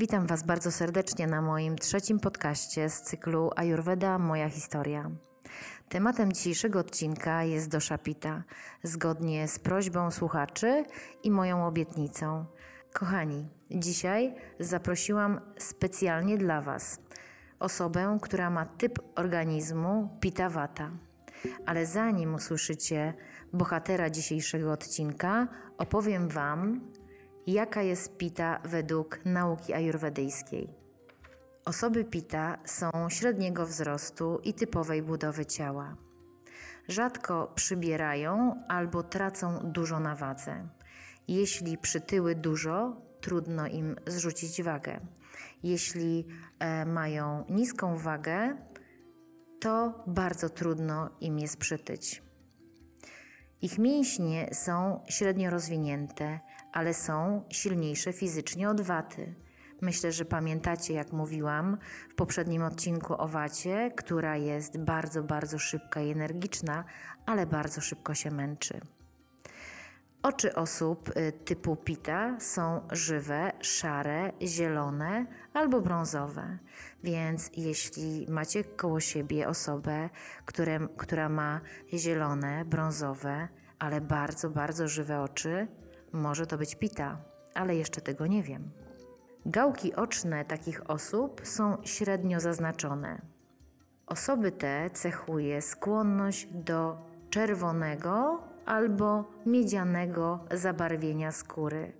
Witam 0.00 0.26
Was 0.26 0.42
bardzo 0.42 0.70
serdecznie 0.70 1.26
na 1.26 1.42
moim 1.42 1.78
trzecim 1.78 2.20
podcaście 2.20 2.90
z 2.90 3.02
cyklu 3.02 3.50
Ayurveda 3.56 4.18
Moja 4.18 4.48
Historia. 4.48 5.10
Tematem 5.88 6.32
dzisiejszego 6.32 6.78
odcinka 6.78 7.44
jest 7.44 7.68
dosza 7.68 7.98
pita, 7.98 8.42
zgodnie 8.82 9.48
z 9.48 9.58
prośbą 9.58 10.10
słuchaczy 10.10 10.84
i 11.22 11.30
moją 11.30 11.66
obietnicą. 11.66 12.44
Kochani, 12.92 13.48
dzisiaj 13.70 14.34
zaprosiłam 14.60 15.40
specjalnie 15.58 16.38
dla 16.38 16.60
Was 16.60 16.98
osobę, 17.58 18.18
która 18.22 18.50
ma 18.50 18.66
typ 18.66 18.98
organizmu 19.14 20.18
pita 20.20 20.50
vata. 20.50 20.90
Ale 21.66 21.86
zanim 21.86 22.34
usłyszycie 22.34 23.14
bohatera 23.52 24.10
dzisiejszego 24.10 24.72
odcinka, 24.72 25.48
opowiem 25.78 26.28
Wam, 26.28 26.80
jaka 27.46 27.82
jest 27.82 28.16
pita 28.16 28.60
według 28.64 29.20
nauki 29.24 29.74
ajurwedyjskiej. 29.74 30.68
Osoby 31.64 32.04
pita 32.04 32.58
są 32.64 32.90
średniego 33.08 33.66
wzrostu 33.66 34.40
i 34.44 34.54
typowej 34.54 35.02
budowy 35.02 35.46
ciała. 35.46 35.96
Rzadko 36.88 37.52
przybierają 37.54 38.62
albo 38.68 39.02
tracą 39.02 39.58
dużo 39.64 40.00
na 40.00 40.14
wadze. 40.16 40.68
Jeśli 41.28 41.78
przytyły 41.78 42.34
dużo, 42.34 42.96
trudno 43.20 43.66
im 43.66 43.96
zrzucić 44.06 44.62
wagę. 44.62 45.00
Jeśli 45.62 46.26
e, 46.58 46.86
mają 46.86 47.44
niską 47.48 47.96
wagę, 47.96 48.56
to 49.60 50.04
bardzo 50.06 50.48
trudno 50.48 51.10
im 51.20 51.38
jest 51.38 51.56
przytyć. 51.56 52.22
Ich 53.62 53.78
mięśnie 53.78 54.48
są 54.52 55.00
średnio 55.08 55.50
rozwinięte, 55.50 56.40
ale 56.72 56.94
są 56.94 57.44
silniejsze 57.50 58.12
fizycznie 58.12 58.68
od 58.70 58.80
waty. 58.80 59.34
Myślę, 59.80 60.12
że 60.12 60.24
pamiętacie, 60.24 60.94
jak 60.94 61.12
mówiłam 61.12 61.78
w 62.08 62.14
poprzednim 62.14 62.62
odcinku 62.62 63.14
o 63.18 63.28
wacie, 63.28 63.92
która 63.96 64.36
jest 64.36 64.78
bardzo, 64.78 65.22
bardzo 65.22 65.58
szybka 65.58 66.00
i 66.00 66.10
energiczna, 66.10 66.84
ale 67.26 67.46
bardzo 67.46 67.80
szybko 67.80 68.14
się 68.14 68.30
męczy. 68.30 68.80
Oczy 70.22 70.54
osób 70.54 71.08
y, 71.16 71.32
typu 71.32 71.76
pita 71.76 72.40
są 72.40 72.80
żywe, 72.92 73.52
szare, 73.60 74.32
zielone 74.42 75.26
albo 75.54 75.80
brązowe. 75.80 76.58
Więc 77.04 77.50
jeśli 77.56 78.26
macie 78.28 78.64
koło 78.64 79.00
siebie 79.00 79.48
osobę, 79.48 80.10
które, 80.46 80.88
która 80.96 81.28
ma 81.28 81.60
zielone, 81.94 82.64
brązowe, 82.64 83.48
ale 83.78 84.00
bardzo, 84.00 84.50
bardzo 84.50 84.88
żywe 84.88 85.20
oczy, 85.20 85.68
może 86.12 86.46
to 86.46 86.58
być 86.58 86.74
pita, 86.74 87.18
ale 87.54 87.76
jeszcze 87.76 88.00
tego 88.00 88.26
nie 88.26 88.42
wiem. 88.42 88.70
Gałki 89.46 89.94
oczne 89.94 90.44
takich 90.44 90.90
osób 90.90 91.40
są 91.44 91.76
średnio 91.84 92.40
zaznaczone. 92.40 93.20
Osoby 94.06 94.52
te 94.52 94.90
cechuje 94.90 95.62
skłonność 95.62 96.48
do 96.52 96.96
czerwonego 97.30 98.42
albo 98.66 99.24
miedzianego 99.46 100.44
zabarwienia 100.50 101.32
skóry. 101.32 101.92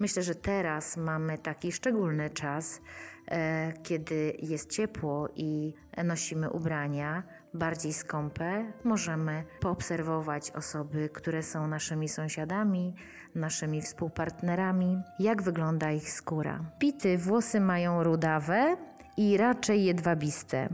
Myślę, 0.00 0.22
że 0.22 0.34
teraz 0.34 0.96
mamy 0.96 1.38
taki 1.38 1.72
szczególny 1.72 2.30
czas, 2.30 2.80
e, 3.26 3.72
kiedy 3.82 4.36
jest 4.38 4.70
ciepło 4.70 5.28
i 5.36 5.74
nosimy 6.04 6.50
ubrania 6.50 7.22
bardziej 7.54 7.92
skąpe. 7.92 8.72
Możemy 8.84 9.44
poobserwować 9.60 10.50
osoby, 10.50 11.08
które 11.08 11.42
są 11.42 11.66
naszymi 11.66 12.08
sąsiadami, 12.08 12.94
naszymi 13.34 13.82
współpartnerami, 13.82 15.02
jak 15.18 15.42
wygląda 15.42 15.90
ich 15.90 16.10
skóra. 16.10 16.60
Pity 16.78 17.18
włosy 17.18 17.60
mają 17.60 18.02
rudawe 18.02 18.76
i 19.16 19.36
raczej 19.36 19.84
jedwabiste 19.84 20.68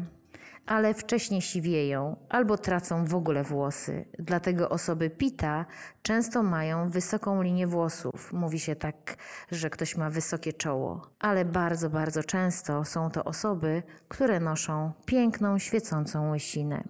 ale 0.67 0.95
wcześniej 0.95 1.43
siwieją 1.43 2.17
albo 2.29 2.59
tracą 2.59 3.05
w 3.05 3.15
ogóle 3.15 3.45
włosy. 3.45 4.05
Dlatego 4.19 4.69
osoby 4.69 5.11
pita 5.11 5.67
często 6.03 6.43
mają 6.43 6.91
wysoką 6.91 7.43
linię 7.43 7.67
włosów. 7.67 8.33
Mówi 8.33 8.59
się 8.59 8.77
tak, 8.77 9.17
że 9.51 9.71
ktoś 9.71 9.97
ma 9.97 10.11
wysokie 10.11 10.53
czoło, 10.53 11.11
ale 11.19 11.45
bardzo, 11.45 11.91
bardzo 11.91 12.25
często 12.25 12.85
są 12.85 13.11
to 13.11 13.25
osoby, 13.25 13.83
które 14.09 14.41
noszą 14.41 14.93
piękną, 15.07 15.59
świecącą 15.59 16.31
łysinę. 16.31 16.85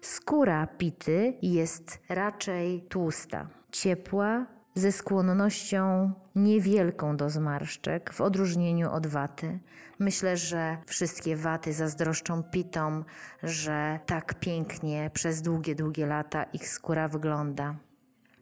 Skóra 0.00 0.66
pity 0.66 1.34
jest 1.42 1.98
raczej 2.08 2.82
tłusta, 2.82 3.48
ciepła, 3.72 4.46
ze 4.76 4.92
skłonnością 4.92 6.12
niewielką 6.34 7.16
do 7.16 7.30
zmarszczek, 7.30 8.12
w 8.12 8.20
odróżnieniu 8.20 8.90
od 8.90 9.06
waty. 9.06 9.58
Myślę, 9.98 10.36
że 10.36 10.76
wszystkie 10.86 11.36
waty 11.36 11.72
zazdroszczą 11.72 12.42
pitom, 12.42 13.04
że 13.42 14.00
tak 14.06 14.40
pięknie 14.40 15.10
przez 15.14 15.42
długie, 15.42 15.74
długie 15.74 16.06
lata 16.06 16.42
ich 16.42 16.68
skóra 16.68 17.08
wygląda. 17.08 17.76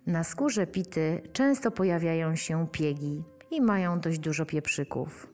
Na 0.06 0.24
skórze 0.24 0.66
pity 0.66 1.22
często 1.32 1.70
pojawiają 1.70 2.36
się 2.36 2.66
piegi 2.72 3.24
i 3.50 3.60
mają 3.60 4.00
dość 4.00 4.18
dużo 4.18 4.46
pieprzyków. 4.46 5.28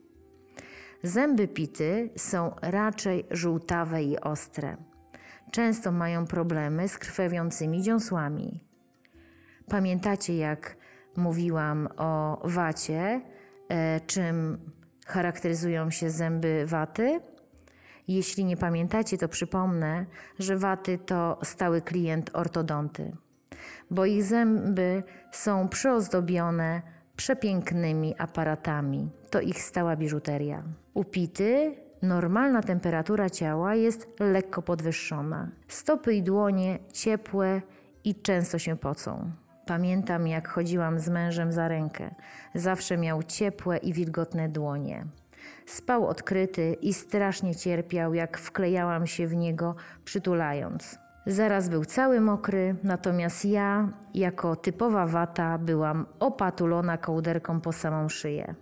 Zęby 1.03 1.49
pity 1.49 2.10
są 2.16 2.55
raczej 2.62 3.27
żółtawe 3.31 4.03
i 4.03 4.21
ostre. 4.21 4.77
Często 5.50 5.93
mają 5.93 6.27
problemy 6.27 6.89
z 6.89 6.99
krwawiącymi 6.99 7.83
dziąsłami. 7.83 8.65
Pamiętacie, 9.69 10.37
jak 10.37 10.77
mówiłam 11.16 11.88
o 11.97 12.41
wacie, 12.44 13.21
e, 13.69 14.00
czym 14.00 14.59
charakteryzują 15.06 15.91
się 15.91 16.10
zęby 16.10 16.66
waty? 16.66 17.21
Jeśli 18.09 18.44
nie 18.44 18.56
pamiętacie, 18.56 19.19
to 19.19 19.28
przypomnę, 19.28 20.06
że 20.38 20.56
waty 20.56 20.98
to 20.98 21.38
stały 21.43 21.82
klient 21.82 22.31
ortodonty, 22.32 23.12
bo 23.91 24.06
ich 24.06 24.25
zęby 24.25 25.03
są 25.32 25.69
przyozdobione 25.69 26.82
przepięknymi 27.16 28.15
aparatami. 28.19 29.10
To 29.31 29.41
ich 29.41 29.62
stała 29.62 29.97
biżuteria. 29.97 30.62
U 30.94 31.04
pity 31.04 31.77
normalna 32.03 32.62
temperatura 32.62 33.31
ciała 33.31 33.75
jest 33.75 34.09
lekko 34.21 34.62
podwyższona. 34.62 35.50
Stopy 35.69 36.15
i 36.15 36.22
dłonie 36.22 36.78
ciepłe 36.92 37.62
i 38.04 38.15
często 38.15 38.59
się 38.59 38.77
pocą. 38.77 39.31
Pamiętam, 39.66 40.26
jak 40.26 40.48
chodziłam 40.48 40.98
z 40.98 41.09
mężem 41.09 41.53
za 41.53 41.69
rękę. 41.69 42.15
Zawsze 42.54 42.97
miał 42.97 43.22
ciepłe 43.22 43.76
i 43.76 43.93
wilgotne 43.93 44.48
dłonie. 44.48 45.04
Spał 45.66 46.06
odkryty 46.06 46.76
i 46.82 46.94
strasznie 46.94 47.54
cierpiał, 47.54 48.15
jak 48.15 48.38
wklejałam 48.38 49.06
się 49.06 49.26
w 49.26 49.37
niego, 49.37 49.75
przytulając. 50.04 50.98
Zaraz 51.26 51.69
był 51.69 51.84
cały 51.84 52.21
mokry, 52.21 52.76
natomiast 52.82 53.44
ja, 53.44 53.88
jako 54.15 54.56
typowa 54.56 55.06
wata, 55.06 55.59
byłam 55.59 56.06
opatulona 56.21 56.98
kołderką 56.98 57.60
po 57.60 57.72
samą 57.72 58.09
szyję. 58.09 58.54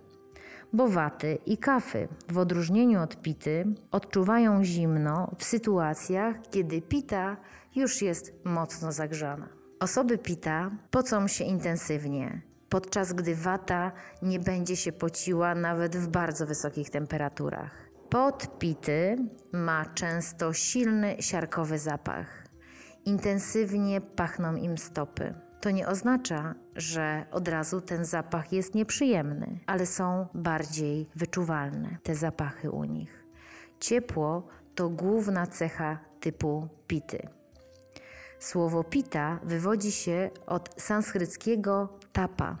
Bo 0.73 0.87
waty 0.87 1.37
i 1.45 1.57
kafy, 1.57 2.07
w 2.31 2.37
odróżnieniu 2.37 3.01
od 3.01 3.21
pity, 3.21 3.65
odczuwają 3.91 4.63
zimno 4.63 5.31
w 5.37 5.43
sytuacjach, 5.43 6.35
kiedy 6.51 6.81
pita 6.81 7.37
już 7.75 8.01
jest 8.01 8.45
mocno 8.45 8.91
zagrzana. 8.91 9.58
Osoby 9.79 10.17
pita 10.17 10.71
pocą 10.91 11.27
się 11.27 11.43
intensywnie, 11.43 12.41
podczas 12.69 13.13
gdy 13.13 13.35
wata 13.35 13.91
nie 14.21 14.39
będzie 14.39 14.75
się 14.75 14.91
pociła 14.91 15.55
nawet 15.55 15.97
w 15.97 16.07
bardzo 16.07 16.45
wysokich 16.45 16.89
temperaturach. 16.89 17.89
Pot 18.09 18.59
pity 18.59 19.17
ma 19.53 19.85
często 19.85 20.53
silny 20.53 21.15
siarkowy 21.19 21.79
zapach. 21.79 22.45
Intensywnie 23.05 24.01
pachną 24.01 24.55
im 24.55 24.77
stopy. 24.77 25.33
To 25.61 25.71
nie 25.71 25.87
oznacza, 25.87 26.55
że 26.75 27.25
od 27.31 27.47
razu 27.47 27.81
ten 27.81 28.05
zapach 28.05 28.53
jest 28.53 28.75
nieprzyjemny, 28.75 29.59
ale 29.65 29.85
są 29.85 30.27
bardziej 30.33 31.09
wyczuwalne 31.15 31.97
te 32.03 32.15
zapachy 32.15 32.71
u 32.71 32.83
nich. 32.83 33.25
Ciepło 33.79 34.47
to 34.75 34.89
główna 34.89 35.47
cecha 35.47 35.99
typu 36.19 36.67
pity. 36.87 37.38
Słowo 38.39 38.83
pita 38.83 39.39
wywodzi 39.43 39.91
się 39.91 40.29
od 40.47 40.81
sanskryckiego 40.81 41.89
tapa, 42.13 42.57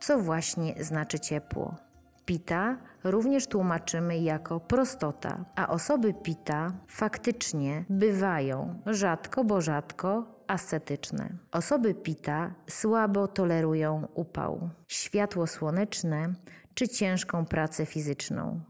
co 0.00 0.18
właśnie 0.18 0.84
znaczy 0.84 1.20
ciepło. 1.20 1.76
Pita 2.24 2.76
również 3.04 3.46
tłumaczymy 3.46 4.18
jako 4.18 4.60
prostota, 4.60 5.44
a 5.56 5.68
osoby 5.68 6.14
pita 6.14 6.72
faktycznie 6.88 7.84
bywają 7.90 8.80
rzadko, 8.86 9.44
bo 9.44 9.60
rzadko 9.60 10.24
ascetyczne. 10.46 11.30
Osoby 11.52 11.94
pita 11.94 12.54
słabo 12.68 13.28
tolerują 13.28 14.08
upał, 14.14 14.70
światło 14.88 15.46
słoneczne 15.46 16.32
czy 16.74 16.88
ciężką 16.88 17.46
pracę 17.46 17.86
fizyczną. 17.86 18.60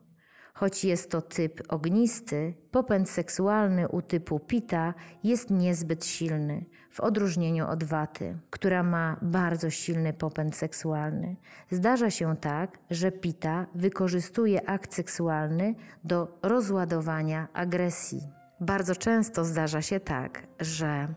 Choć 0.60 0.84
jest 0.84 1.10
to 1.10 1.22
typ 1.22 1.62
ognisty, 1.68 2.54
popęd 2.70 3.10
seksualny 3.10 3.88
u 3.88 4.02
typu 4.02 4.40
pita 4.40 4.94
jest 5.24 5.50
niezbyt 5.50 6.06
silny, 6.06 6.64
w 6.90 7.00
odróżnieniu 7.00 7.66
od 7.68 7.84
waty, 7.84 8.38
która 8.50 8.82
ma 8.82 9.16
bardzo 9.22 9.70
silny 9.70 10.12
popęd 10.12 10.56
seksualny. 10.56 11.36
Zdarza 11.70 12.10
się 12.10 12.36
tak, 12.36 12.78
że 12.90 13.12
pita 13.12 13.66
wykorzystuje 13.74 14.68
akt 14.68 14.94
seksualny 14.94 15.74
do 16.04 16.38
rozładowania 16.42 17.48
agresji. 17.52 18.20
Bardzo 18.60 18.94
często 18.94 19.44
zdarza 19.44 19.82
się 19.82 20.00
tak, 20.00 20.42
że 20.58 21.08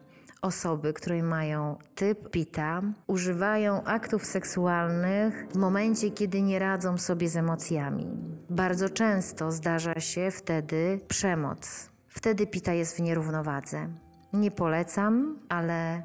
osoby, 0.43 0.93
które 0.93 1.23
mają 1.23 1.77
typ 1.95 2.29
pita, 2.29 2.81
używają 3.07 3.83
aktów 3.83 4.25
seksualnych 4.25 5.47
w 5.51 5.57
momencie, 5.57 6.11
kiedy 6.11 6.41
nie 6.41 6.59
radzą 6.59 6.97
sobie 6.97 7.29
z 7.29 7.37
emocjami. 7.37 8.07
Bardzo 8.49 8.89
często 8.89 9.51
zdarza 9.51 9.99
się 9.99 10.31
wtedy 10.31 10.99
przemoc. 11.07 11.89
Wtedy 12.07 12.47
pita 12.47 12.73
jest 12.73 12.97
w 12.97 12.99
nierównowadze. 12.99 13.89
Nie 14.33 14.51
polecam, 14.51 15.39
ale 15.49 16.03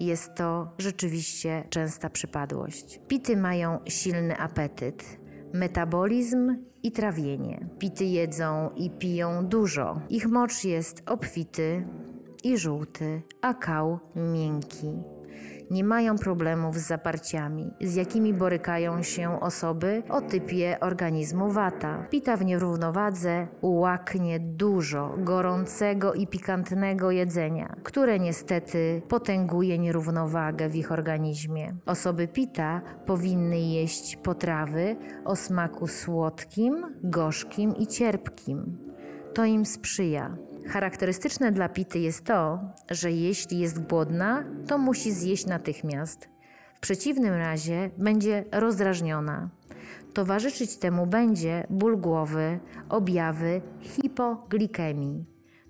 jest 0.00 0.34
to 0.34 0.72
rzeczywiście 0.78 1.64
częsta 1.70 2.10
przypadłość. 2.10 3.00
Pity 3.08 3.36
mają 3.36 3.78
silny 3.86 4.36
apetyt, 4.36 5.18
metabolizm 5.52 6.56
i 6.82 6.92
trawienie. 6.92 7.66
Pity 7.78 8.04
jedzą 8.04 8.70
i 8.76 8.90
piją 8.90 9.46
dużo. 9.46 10.00
Ich 10.08 10.26
mocz 10.26 10.64
jest 10.64 11.02
obfity, 11.06 11.86
i 12.44 12.58
żółty, 12.58 13.22
a 13.42 13.54
kał 13.54 13.98
miękki. 14.16 14.92
Nie 15.70 15.84
mają 15.84 16.18
problemów 16.18 16.76
z 16.76 16.86
zaparciami, 16.86 17.70
z 17.80 17.94
jakimi 17.94 18.34
borykają 18.34 19.02
się 19.02 19.40
osoby 19.40 20.02
o 20.08 20.20
typie 20.20 20.80
organizmu 20.80 21.50
wata. 21.50 22.06
Pita 22.10 22.36
w 22.36 22.44
nierównowadze 22.44 23.46
łaknie 23.62 24.40
dużo 24.40 25.14
gorącego 25.18 26.14
i 26.14 26.26
pikantnego 26.26 27.10
jedzenia, 27.10 27.76
które 27.82 28.18
niestety 28.18 29.02
potęguje 29.08 29.78
nierównowagę 29.78 30.68
w 30.68 30.76
ich 30.76 30.92
organizmie. 30.92 31.74
Osoby 31.86 32.28
pita 32.28 32.80
powinny 33.06 33.60
jeść 33.60 34.16
potrawy 34.16 34.96
o 35.24 35.36
smaku 35.36 35.86
słodkim, 35.86 36.96
gorzkim 37.02 37.76
i 37.76 37.86
cierpkim. 37.86 38.78
To 39.34 39.44
im 39.44 39.66
sprzyja. 39.66 40.47
Charakterystyczne 40.68 41.52
dla 41.52 41.68
Pity 41.68 41.98
jest 41.98 42.24
to, 42.24 42.60
że 42.90 43.12
jeśli 43.12 43.58
jest 43.58 43.82
głodna, 43.82 44.44
to 44.66 44.78
musi 44.78 45.12
zjeść 45.12 45.46
natychmiast. 45.46 46.28
W 46.74 46.80
przeciwnym 46.80 47.34
razie 47.34 47.90
będzie 47.98 48.44
rozdrażniona. 48.52 49.48
Towarzyszyć 50.14 50.76
temu 50.76 51.06
będzie 51.06 51.66
ból 51.70 52.00
głowy, 52.00 52.60
objawy 52.88 53.60
hipoglikemii, 53.80 55.24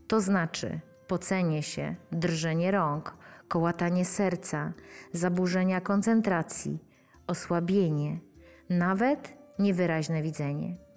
to 0.08 0.20
znaczy 0.20 0.80
pocenie 1.06 1.62
się, 1.62 1.94
drżenie 2.12 2.70
rąk, 2.70 3.16
kołatanie 3.48 4.04
serca, 4.04 4.72
zaburzenia 5.12 5.80
koncentracji, 5.80 6.78
osłabienie, 7.26 8.20
nawet 8.70 9.38
niewyraźne 9.58 10.22
widzenie. 10.22 10.87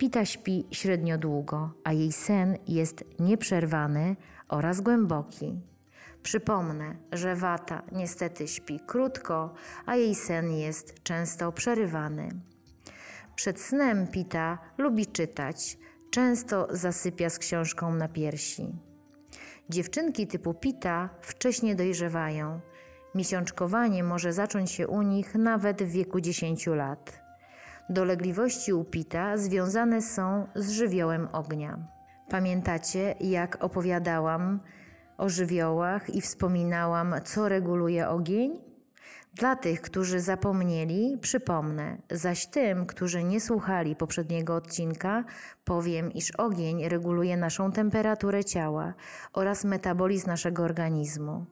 Pita 0.00 0.24
śpi 0.24 0.66
średnio 0.70 1.18
długo, 1.18 1.70
a 1.84 1.92
jej 1.92 2.12
sen 2.12 2.56
jest 2.68 3.04
nieprzerwany 3.18 4.16
oraz 4.48 4.80
głęboki. 4.80 5.60
Przypomnę, 6.22 6.96
że 7.12 7.36
wata 7.36 7.82
niestety 7.92 8.48
śpi 8.48 8.80
krótko, 8.86 9.54
a 9.86 9.96
jej 9.96 10.14
sen 10.14 10.50
jest 10.50 11.02
często 11.02 11.52
przerywany. 11.52 12.28
Przed 13.34 13.60
snem 13.60 14.06
Pita 14.06 14.58
lubi 14.78 15.06
czytać, 15.06 15.78
często 16.10 16.68
zasypia 16.70 17.30
z 17.30 17.38
książką 17.38 17.94
na 17.94 18.08
piersi. 18.08 18.68
Dziewczynki 19.68 20.26
typu 20.26 20.54
Pita 20.54 21.08
wcześnie 21.22 21.74
dojrzewają. 21.74 22.60
Miesiączkowanie 23.14 24.04
może 24.04 24.32
zacząć 24.32 24.70
się 24.70 24.88
u 24.88 25.02
nich 25.02 25.34
nawet 25.34 25.82
w 25.82 25.90
wieku 25.90 26.20
10 26.20 26.66
lat. 26.66 27.19
Dolegliwości 27.90 28.72
upita 28.72 29.36
związane 29.36 30.02
są 30.02 30.46
z 30.54 30.70
żywiołem 30.70 31.28
ognia. 31.32 31.78
Pamiętacie, 32.28 33.14
jak 33.20 33.64
opowiadałam 33.64 34.60
o 35.18 35.28
żywiołach 35.28 36.14
i 36.14 36.20
wspominałam, 36.20 37.14
co 37.24 37.48
reguluje 37.48 38.08
ogień? 38.08 38.60
Dla 39.34 39.56
tych, 39.56 39.80
którzy 39.80 40.20
zapomnieli, 40.20 41.18
przypomnę, 41.20 41.96
zaś 42.10 42.46
tym, 42.46 42.86
którzy 42.86 43.24
nie 43.24 43.40
słuchali 43.40 43.96
poprzedniego 43.96 44.54
odcinka, 44.54 45.24
powiem, 45.64 46.12
iż 46.12 46.30
ogień 46.30 46.88
reguluje 46.88 47.36
naszą 47.36 47.72
temperaturę 47.72 48.44
ciała 48.44 48.94
oraz 49.32 49.64
metabolizm 49.64 50.26
naszego 50.26 50.62
organizmu 50.62 51.46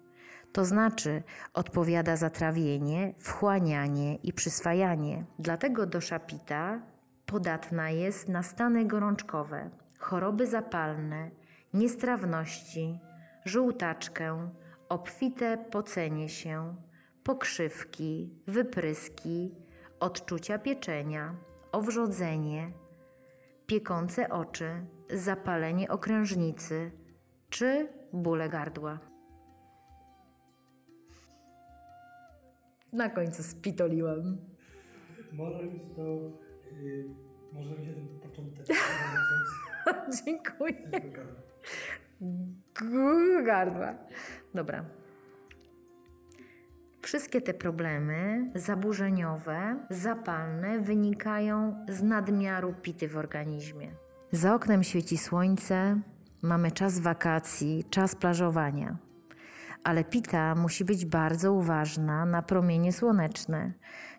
to 0.53 0.65
znaczy 0.65 1.23
odpowiada 1.55 2.17
za 2.17 2.31
trawienie, 2.31 3.15
wchłanianie 3.19 4.17
i 4.17 4.33
przyswajanie. 4.33 5.25
Dlatego 5.39 5.87
dosza 5.87 6.19
pita 6.19 6.81
podatna 7.27 7.91
jest 7.91 8.29
na 8.29 8.43
stany 8.43 8.85
gorączkowe, 8.85 9.71
choroby 9.99 10.47
zapalne, 10.47 11.31
niestrawności, 11.75 12.99
żółtaczkę, 13.45 14.51
obfite 14.89 15.59
pocenie 15.71 16.29
się, 16.29 16.75
pokrzywki, 17.23 18.31
wypryski, 18.47 19.55
odczucia 20.01 20.59
pieczenia, 20.59 21.35
owrzodzenie, 21.73 22.73
piekące 23.67 24.29
oczy, 24.29 24.87
zapalenie 25.11 25.89
okrężnicy 25.89 26.91
czy 27.51 27.89
bóle 28.13 28.49
gardła. 28.49 28.99
Na 32.93 33.11
końcu 33.11 33.43
spitoliłem. 33.43 34.39
Może 35.33 35.65
być 35.65 35.83
to... 35.97 36.03
Yy, 36.83 37.09
może 37.53 37.75
być 37.75 37.87
ten 37.87 38.31
początek. 38.31 38.67
Dziękuję. 40.25 41.01
Gardła. 43.45 43.95
Dobra. 44.55 44.85
Wszystkie 47.03 47.41
te 47.41 47.55
problemy 47.55 48.51
zaburzeniowe, 48.55 49.77
zapalne 49.91 50.81
wynikają 50.81 51.85
z 51.89 52.03
nadmiaru 52.03 52.75
pity 52.83 53.09
w 53.09 53.17
organizmie. 53.17 53.91
Za 54.33 54.55
oknem 54.55 54.85
świeci 54.85 55.19
słońce, 55.19 56.01
mamy 56.43 56.71
czas 56.71 56.99
wakacji, 56.99 57.85
czas 57.91 58.15
plażowania 58.15 59.08
ale 59.85 60.05
pita 60.05 60.55
musi 60.55 60.85
być 60.85 61.07
bardzo 61.07 61.53
uważna 61.53 62.27
na 62.27 62.43
promienie 62.43 62.93
słoneczne, 62.93 63.73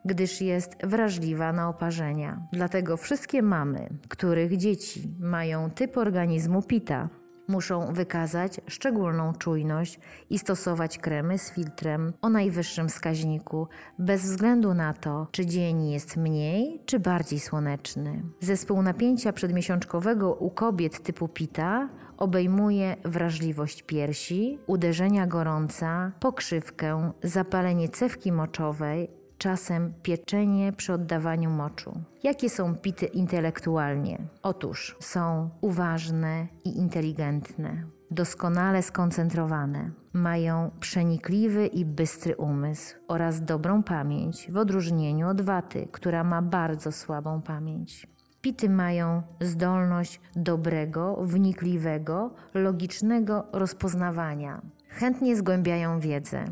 gdyż 0.05 0.41
jest 0.41 0.71
wrażliwa 0.83 1.53
na 1.53 1.69
oparzenia. 1.69 2.47
Dlatego 2.53 2.97
wszystkie 2.97 3.41
mamy, 3.41 3.89
których 4.09 4.57
dzieci 4.57 5.15
mają 5.19 5.71
typ 5.71 5.97
organizmu 5.97 6.61
pita, 6.61 7.09
muszą 7.49 7.93
wykazać 7.93 8.61
szczególną 8.67 9.33
czujność 9.33 9.99
i 10.29 10.39
stosować 10.39 10.97
kremy 10.97 11.37
z 11.37 11.51
filtrem 11.51 12.13
o 12.21 12.29
najwyższym 12.29 12.89
wskaźniku, 12.89 13.67
bez 13.99 14.21
względu 14.21 14.73
na 14.73 14.93
to, 14.93 15.27
czy 15.31 15.45
dzień 15.45 15.89
jest 15.89 16.17
mniej 16.17 16.81
czy 16.85 16.99
bardziej 16.99 17.39
słoneczny. 17.39 18.23
Zespół 18.39 18.81
napięcia 18.81 19.33
przedmiesiączkowego 19.33 20.33
u 20.33 20.49
kobiet 20.49 21.03
typu 21.03 21.27
pita 21.27 21.89
obejmuje 22.17 22.95
wrażliwość 23.05 23.83
piersi, 23.83 24.59
uderzenia 24.67 25.27
gorąca, 25.27 26.11
pokrzywkę, 26.19 27.11
zapalenie 27.23 27.89
cewki 27.89 28.31
moczowej, 28.31 29.18
czasem 29.39 29.93
pieczenie 30.03 30.73
przy 30.73 30.93
oddawaniu 30.93 31.49
moczu. 31.49 31.91
Jakie 32.23 32.49
są 32.49 32.75
pity 32.75 33.05
intelektualnie? 33.05 34.17
Otóż 34.43 34.97
są 34.99 35.49
uważne 35.61 36.47
i 36.65 36.77
inteligentne, 36.77 37.83
doskonale 38.11 38.81
skoncentrowane, 38.81 39.91
mają 40.13 40.71
przenikliwy 40.79 41.67
i 41.67 41.85
bystry 41.85 42.35
umysł 42.35 42.95
oraz 43.07 43.41
dobrą 43.41 43.83
pamięć 43.83 44.51
w 44.51 44.57
odróżnieniu 44.57 45.27
od 45.27 45.41
waty, 45.41 45.87
która 45.91 46.23
ma 46.23 46.41
bardzo 46.41 46.91
słabą 46.91 47.41
pamięć. 47.41 48.07
Pity 48.41 48.69
mają 48.69 49.21
zdolność 49.41 50.21
dobrego, 50.35 51.15
wnikliwego, 51.21 52.33
logicznego 52.53 53.45
rozpoznawania. 53.51 54.61
Chętnie 54.89 55.35
zgłębiają 55.35 55.99
wiedzę. 55.99 56.45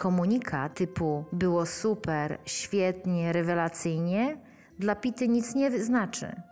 Komunikat 0.00 0.74
typu 0.74 1.24
było 1.32 1.66
super, 1.66 2.38
świetnie, 2.44 3.32
rewelacyjnie 3.32 4.36
dla 4.78 4.94
Pity 4.94 5.28
nic 5.28 5.54
nie 5.54 5.80
znaczy. 5.80 6.42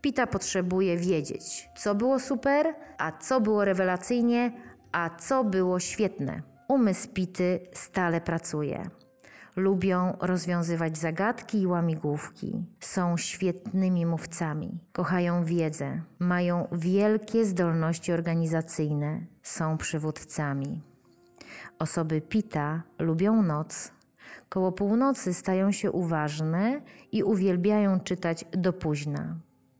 Pita 0.00 0.26
potrzebuje 0.26 0.96
wiedzieć, 0.96 1.68
co 1.76 1.94
było 1.94 2.18
super, 2.18 2.74
a 2.98 3.12
co 3.12 3.40
było 3.40 3.64
rewelacyjnie, 3.64 4.52
a 4.92 5.10
co 5.10 5.44
było 5.44 5.80
świetne. 5.80 6.42
Umysł 6.68 7.08
Pity 7.08 7.60
stale 7.72 8.20
pracuje. 8.20 8.90
Lubią 9.56 10.16
rozwiązywać 10.20 10.98
zagadki 10.98 11.60
i 11.60 11.66
łamigłówki. 11.66 12.64
Są 12.80 13.16
świetnymi 13.16 14.06
mówcami. 14.06 14.78
Kochają 14.92 15.44
wiedzę. 15.44 16.02
Mają 16.18 16.68
wielkie 16.72 17.44
zdolności 17.44 18.12
organizacyjne. 18.12 19.20
Są 19.42 19.78
przywódcami. 19.78 20.93
Osoby 21.78 22.20
Pita 22.20 22.82
lubią 22.98 23.42
noc. 23.42 23.92
Koło 24.48 24.72
północy 24.72 25.34
stają 25.34 25.72
się 25.72 25.92
uważne 25.92 26.80
i 27.12 27.22
uwielbiają 27.22 28.00
czytać 28.00 28.44
do 28.52 28.72
późna. 28.72 29.36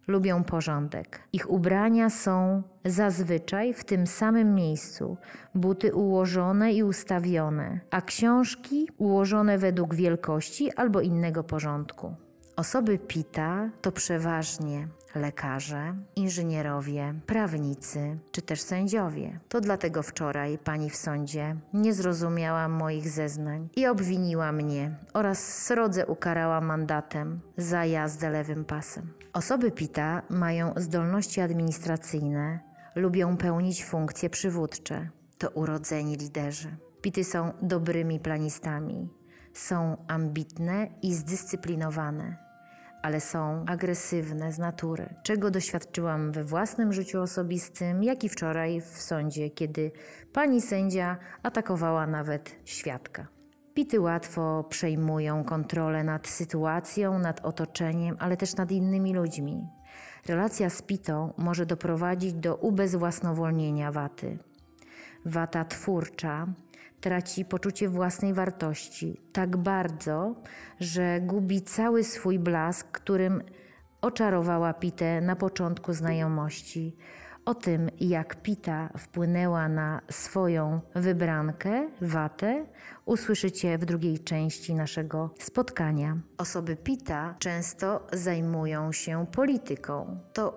Lubią 0.08 0.44
porządek. 0.44 1.20
Ich 1.32 1.50
ubrania 1.50 2.10
są 2.10 2.62
zazwyczaj 2.84 3.74
w 3.74 3.84
tym 3.84 4.06
samym 4.06 4.54
miejscu, 4.54 5.16
buty 5.54 5.94
ułożone 5.94 6.72
i 6.72 6.82
ustawione, 6.82 7.80
a 7.90 8.02
książki 8.02 8.88
ułożone 8.98 9.58
według 9.58 9.94
wielkości 9.94 10.72
albo 10.76 11.00
innego 11.00 11.44
porządku. 11.44 12.14
Osoby 12.56 12.98
PITA 12.98 13.70
to 13.82 13.92
przeważnie 13.92 14.88
lekarze, 15.14 15.94
inżynierowie, 16.16 17.14
prawnicy 17.26 18.18
czy 18.32 18.42
też 18.42 18.60
sędziowie. 18.60 19.40
To 19.48 19.60
dlatego 19.60 20.02
wczoraj 20.02 20.58
pani 20.58 20.90
w 20.90 20.96
sądzie 20.96 21.56
nie 21.72 21.94
zrozumiała 21.94 22.68
moich 22.68 23.08
zeznań 23.08 23.68
i 23.76 23.86
obwiniła 23.86 24.52
mnie 24.52 24.96
oraz 25.12 25.64
srodze 25.64 26.06
ukarała 26.06 26.60
mandatem 26.60 27.40
za 27.56 27.84
jazdę 27.84 28.30
lewym 28.30 28.64
pasem. 28.64 29.12
Osoby 29.32 29.70
PITA 29.70 30.22
mają 30.30 30.72
zdolności 30.76 31.40
administracyjne, 31.40 32.60
lubią 32.94 33.36
pełnić 33.36 33.84
funkcje 33.84 34.30
przywódcze. 34.30 35.08
To 35.38 35.50
urodzeni 35.50 36.16
liderzy. 36.16 36.76
Pity 37.02 37.24
są 37.24 37.52
dobrymi 37.62 38.20
planistami. 38.20 39.08
Są 39.52 39.96
ambitne 40.08 40.88
i 41.02 41.14
zdyscyplinowane 41.14 42.43
ale 43.04 43.20
są 43.20 43.64
agresywne 43.66 44.52
z 44.52 44.58
natury, 44.58 45.14
czego 45.22 45.50
doświadczyłam 45.50 46.32
we 46.32 46.44
własnym 46.44 46.92
życiu 46.92 47.20
osobistym, 47.20 48.02
jak 48.02 48.24
i 48.24 48.28
wczoraj 48.28 48.80
w 48.80 49.02
sądzie, 49.02 49.50
kiedy 49.50 49.92
pani 50.32 50.60
sędzia 50.60 51.16
atakowała 51.42 52.06
nawet 52.06 52.56
świadka. 52.64 53.26
Pity 53.74 54.00
łatwo 54.00 54.64
przejmują 54.68 55.44
kontrolę 55.44 56.04
nad 56.04 56.26
sytuacją, 56.26 57.18
nad 57.18 57.40
otoczeniem, 57.44 58.16
ale 58.18 58.36
też 58.36 58.56
nad 58.56 58.72
innymi 58.72 59.14
ludźmi. 59.14 59.68
Relacja 60.26 60.70
z 60.70 60.82
pitą 60.82 61.32
może 61.36 61.66
doprowadzić 61.66 62.32
do 62.32 62.56
ubezwłasnowolnienia 62.56 63.92
waty. 63.92 64.38
Wata 65.24 65.64
twórcza 65.64 66.46
traci 67.04 67.44
poczucie 67.44 67.88
własnej 67.88 68.34
wartości 68.34 69.20
tak 69.32 69.56
bardzo, 69.56 70.34
że 70.80 71.20
gubi 71.20 71.62
cały 71.62 72.04
swój 72.04 72.38
blask, 72.38 72.86
którym 72.86 73.42
oczarowała 74.00 74.74
Pitę 74.74 75.20
na 75.20 75.36
początku 75.36 75.92
znajomości. 75.92 76.96
O 77.44 77.54
tym, 77.54 77.90
jak 78.00 78.42
Pita 78.42 78.88
wpłynęła 78.98 79.68
na 79.68 80.00
swoją 80.10 80.80
wybrankę, 80.94 81.88
watę, 82.00 82.66
usłyszycie 83.04 83.78
w 83.78 83.84
drugiej 83.84 84.18
części 84.18 84.74
naszego 84.74 85.34
spotkania. 85.38 86.18
Osoby 86.38 86.76
Pita 86.76 87.34
często 87.38 88.06
zajmują 88.12 88.92
się 88.92 89.26
polityką. 89.32 90.20
To 90.32 90.50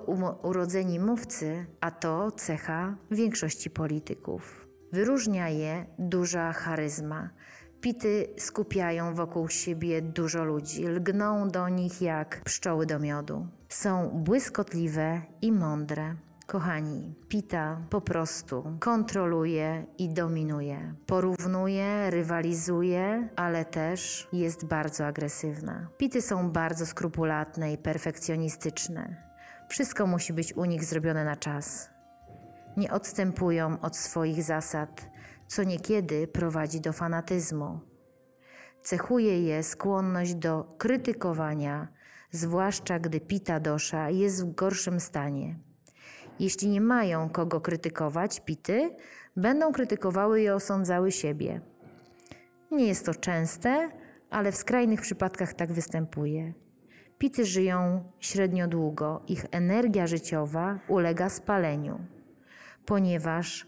urodzeni 0.44 1.00
mówcy, 1.00 1.66
a 1.82 1.92
to 1.92 2.32
cecha 2.32 2.96
większości 3.12 3.70
polityków. 3.70 4.67
Wyróżnia 4.91 5.50
je 5.50 5.86
duża 6.00 6.53
charyzma. 6.53 7.29
Pity 7.82 8.27
skupiają 8.38 9.15
wokół 9.15 9.50
siebie 9.50 10.01
dużo 10.01 10.44
ludzi, 10.44 10.88
lgną 10.88 11.50
do 11.50 11.70
nich 11.70 12.01
jak 12.01 12.41
pszczoły 12.44 12.86
do 12.86 13.00
miodu. 13.00 13.48
Są 13.70 14.10
błyskotliwe 14.10 15.22
i 15.41 15.51
mądre. 15.51 16.15
Kochani, 16.48 17.15
Pita 17.27 17.82
po 17.89 18.01
prostu 18.01 18.77
kontroluje 18.79 19.86
i 19.98 20.10
dominuje. 20.10 20.96
Porównuje, 21.06 22.10
rywalizuje, 22.10 23.29
ale 23.36 23.65
też 23.65 24.27
jest 24.34 24.65
bardzo 24.65 25.06
agresywna. 25.06 25.88
Pity 25.98 26.22
są 26.22 26.51
bardzo 26.51 26.86
skrupulatne 26.86 27.74
i 27.74 27.77
perfekcjonistyczne. 27.77 29.24
Wszystko 29.70 30.08
musi 30.08 30.34
być 30.34 30.53
u 30.53 30.65
nich 30.65 30.86
zrobione 30.86 31.25
na 31.25 31.36
czas 31.36 31.97
nie 32.78 32.92
odstępują 32.92 33.82
od 33.82 33.98
swoich 33.98 34.44
zasad, 34.44 35.10
co 35.48 35.64
niekiedy 35.64 36.28
prowadzi 36.28 36.82
do 36.82 36.94
fanatyzmu. 36.94 37.80
Cechuje 38.84 39.42
je 39.44 39.64
skłonność 39.64 40.36
do 40.36 40.76
krytykowania, 40.78 41.88
zwłaszcza 42.32 43.00
gdy 43.00 43.20
pita 43.20 43.60
dosza 43.60 44.10
jest 44.10 44.46
w 44.46 44.56
gorszym 44.56 45.00
stanie. 45.00 45.60
Jeśli 46.40 46.70
nie 46.70 46.82
mają 46.82 47.30
kogo 47.30 47.62
krytykować, 47.62 48.40
pity 48.40 48.96
będą 49.36 49.72
krytykowały 49.72 50.42
i 50.42 50.50
osądzały 50.50 51.12
siebie. 51.12 51.62
Nie 52.72 52.88
jest 52.88 53.06
to 53.06 53.14
częste, 53.14 53.90
ale 54.30 54.52
w 54.52 54.56
skrajnych 54.58 55.02
przypadkach 55.02 55.54
tak 55.54 55.74
występuje. 55.74 56.54
Pity 57.18 57.46
żyją 57.46 58.12
średnio 58.20 58.68
długo, 58.68 59.24
ich 59.28 59.46
energia 59.52 60.08
życiowa 60.08 60.80
ulega 60.88 61.30
spaleniu 61.30 62.17
ponieważ 62.88 63.67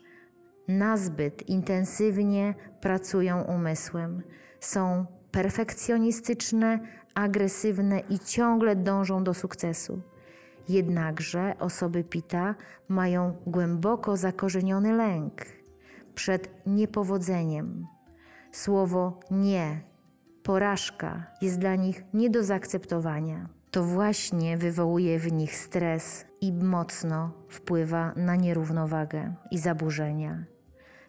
nazbyt 0.68 1.50
intensywnie 1.50 2.56
pracują 2.82 3.42
umysłem, 3.42 4.24
są 4.60 5.06
perfekcjonistyczne, 5.32 6.80
agresywne 7.16 8.00
i 8.00 8.20
ciągle 8.20 8.76
dążą 8.76 9.24
do 9.24 9.34
sukcesu. 9.34 10.02
Jednakże 10.70 11.56
osoby 11.60 12.04
Pita 12.04 12.56
mają 12.88 13.38
głęboko 13.48 14.18
zakorzeniony 14.18 14.94
lęk 14.94 15.46
przed 16.16 16.50
niepowodzeniem. 16.66 17.88
Słowo 18.52 19.20
nie, 19.32 19.82
porażka 20.44 21.26
jest 21.42 21.60
dla 21.60 21.76
nich 21.76 22.04
nie 22.14 22.30
do 22.30 22.44
zaakceptowania 22.44 23.60
to 23.72 23.84
właśnie 23.84 24.58
wywołuje 24.58 25.20
w 25.20 25.32
nich 25.32 25.56
stres 25.56 26.26
i 26.42 26.54
mocno 26.54 27.32
wpływa 27.50 28.14
na 28.16 28.36
nierównowagę 28.36 29.34
i 29.52 29.58
zaburzenia. 29.58 30.44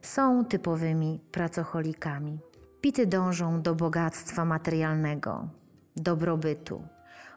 Są 0.03 0.45
typowymi 0.45 1.21
pracocholikami. 1.33 2.39
Pity 2.81 3.07
dążą 3.07 3.63
do 3.63 3.75
bogactwa 3.75 4.45
materialnego, 4.45 5.49
dobrobytu, 5.97 6.83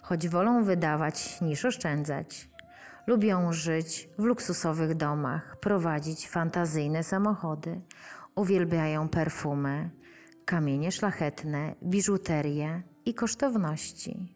choć 0.01 0.29
wolą 0.29 0.63
wydawać 0.63 1.41
niż 1.41 1.65
oszczędzać. 1.65 2.50
Lubią 3.07 3.53
żyć 3.53 4.09
w 4.17 4.23
luksusowych 4.23 4.95
domach, 4.95 5.57
prowadzić 5.59 6.29
fantazyjne 6.29 7.03
samochody, 7.03 7.81
uwielbiają 8.35 9.09
perfumy, 9.09 9.89
kamienie 10.45 10.91
szlachetne, 10.91 11.75
biżuterię 11.83 12.81
i 13.05 13.13
kosztowności 13.13 14.32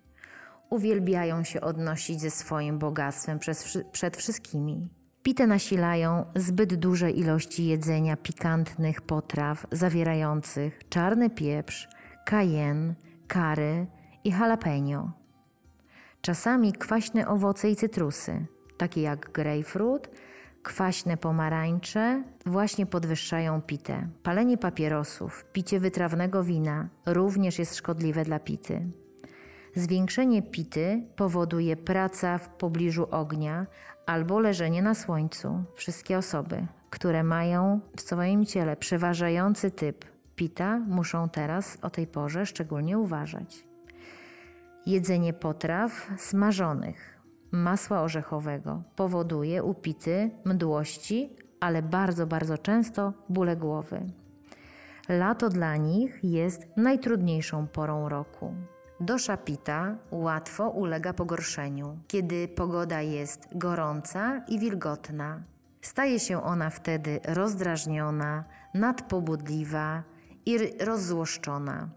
uwielbiają 0.69 1.43
się 1.43 1.61
odnosić 1.61 2.21
ze 2.21 2.31
swoim 2.31 2.79
bogactwem 2.79 3.39
przez, 3.39 3.77
przed 3.91 4.17
wszystkimi. 4.17 4.89
Pite 5.23 5.47
nasilają 5.47 6.25
zbyt 6.35 6.75
duże 6.75 7.11
ilości 7.11 7.65
jedzenia 7.65 8.17
pikantnych 8.17 9.01
potraw 9.01 9.67
zawierających 9.71 10.79
czarny 10.89 11.29
pieprz, 11.29 11.89
cayenne, 12.25 12.95
kary 13.27 13.87
i 14.23 14.29
jalapeno. 14.29 15.11
Czasami 16.21 16.73
kwaśne 16.73 17.27
owoce 17.27 17.69
i 17.69 17.75
cytrusy, 17.75 18.45
takie 18.77 19.01
jak 19.01 19.31
grapefruit, 19.31 20.09
kwaśne 20.63 21.17
pomarańcze, 21.17 22.23
właśnie 22.45 22.85
podwyższają 22.85 23.61
pitę. 23.61 24.07
Palenie 24.23 24.57
papierosów, 24.57 25.45
picie 25.53 25.79
wytrawnego 25.79 26.43
wina 26.43 26.89
również 27.05 27.59
jest 27.59 27.75
szkodliwe 27.75 28.23
dla 28.23 28.39
pity. 28.39 28.91
Zwiększenie 29.77 30.41
pity 30.41 31.03
powoduje 31.15 31.77
praca 31.77 32.37
w 32.37 32.49
pobliżu 32.49 33.07
ognia 33.11 33.65
albo 34.05 34.39
leżenie 34.39 34.81
na 34.81 34.95
słońcu. 34.95 35.63
Wszystkie 35.75 36.17
osoby, 36.17 36.67
które 36.89 37.23
mają 37.23 37.79
w 37.95 38.01
swoim 38.01 38.45
ciele 38.45 38.75
przeważający 38.75 39.71
typ 39.71 40.05
pita, 40.35 40.79
muszą 40.79 41.29
teraz 41.29 41.77
o 41.81 41.89
tej 41.89 42.07
porze 42.07 42.45
szczególnie 42.45 42.97
uważać. 42.97 43.67
Jedzenie 44.85 45.33
potraw 45.33 46.07
smażonych, 46.17 47.19
masła 47.51 48.01
orzechowego 48.01 48.83
powoduje 48.95 49.63
u 49.63 49.73
pity 49.73 50.31
mdłości, 50.45 51.29
ale 51.59 51.81
bardzo, 51.81 52.27
bardzo 52.27 52.57
często 52.57 53.13
bóle 53.29 53.55
głowy. 53.55 54.05
Lato 55.09 55.49
dla 55.49 55.75
nich 55.75 56.19
jest 56.23 56.67
najtrudniejszą 56.77 57.67
porą 57.67 58.09
roku. 58.09 58.53
Dosza 58.99 59.37
pita 59.37 59.95
łatwo 60.11 60.69
ulega 60.69 61.13
pogorszeniu, 61.13 61.97
kiedy 62.07 62.47
pogoda 62.47 63.01
jest 63.01 63.47
gorąca 63.51 64.41
i 64.47 64.59
wilgotna. 64.59 65.43
Staje 65.81 66.19
się 66.19 66.43
ona 66.43 66.69
wtedy 66.69 67.19
rozdrażniona, 67.23 68.43
nadpobudliwa 68.73 70.03
i 70.45 70.57
rozzłoszczona. 70.79 71.89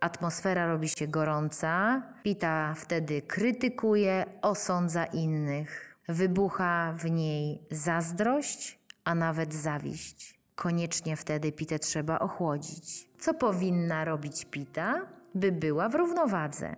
Atmosfera 0.00 0.66
robi 0.66 0.88
się 0.88 1.06
gorąca, 1.06 2.02
Pita 2.22 2.74
wtedy 2.74 3.22
krytykuje, 3.22 4.24
osądza 4.42 5.04
innych. 5.04 5.98
Wybucha 6.08 6.92
w 6.96 7.10
niej 7.10 7.62
zazdrość, 7.70 8.78
a 9.04 9.14
nawet 9.14 9.54
zawiść. 9.54 10.40
Koniecznie 10.54 11.16
wtedy 11.16 11.52
Pitę 11.52 11.78
trzeba 11.78 12.18
ochłodzić. 12.18 13.10
Co 13.18 13.34
powinna 13.34 14.04
robić 14.04 14.44
Pita, 14.44 15.17
by 15.34 15.52
była 15.52 15.88
w 15.88 15.94
równowadze? 15.94 16.76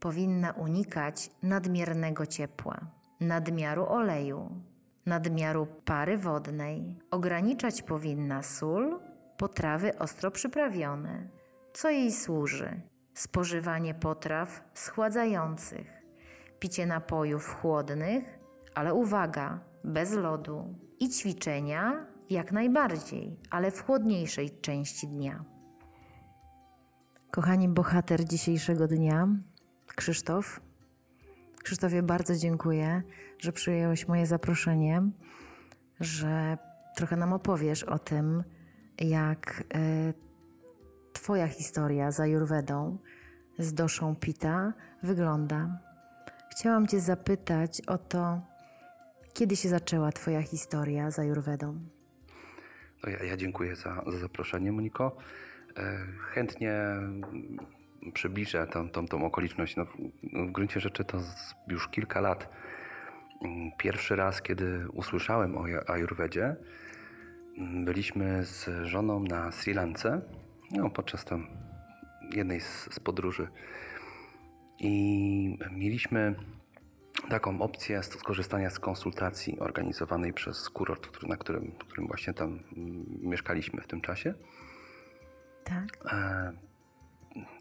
Powinna 0.00 0.52
unikać 0.52 1.30
nadmiernego 1.42 2.26
ciepła, 2.26 2.80
nadmiaru 3.20 3.86
oleju, 3.86 4.50
nadmiaru 5.06 5.66
pary 5.84 6.18
wodnej. 6.18 6.98
Ograniczać 7.10 7.82
powinna 7.82 8.42
sól, 8.42 9.00
potrawy 9.36 9.98
ostro 9.98 10.30
przyprawione. 10.30 11.28
Co 11.72 11.90
jej 11.90 12.12
służy? 12.12 12.80
Spożywanie 13.14 13.94
potraw 13.94 14.70
schładzających, 14.74 16.02
picie 16.58 16.86
napojów 16.86 17.54
chłodnych, 17.54 18.38
ale 18.74 18.94
uwaga, 18.94 19.60
bez 19.84 20.12
lodu 20.12 20.74
i 21.00 21.08
ćwiczenia 21.08 22.06
jak 22.30 22.52
najbardziej, 22.52 23.36
ale 23.50 23.70
w 23.70 23.84
chłodniejszej 23.84 24.50
części 24.60 25.08
dnia. 25.08 25.44
Kochani 27.30 27.68
bohater 27.68 28.24
dzisiejszego 28.24 28.88
dnia, 28.88 29.28
Krzysztof. 29.96 30.60
Krzysztofie, 31.62 32.02
bardzo 32.02 32.36
dziękuję, 32.36 33.02
że 33.38 33.52
przyjąłeś 33.52 34.08
moje 34.08 34.26
zaproszenie, 34.26 35.02
że 36.00 36.58
trochę 36.96 37.16
nam 37.16 37.32
opowiesz 37.32 37.84
o 37.84 37.98
tym, 37.98 38.44
jak 38.98 39.64
y, 40.08 40.14
Twoja 41.12 41.48
historia 41.48 42.10
z 42.10 42.20
Ajurwedą, 42.20 42.98
z 43.58 43.74
doszą 43.74 44.16
Pita 44.16 44.72
wygląda. 45.02 45.78
Chciałam 46.50 46.86
Cię 46.86 47.00
zapytać 47.00 47.80
o 47.80 47.98
to, 47.98 48.40
kiedy 49.34 49.56
się 49.56 49.68
zaczęła 49.68 50.12
Twoja 50.12 50.42
historia 50.42 51.10
z 51.10 51.18
Ajurwedą? 51.18 51.78
No 53.04 53.10
ja, 53.10 53.24
ja 53.24 53.36
dziękuję 53.36 53.76
za, 53.76 54.04
za 54.06 54.18
zaproszenie, 54.18 54.72
Moniko. 54.72 55.16
E, 55.76 56.06
chętnie 56.34 56.74
przybliżę 58.14 58.66
tą, 58.66 58.90
tą, 58.90 59.08
tą 59.08 59.24
okoliczność. 59.24 59.76
No, 59.76 59.84
w, 59.84 59.96
w 60.48 60.52
gruncie 60.52 60.80
rzeczy 60.80 61.04
to 61.04 61.18
już 61.68 61.88
kilka 61.88 62.20
lat. 62.20 62.48
Mm, 63.44 63.70
pierwszy 63.78 64.16
raz, 64.16 64.42
kiedy 64.42 64.88
usłyszałem 64.92 65.58
o 65.58 65.64
Ajurwedzie, 65.86 66.56
mm, 67.58 67.84
byliśmy 67.84 68.44
z 68.44 68.70
żoną 68.84 69.20
na 69.22 69.52
Sri 69.52 69.74
Lance, 69.74 70.20
no, 70.70 70.90
podczas 70.90 71.24
tam 71.24 71.46
jednej 72.32 72.60
z, 72.60 72.88
z 72.94 73.00
podróży. 73.00 73.48
I 74.78 75.58
mieliśmy 75.70 76.34
taką 77.28 77.62
opcję 77.62 78.02
skorzystania 78.02 78.70
z 78.70 78.78
konsultacji 78.78 79.58
organizowanej 79.58 80.32
przez 80.32 80.70
kurort, 80.70 81.22
na 81.22 81.36
którym, 81.36 81.72
którym 81.72 82.06
właśnie 82.06 82.34
tam 82.34 82.48
mm, 82.76 83.04
mieszkaliśmy 83.22 83.82
w 83.82 83.86
tym 83.86 84.00
czasie. 84.00 84.34
Tak. 85.70 86.12
E, 86.12 86.52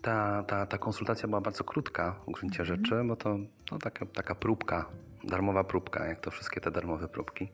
ta, 0.02 0.44
ta, 0.44 0.66
ta 0.66 0.78
konsultacja 0.78 1.28
była 1.28 1.42
bardzo 1.42 1.64
krótka 1.64 2.16
w 2.28 2.32
gruncie 2.32 2.60
mhm. 2.60 2.66
rzeczy, 2.66 3.04
bo 3.04 3.16
to, 3.16 3.38
to 3.66 3.78
taka, 3.78 4.06
taka 4.06 4.36
próbka, 4.36 4.86
darmowa 5.24 5.64
próbka, 5.64 6.06
jak 6.06 6.20
to 6.20 6.32
wszystkie 6.32 6.62
te 6.62 6.72
darmowe 6.72 7.08
próbki. 7.08 7.52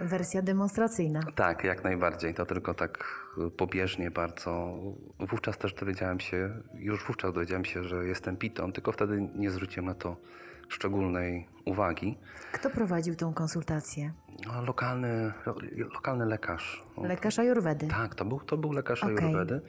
Wersja 0.00 0.42
demonstracyjna. 0.42 1.20
Tak, 1.34 1.64
jak 1.64 1.84
najbardziej. 1.84 2.34
To 2.34 2.46
tylko 2.46 2.74
tak 2.74 3.04
pobieżnie 3.56 4.10
bardzo. 4.10 4.74
Wówczas 5.18 5.58
też 5.58 5.74
dowiedziałem 5.74 6.20
się, 6.20 6.50
już 6.74 7.04
wówczas 7.04 7.32
dowiedziałem 7.32 7.64
się, 7.64 7.84
że 7.84 8.06
jestem 8.06 8.36
pitą, 8.36 8.72
tylko 8.72 8.92
wtedy 8.92 9.28
nie 9.34 9.50
zwróciłem 9.50 9.86
na 9.86 9.94
to 9.94 10.16
szczególnej 10.72 11.48
uwagi. 11.64 12.18
Kto 12.52 12.70
prowadził 12.70 13.14
tą 13.14 13.34
konsultację? 13.34 14.12
No, 14.46 14.62
lokalny, 14.62 15.32
lokalny 15.94 16.26
lekarz. 16.26 16.84
Lekarz 16.96 17.38
Ajurwedy? 17.38 17.86
Tak, 17.86 18.14
to 18.14 18.24
był, 18.24 18.40
to 18.40 18.56
był 18.56 18.72
lekarz 18.72 19.04
okay. 19.04 19.16
Ajurwedy. 19.18 19.60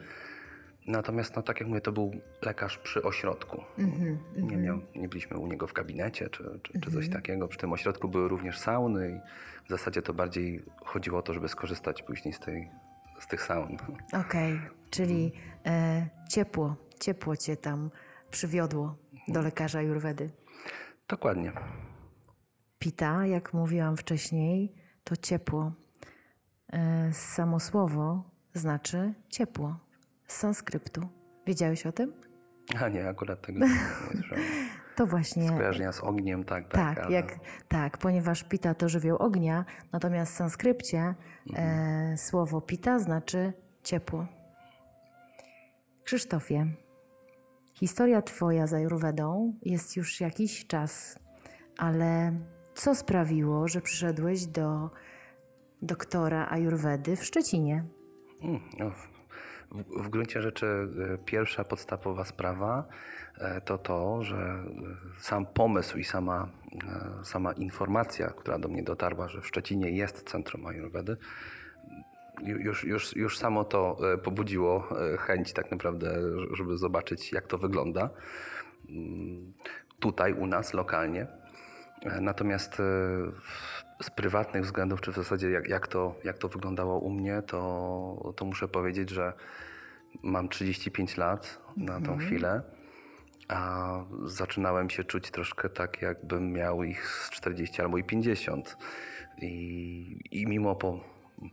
Natomiast, 0.86 1.36
no, 1.36 1.42
tak 1.42 1.60
jak 1.60 1.68
mówię, 1.68 1.80
to 1.80 1.92
był 1.92 2.12
lekarz 2.42 2.78
przy 2.78 3.02
ośrodku. 3.02 3.62
Mm 3.78 3.90
-hmm, 3.90 4.16
nie, 4.36 4.56
miał, 4.56 4.80
nie 4.96 5.08
byliśmy 5.08 5.38
u 5.38 5.46
niego 5.46 5.66
w 5.66 5.72
gabinecie 5.72 6.28
czy, 6.28 6.60
czy, 6.62 6.72
czy 6.72 6.90
coś 6.90 7.04
mhm. 7.06 7.12
takiego. 7.12 7.48
Przy 7.48 7.58
tym 7.58 7.72
ośrodku 7.72 8.08
były 8.08 8.28
również 8.28 8.58
sauny 8.58 9.10
i 9.10 9.20
w 9.66 9.70
zasadzie 9.70 10.02
to 10.02 10.14
bardziej 10.14 10.62
chodziło 10.84 11.18
o 11.18 11.22
to, 11.22 11.34
żeby 11.34 11.48
skorzystać 11.48 12.02
później 12.02 12.34
z, 12.34 12.38
tej, 12.38 12.70
z 13.20 13.26
tych 13.26 13.42
saun. 13.42 13.76
Okej, 14.08 14.54
okay, 14.54 14.70
czyli 14.90 15.32
e, 15.66 16.06
ciepło, 16.28 16.76
ciepło 17.00 17.36
cię 17.36 17.56
tam 17.56 17.90
przywiodło 18.30 18.96
do 19.28 19.42
lekarza 19.42 19.82
Jurwedy. 19.82 20.30
Dokładnie. 21.08 21.52
Pita, 22.78 23.26
jak 23.26 23.54
mówiłam 23.54 23.96
wcześniej, 23.96 24.74
to 25.04 25.16
ciepło. 25.16 25.72
E, 26.72 27.12
samo 27.12 27.60
słowo 27.60 28.30
znaczy 28.54 29.14
ciepło 29.28 29.76
z 30.26 30.36
sanskryptu. 30.36 31.08
Wiedziałeś 31.46 31.86
o 31.86 31.92
tym? 31.92 32.12
A 32.80 32.88
nie, 32.88 33.08
akurat 33.08 33.46
tego 33.46 33.58
nie 33.58 33.68
słyszałem. 34.10 34.44
To 34.96 35.06
właśnie. 35.06 35.48
Skojarzenia 35.48 35.92
z 35.92 36.00
ogniem, 36.00 36.44
tak, 36.44 36.68
tak. 36.68 36.96
Tak, 36.96 37.06
ale... 37.06 37.14
jak, 37.14 37.34
tak 37.68 37.98
ponieważ 37.98 38.44
pita 38.44 38.74
to 38.74 38.88
żywioł 38.88 39.16
ognia, 39.16 39.64
natomiast 39.92 40.32
w 40.32 40.36
sanskrypcie 40.36 40.98
e, 40.98 41.14
mhm. 41.48 42.12
e, 42.12 42.16
słowo 42.16 42.60
pita 42.60 42.98
znaczy 42.98 43.52
ciepło. 43.82 44.26
Krzysztofie, 46.04 46.66
historia 47.74 48.22
Twoja 48.22 48.66
z 48.66 48.74
Ajurwedą 48.74 49.54
jest 49.62 49.96
już 49.96 50.20
jakiś 50.20 50.66
czas, 50.66 51.18
ale 51.78 52.32
co 52.74 52.94
sprawiło, 52.94 53.68
że 53.68 53.80
przyszedłeś 53.80 54.46
do 54.46 54.90
doktora 55.82 56.48
Ajurwedy 56.50 57.16
w 57.16 57.24
Szczecinie? 57.24 57.84
Mm, 58.42 58.60
no, 58.78 58.90
w, 58.90 60.04
w 60.04 60.08
gruncie 60.08 60.42
rzeczy 60.42 60.66
e, 60.66 61.18
pierwsza 61.18 61.64
podstawowa 61.64 62.24
sprawa 62.24 62.84
e, 63.38 63.60
to 63.60 63.78
to, 63.78 64.22
że 64.22 64.36
e, 64.36 64.64
sam 65.18 65.46
pomysł 65.46 65.98
i 65.98 66.04
sama, 66.04 66.48
sama 67.22 67.52
informacja, 67.52 68.26
która 68.30 68.58
do 68.58 68.68
mnie 68.68 68.82
dotarła, 68.82 69.28
że 69.28 69.40
w 69.40 69.46
Szczecinie 69.46 69.90
jest 69.90 70.30
Centrum 70.30 70.66
Ayurvedy, 70.66 71.16
już, 72.42 72.84
już, 72.84 73.16
już 73.16 73.38
samo 73.38 73.64
to 73.64 73.96
pobudziło 74.22 74.88
chęć 75.18 75.52
tak 75.52 75.70
naprawdę, 75.70 76.14
żeby 76.52 76.78
zobaczyć 76.78 77.32
jak 77.32 77.46
to 77.46 77.58
wygląda 77.58 78.10
mm, 78.88 79.52
tutaj 80.00 80.32
u 80.32 80.46
nas 80.46 80.74
lokalnie. 80.74 81.26
Natomiast 82.20 82.82
z 84.02 84.10
prywatnych 84.10 84.64
względów, 84.64 85.00
czy 85.00 85.12
w 85.12 85.14
zasadzie 85.14 85.50
jak, 85.50 85.68
jak, 85.68 85.88
to, 85.88 86.14
jak 86.24 86.38
to 86.38 86.48
wyglądało 86.48 86.98
u 86.98 87.10
mnie, 87.10 87.42
to, 87.42 88.32
to 88.36 88.44
muszę 88.44 88.68
powiedzieć, 88.68 89.10
że 89.10 89.32
mam 90.22 90.48
35 90.48 91.16
lat 91.16 91.60
na 91.76 91.92
tą 91.92 92.12
mhm. 92.12 92.18
chwilę, 92.18 92.62
a 93.48 93.90
zaczynałem 94.24 94.90
się 94.90 95.04
czuć 95.04 95.30
troszkę 95.30 95.68
tak, 95.68 96.02
jakbym 96.02 96.52
miał 96.52 96.82
ich 96.82 97.08
z 97.08 97.30
40 97.30 97.82
albo 97.82 97.98
i 97.98 98.04
50. 98.04 98.76
I, 99.38 100.20
i 100.30 100.46
mimo 100.46 100.76
po 100.76 101.00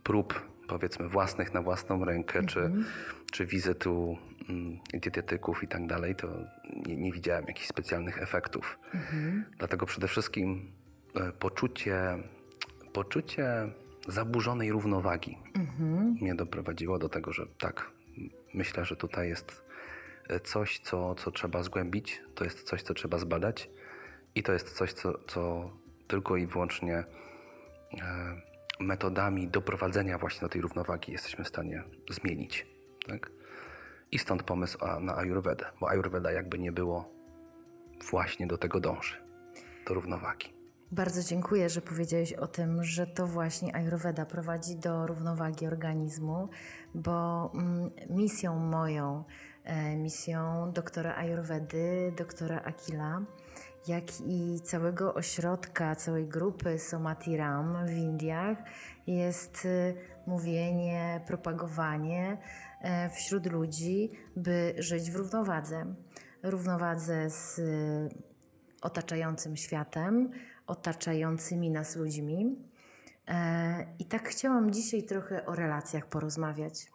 prób, 0.02 0.42
powiedzmy, 0.72 1.08
własnych 1.08 1.54
na 1.54 1.62
własną 1.62 2.04
rękę, 2.04 2.38
mhm. 2.38 2.46
czy, 2.46 2.90
czy 3.32 3.46
wizyt 3.46 3.86
u 3.86 4.18
mm, 4.48 4.78
dietetyków 4.94 5.62
i 5.62 5.68
tak 5.68 5.86
dalej, 5.86 6.16
to 6.16 6.28
nie, 6.86 6.96
nie 6.96 7.12
widziałem 7.12 7.44
jakichś 7.48 7.68
specjalnych 7.68 8.22
efektów. 8.22 8.78
Mhm. 8.94 9.44
Dlatego 9.58 9.86
przede 9.86 10.08
wszystkim 10.08 10.72
e, 11.14 11.32
poczucie, 11.32 12.18
poczucie 12.92 13.68
zaburzonej 14.08 14.72
równowagi 14.72 15.38
mhm. 15.54 16.16
mnie 16.20 16.34
doprowadziło 16.34 16.98
do 16.98 17.08
tego, 17.08 17.32
że 17.32 17.46
tak, 17.58 17.90
myślę, 18.54 18.84
że 18.84 18.96
tutaj 18.96 19.28
jest 19.28 19.64
e, 20.28 20.40
coś, 20.40 20.78
co, 20.78 21.14
co 21.14 21.30
trzeba 21.30 21.62
zgłębić, 21.62 22.22
to 22.34 22.44
jest 22.44 22.62
coś, 22.62 22.82
co 22.82 22.94
trzeba 22.94 23.18
zbadać 23.18 23.70
i 24.34 24.42
to 24.42 24.52
jest 24.52 24.76
coś, 24.76 24.92
co, 24.92 25.18
co 25.26 25.70
tylko 26.08 26.36
i 26.36 26.46
wyłącznie 26.46 27.04
e, 28.02 28.51
metodami 28.82 29.48
doprowadzenia 29.48 30.18
właśnie 30.18 30.40
do 30.40 30.48
tej 30.48 30.60
równowagi 30.60 31.12
jesteśmy 31.12 31.44
w 31.44 31.48
stanie 31.48 31.84
zmienić. 32.10 32.66
Tak? 33.06 33.30
I 34.12 34.18
stąd 34.18 34.42
pomysł 34.42 34.78
na 35.00 35.16
Ayurvedę, 35.16 35.64
bo 35.80 35.90
Ayurveda 35.90 36.32
jakby 36.32 36.58
nie 36.58 36.72
było 36.72 37.12
właśnie 38.10 38.46
do 38.46 38.58
tego 38.58 38.80
dąży, 38.80 39.16
do 39.88 39.94
równowagi. 39.94 40.52
Bardzo 40.92 41.22
dziękuję, 41.22 41.68
że 41.68 41.80
powiedziałeś 41.80 42.32
o 42.32 42.46
tym, 42.46 42.84
że 42.84 43.06
to 43.06 43.26
właśnie 43.26 43.76
Ayurveda 43.76 44.26
prowadzi 44.26 44.76
do 44.76 45.06
równowagi 45.06 45.66
organizmu, 45.66 46.48
bo 46.94 47.50
mm, 47.54 47.90
misją 48.10 48.58
moją, 48.58 49.24
e, 49.64 49.96
misją 49.96 50.72
doktora 50.72 51.16
Ayurvedy, 51.16 52.12
doktora 52.16 52.62
Akila 52.64 53.22
jak 53.86 54.20
i 54.20 54.60
całego 54.60 55.14
ośrodka, 55.14 55.96
całej 55.96 56.26
grupy 56.26 56.78
Somatiram 56.78 57.86
w 57.86 57.96
Indiach 57.96 58.58
jest 59.06 59.64
y, 59.64 59.94
mówienie, 60.26 61.20
propagowanie 61.26 62.38
e, 62.80 63.10
wśród 63.10 63.52
ludzi, 63.52 64.10
by 64.36 64.74
żyć 64.78 65.10
w 65.10 65.16
równowadze. 65.16 65.94
Równowadze 66.42 67.30
z 67.30 67.58
y, 67.58 68.08
otaczającym 68.82 69.56
światem, 69.56 70.30
otaczającymi 70.66 71.70
nas 71.70 71.96
ludźmi. 71.96 72.56
E, 73.28 73.86
I 73.98 74.04
tak 74.04 74.28
chciałam 74.28 74.72
dzisiaj 74.72 75.02
trochę 75.02 75.46
o 75.46 75.54
relacjach 75.54 76.06
porozmawiać. 76.06 76.86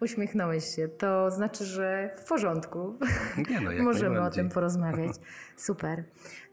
Uśmiechnąłeś 0.00 0.64
się. 0.64 0.88
To 0.88 1.30
znaczy, 1.30 1.64
że 1.64 2.10
w 2.16 2.28
porządku. 2.28 2.98
Nie 3.50 3.60
no, 3.60 3.72
jak 3.72 3.82
Możemy 3.82 4.22
o 4.22 4.30
tym 4.30 4.48
porozmawiać. 4.48 5.12
Super. 5.56 6.04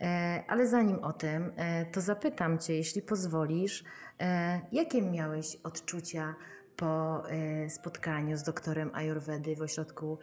E, 0.02 0.44
ale 0.48 0.68
zanim 0.68 1.00
o 1.00 1.14
tym, 1.14 1.52
e, 1.56 1.86
to 1.86 2.02
zapytam 2.02 2.60
Cię, 2.60 2.76
jeśli 2.76 3.02
pozwolisz, 3.02 3.84
e, 4.20 4.62
jakie 4.72 5.02
miałeś 5.02 5.58
odczucia 5.64 6.36
po 6.76 7.24
spotkaniu 7.70 8.38
z 8.38 8.44
doktorem 8.44 8.92
Ayurvedy 8.94 9.56
w 9.56 9.62
ośrodku 9.62 10.20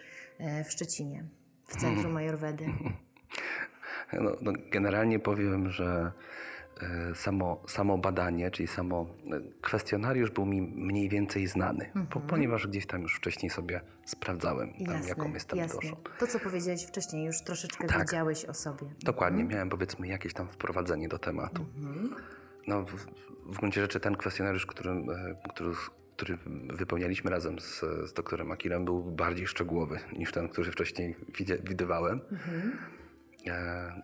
w 0.65 0.73
Szczecinie, 0.73 1.25
w 1.69 1.77
Centrum 1.77 2.17
Ayurvedy? 2.17 2.67
No, 4.13 4.37
no, 4.41 4.53
generalnie 4.71 5.19
powiem, 5.19 5.71
że 5.71 6.13
samo, 7.15 7.63
samo 7.69 7.99
badanie, 7.99 8.51
czyli 8.51 8.67
samo 8.69 9.07
e, 9.33 9.41
kwestionariusz 9.61 10.31
był 10.31 10.47
mi 10.47 10.63
mniej 10.63 11.09
więcej 11.09 11.47
znany, 11.47 11.91
po, 12.11 12.21
ponieważ 12.21 12.67
gdzieś 12.67 12.87
tam 12.87 13.03
już 13.03 13.17
wcześniej 13.17 13.51
sobie 13.51 13.81
sprawdzałem, 14.05 14.73
tam, 14.87 15.03
jaką 15.09 15.33
jestem 15.35 15.59
jasne. 15.59 15.81
doszą. 15.81 15.97
To, 16.19 16.27
co 16.27 16.41
powiedziałeś 16.41 16.85
wcześniej, 16.85 17.27
już 17.27 17.43
troszeczkę 17.43 17.87
Tak. 17.87 17.99
wiedziałeś 17.99 18.45
o 18.45 18.55
sobie. 18.55 18.87
Dokładnie, 19.03 19.45
miałem 19.45 19.69
powiedzmy 19.69 20.09
jakieś 20.09 20.35
tam 20.35 20.49
wprowadzenie 20.49 21.09
do 21.09 21.19
tematu. 21.19 21.67
No, 22.67 22.83
w, 22.83 23.07
w 23.47 23.59
gruncie 23.59 23.81
rzeczy 23.81 24.01
ten 24.01 24.17
kwestionariusz, 24.17 24.67
który, 24.67 24.91
e, 24.91 25.05
który, 25.55 25.71
który 26.17 26.39
wypełnialiśmy 26.69 27.31
razem 27.31 27.61
z, 27.61 27.81
z 27.81 28.13
doktorem 28.13 28.53
Akilem, 28.53 28.85
był 28.85 29.03
bardziej 29.03 29.47
szczegółowy 29.47 29.99
niż 30.13 30.33
ten, 30.33 30.49
który 30.49 30.73
wcześniej 30.73 31.17
widywałem. 31.65 32.21
E, 32.33 33.00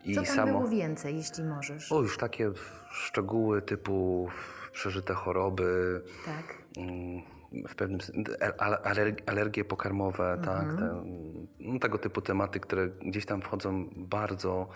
I 0.04 0.14
Co 0.14 0.22
tam 0.22 0.34
samo. 0.36 0.52
było 0.52 0.68
więcej, 0.68 1.16
jeśli 1.16 1.44
możesz? 1.44 1.92
O, 1.92 2.02
już 2.02 2.18
takie 2.18 2.50
szczegóły 2.90 3.62
typu 3.62 4.28
przeżyte 4.72 5.14
choroby, 5.14 6.02
Tak. 6.24 6.54
mm, 6.76 7.22
w 7.68 7.74
pewnym 7.74 7.98
aler- 8.58 9.22
alergie 9.26 9.64
pokarmowe, 9.64 10.38
tak, 10.44 10.64
te, 10.76 11.04
no, 11.60 11.78
tego 11.78 11.98
typu 11.98 12.20
tematy, 12.22 12.60
które 12.60 12.88
gdzieś 12.88 13.26
tam 13.26 13.40
wchodzą 13.42 13.88
bardzo 13.96 14.68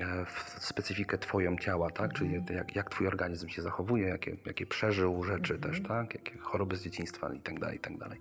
e, 0.00 0.24
w 0.24 0.64
specyfikę 0.64 1.18
twoją 1.18 1.56
ciała, 1.58 1.90
tak, 1.90 2.12
czyli 2.12 2.42
jak, 2.50 2.76
jak 2.76 2.90
twój 2.90 3.06
organizm 3.06 3.48
się 3.48 3.62
zachowuje, 3.62 4.08
jakie, 4.08 4.36
jakie 4.46 4.66
przeżył 4.66 5.22
rzeczy 5.22 5.58
też, 5.58 5.82
tak, 5.82 6.14
jakie 6.14 6.38
choroby 6.38 6.76
z 6.76 6.82
dzieciństwa 6.82 7.32
i 7.34 7.40
tak 7.40 7.60
dalej, 7.60 7.76
i 7.76 7.80
tak 7.80 7.98
dalej. 7.98 8.20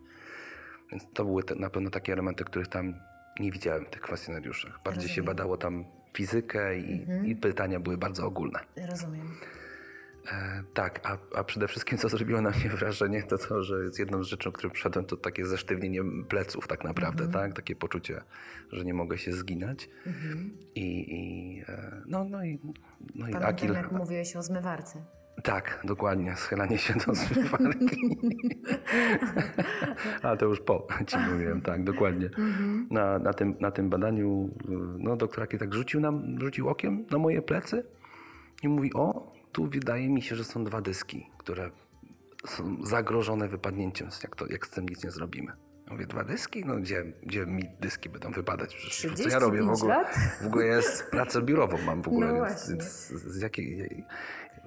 Więc 0.91 1.03
to 1.13 1.25
były 1.25 1.43
te, 1.43 1.55
na 1.55 1.69
pewno 1.69 1.89
takie 1.89 2.13
elementy, 2.13 2.43
których 2.43 2.67
tam 2.67 2.93
nie 3.39 3.51
widziałem 3.51 3.85
tych 3.85 4.01
kwestionariuszach. 4.01 4.79
Bardziej 4.83 5.03
się 5.03 5.07
Rozumiem. 5.07 5.25
badało 5.25 5.57
tam 5.57 5.85
fizykę 6.13 6.77
i, 6.79 7.05
i 7.25 7.35
pytania 7.35 7.79
były 7.79 7.97
bardzo 7.97 8.25
ogólne. 8.25 8.59
Rozumiem. 8.89 9.27
E, 10.31 10.63
tak, 10.73 10.99
a, 11.03 11.17
a 11.35 11.43
przede 11.43 11.67
wszystkim 11.67 11.97
co 11.97 12.09
zrobiło 12.09 12.41
na 12.41 12.49
mnie 12.49 12.69
wrażenie, 12.69 13.23
to 13.23 13.37
to, 13.37 13.63
że 13.63 13.89
z 13.91 13.99
jedną 13.99 14.23
z 14.23 14.27
rzeczy, 14.27 14.49
o 14.49 14.51
którym 14.51 14.71
przyszedłem, 14.71 15.05
to 15.05 15.17
takie 15.17 15.45
zesztywnienie 15.45 16.01
pleców 16.29 16.67
tak 16.67 16.83
naprawdę, 16.83 17.27
tak? 17.27 17.53
Takie 17.53 17.75
poczucie, 17.75 18.21
że 18.71 18.85
nie 18.85 18.93
mogę 18.93 19.17
się 19.17 19.33
zginać. 19.33 19.89
I, 20.75 21.15
i 21.15 21.61
e, 21.67 22.01
no, 22.05 22.23
no 22.23 22.45
i, 22.45 22.59
no 23.15 23.27
i 23.27 23.31
Pamiętam, 23.31 23.43
Akil. 23.49 23.73
jak 23.73 23.91
mówiłeś 23.91 24.35
o 24.35 24.43
zmywarce. 24.43 25.05
Tak, 25.43 25.81
dokładnie, 25.83 26.35
schylanie 26.35 26.77
się 26.77 26.93
do 26.93 27.15
zmywarki. 27.15 28.17
Ale 30.23 30.37
to 30.37 30.45
już 30.45 30.59
po 30.59 30.87
ci 31.07 31.17
mówiłem, 31.17 31.61
tak, 31.61 31.83
dokładnie. 31.83 32.29
Na, 32.91 33.19
na, 33.19 33.33
tym, 33.33 33.55
na 33.59 33.71
tym 33.71 33.89
badaniu 33.89 34.49
no, 34.97 35.15
doktor 35.15 35.43
Akil 35.43 35.59
tak 35.59 35.73
rzucił, 35.73 35.99
nam, 35.99 36.39
rzucił 36.39 36.69
okiem 36.69 37.05
na 37.11 37.17
moje 37.17 37.41
plecy 37.41 37.85
i 38.63 38.67
mówi, 38.67 38.93
o, 38.93 39.33
tu 39.51 39.65
wydaje 39.65 40.09
mi 40.09 40.21
się, 40.21 40.35
że 40.35 40.43
są 40.43 40.63
dwa 40.63 40.81
dyski, 40.81 41.29
które 41.37 41.69
są 42.47 42.77
zagrożone 42.83 43.47
wypadnięciem, 43.47 44.07
jak, 44.23 44.35
to, 44.35 44.45
jak 44.49 44.67
z 44.67 44.69
tym 44.69 44.89
nic 44.89 45.03
nie 45.03 45.11
zrobimy. 45.11 45.51
Ja 45.87 45.93
Mówię, 45.93 46.07
dwa 46.07 46.23
dyski? 46.23 46.65
No 46.65 46.75
gdzie, 46.75 47.03
gdzie 47.23 47.45
mi 47.45 47.63
dyski 47.79 48.09
będą 48.09 48.31
wypadać? 48.31 48.75
Przecież 48.75 49.13
co 49.13 49.29
ja 49.29 49.39
robię 49.39 49.61
w 49.61 49.61
35 49.61 49.79
ogóle? 49.79 49.95
lat? 49.95 50.15
W 50.41 50.45
ogóle 50.45 50.65
jest 50.65 51.09
pracę 51.11 51.41
biurową 51.41 51.77
mam 51.85 52.01
w 52.01 52.07
ogóle, 52.07 52.27
No 52.27 52.45
więc, 52.45 52.69
więc 52.69 52.83
z 53.09 53.41
jakiej... 53.41 54.05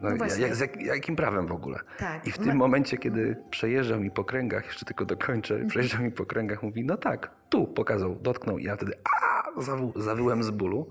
No, 0.02 0.10
No 0.10 0.16
jak, 0.38 0.54
z 0.56 0.60
jak, 0.60 0.82
jakim 0.82 1.16
prawem 1.16 1.46
w 1.46 1.52
ogóle? 1.52 1.78
Tak. 1.98 2.26
I 2.26 2.32
w 2.32 2.38
tym 2.38 2.56
momencie, 2.56 2.96
kiedy 2.98 3.36
przejeżdżał 3.50 4.00
mi 4.00 4.10
po 4.10 4.24
kręgach, 4.24 4.66
jeszcze 4.66 4.84
tylko 4.84 5.04
dokończę, 5.04 5.64
przejeżdżał 5.68 6.02
mi 6.02 6.10
po 6.12 6.26
kręgach, 6.26 6.62
mówi, 6.62 6.84
no 6.84 6.96
tak, 6.96 7.30
tu 7.48 7.66
pokazał, 7.66 8.14
dotknął 8.14 8.58
i 8.58 8.64
ja 8.64 8.76
wtedy 8.76 8.92
a, 9.04 9.60
zawu, 9.60 9.92
zawyłem 9.96 10.42
z 10.42 10.50
bólu 10.50 10.90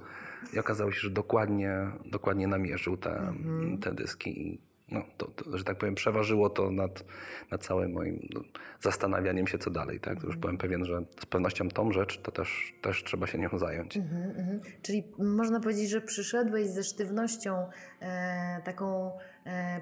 i 0.53 0.59
okazało 0.59 0.91
się, 0.91 0.99
że 0.99 1.09
dokładnie, 1.09 1.77
dokładnie 2.05 2.47
namierzył 2.47 2.97
te, 2.97 3.09
Mhm. 3.17 3.77
te 3.77 3.91
dyski 3.93 4.47
i 4.47 4.61
no, 4.91 5.03
to, 5.17 5.27
to, 5.27 5.57
że 5.57 5.63
tak 5.63 5.77
powiem, 5.77 5.95
przeważyło 5.95 6.49
to 6.49 6.71
nad, 6.71 7.03
nad 7.51 7.63
całym 7.65 7.91
moim 7.91 8.27
no, 8.33 8.41
zastanawianiem 8.81 9.47
się, 9.47 9.57
co 9.57 9.69
dalej. 9.69 9.99
Tak? 9.99 10.21
To 10.21 10.27
już 10.27 10.35
byłem 10.35 10.57
pewien, 10.57 10.85
że 10.85 11.05
z 11.19 11.25
pewnością 11.25 11.69
tą 11.69 11.91
rzecz 11.91 12.21
to 12.21 12.31
też, 12.31 12.73
też 12.81 13.03
trzeba 13.03 13.27
się 13.27 13.37
nią 13.37 13.49
zająć. 13.57 13.97
Mhm, 13.97 14.23
mhm. 14.23 14.59
Czyli 14.81 15.03
można 15.17 15.59
powiedzieć, 15.59 15.89
że 15.89 16.01
przyszedłeś 16.01 16.67
ze 16.67 16.83
sztywnością 16.83 17.69
e, 18.01 18.61
taką 18.65 19.11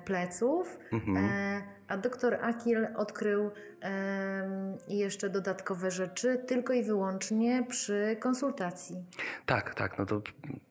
pleców, 0.06 0.80
e, 1.17 1.62
a 1.88 1.97
doktor 1.97 2.38
Akil 2.41 2.88
odkrył 2.95 3.51
e, 3.82 4.78
jeszcze 4.88 5.30
dodatkowe 5.30 5.91
rzeczy 5.91 6.43
tylko 6.47 6.73
i 6.73 6.84
wyłącznie 6.84 7.65
przy 7.69 8.17
konsultacji. 8.19 9.04
Tak, 9.45 9.75
tak. 9.75 9.97
No 9.97 10.06
to 10.06 10.21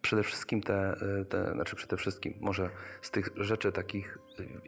przede 0.03 0.23
wszystkim 0.23 0.63
te, 0.63 0.97
te, 1.29 1.53
znaczy 1.53 1.77
przede 1.77 1.97
wszystkim 1.97 2.35
może 2.41 2.71
z 3.03 3.11
tych 3.11 3.29
rzeczy 3.37 3.73
takich 3.73 4.19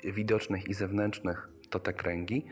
widocznych 0.04 0.68
i 0.68 0.74
zewnętrznych 0.74 1.48
to 1.70 1.80
te 1.80 1.92
kręgi, 1.92 2.46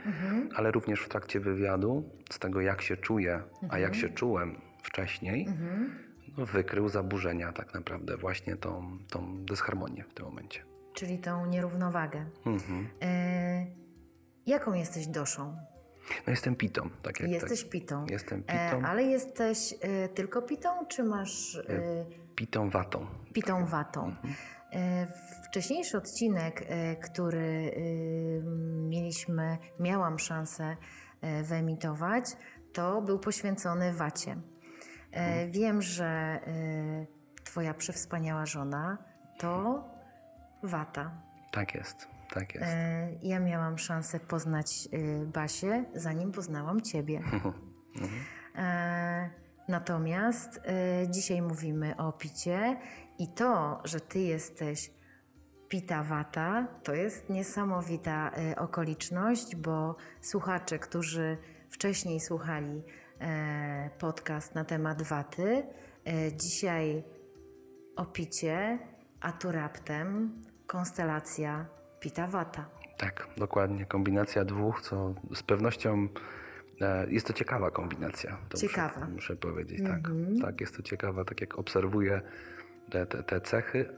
ale 0.54 0.70
również 0.70 1.00
w 1.00 1.08
trakcie 1.08 1.40
wywiadu 1.40 2.10
z 2.30 2.38
tego 2.38 2.60
jak 2.60 2.82
się 2.82 2.96
czuję, 2.96 3.42
a 3.68 3.78
jak 3.78 3.94
się 3.94 4.08
czułem 4.08 4.60
wcześniej, 4.82 5.48
no, 6.38 6.46
wykrył 6.46 6.88
zaburzenia 6.88 7.52
tak 7.52 7.74
naprawdę 7.74 8.16
właśnie 8.16 8.56
tą, 8.56 8.98
tą 9.10 9.44
dysharmonię 9.44 10.04
w 10.04 10.14
tym 10.14 10.26
momencie. 10.26 10.73
Czyli 10.94 11.18
tą 11.18 11.46
nierównowagę. 11.46 12.24
Mhm. 12.46 12.88
E, 13.02 13.66
jaką 14.46 14.72
jesteś 14.72 15.06
doszą? 15.06 15.56
No 16.26 16.30
jestem 16.30 16.56
pitą, 16.56 16.90
tak 17.02 17.20
jak 17.20 17.30
Jesteś 17.30 17.62
tak. 17.62 17.70
pitą. 17.70 18.06
Jestem 18.10 18.42
E, 18.46 18.70
pitą, 18.70 18.86
ale 18.88 19.02
jesteś 19.02 19.74
e, 19.80 20.08
tylko 20.08 20.42
pitą, 20.42 20.86
czy 20.86 21.04
masz 21.04 21.56
e, 21.56 22.04
pitą 22.34 22.70
watą. 22.70 23.06
pitą 23.32 23.66
watą? 23.66 24.14
E, 24.72 25.06
Wcześniejszy 25.48 25.96
odcinek, 25.98 26.64
e, 26.68 26.96
który 26.96 27.72
e, 27.76 27.80
mieliśmy, 28.88 29.58
miałam 29.80 30.18
szansę 30.18 30.76
e, 31.20 31.42
wyemitować, 31.42 32.24
to 32.72 33.02
był 33.02 33.18
poświęcony 33.18 33.92
wacie. 33.92 34.36
E, 35.12 35.46
Wiem, 35.48 35.82
że 35.82 36.06
e, 36.06 37.06
Twoja 37.44 37.74
przewspaniała 37.74 38.46
żona 38.46 38.98
to 39.38 39.84
wata. 40.68 41.10
Tak 41.52 41.74
jest, 41.74 42.08
tak 42.30 42.54
jest. 42.54 42.66
E, 42.66 43.08
Ja 43.22 43.40
miałam 43.40 43.78
szansę 43.78 44.20
poznać 44.20 44.88
e, 44.92 45.26
Basię, 45.26 45.84
zanim 45.94 46.32
poznałam 46.32 46.80
Ciebie. 46.80 47.20
E, 48.56 49.30
Natomiast 49.68 50.60
dzisiaj 51.10 51.42
mówimy 51.42 51.96
o 51.96 52.12
picie 52.12 52.76
i 53.18 53.28
to, 53.28 53.80
że 53.84 54.00
Ty 54.00 54.18
jesteś 54.18 54.90
pita 55.68 56.02
wata, 56.02 56.66
to 56.82 56.94
jest 56.94 57.28
niesamowita 57.30 58.30
okoliczność, 58.56 59.56
bo 59.56 59.96
słuchacze, 60.20 60.78
którzy 60.78 61.38
wcześniej 61.70 62.20
słuchali 62.20 62.82
podcast 63.98 64.54
na 64.54 64.64
temat 64.64 65.02
waty, 65.02 65.66
dzisiaj 66.36 67.04
o 67.96 68.04
picie, 68.04 68.78
a 69.20 69.32
tu 69.32 69.52
raptem 69.52 70.32
konstelacja 70.66 71.66
pita 72.00 72.26
wata. 72.26 72.64
Tak, 72.96 73.28
dokładnie. 73.36 73.86
Kombinacja 73.86 74.44
dwóch, 74.44 74.80
co 74.80 75.14
z 75.34 75.42
pewnością 75.42 76.08
e, 76.80 77.06
jest 77.10 77.26
to 77.26 77.32
ciekawa 77.32 77.70
kombinacja. 77.70 78.38
To 78.48 78.58
Ciekawa. 78.58 79.00
Muszę, 79.00 79.12
muszę 79.12 79.36
powiedzieć, 79.36 79.82
tak. 79.86 80.00
Tak, 80.42 80.60
jest 80.60 80.76
to 80.76 80.82
ciekawa, 80.82 81.24
tak 81.24 81.40
jak 81.40 81.58
obserwuję 81.58 82.22
te, 82.90 83.06
te, 83.06 83.22
te 83.22 83.40
cechy, 83.40 83.88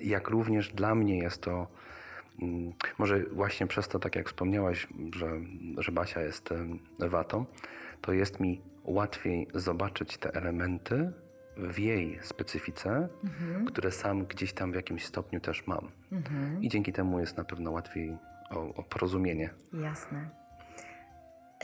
jak 0.00 0.28
również 0.28 0.72
dla 0.72 0.94
mnie 0.94 1.18
jest 1.18 1.42
to 1.42 1.66
mm, 2.42 2.72
może 2.98 3.22
właśnie 3.32 3.66
przez 3.66 3.88
to, 3.88 3.98
tak 3.98 4.16
jak 4.16 4.28
wspomniałaś, 4.28 4.88
że, 5.14 5.40
że 5.78 5.92
Basia 5.92 6.20
jest 6.20 6.54
watą, 6.98 7.46
to 8.00 8.12
jest 8.12 8.40
mi 8.40 8.62
łatwiej 8.84 9.48
zobaczyć 9.54 10.18
te 10.18 10.34
elementy 10.34 11.12
w 11.58 11.78
jej 11.78 12.18
specyfice, 12.22 13.08
które 13.66 13.90
sam 13.90 14.26
gdzieś 14.26 14.52
tam 14.52 14.72
w 14.72 14.74
jakimś 14.74 15.04
stopniu 15.04 15.40
też 15.40 15.66
mam. 15.66 15.90
I 16.60 16.68
dzięki 16.68 16.92
temu 16.92 17.20
jest 17.20 17.36
na 17.36 17.44
pewno 17.44 17.70
łatwiej 17.70 18.16
o, 18.50 18.74
o 18.74 18.82
porozumienie. 18.82 19.50
Jasne. 19.72 20.28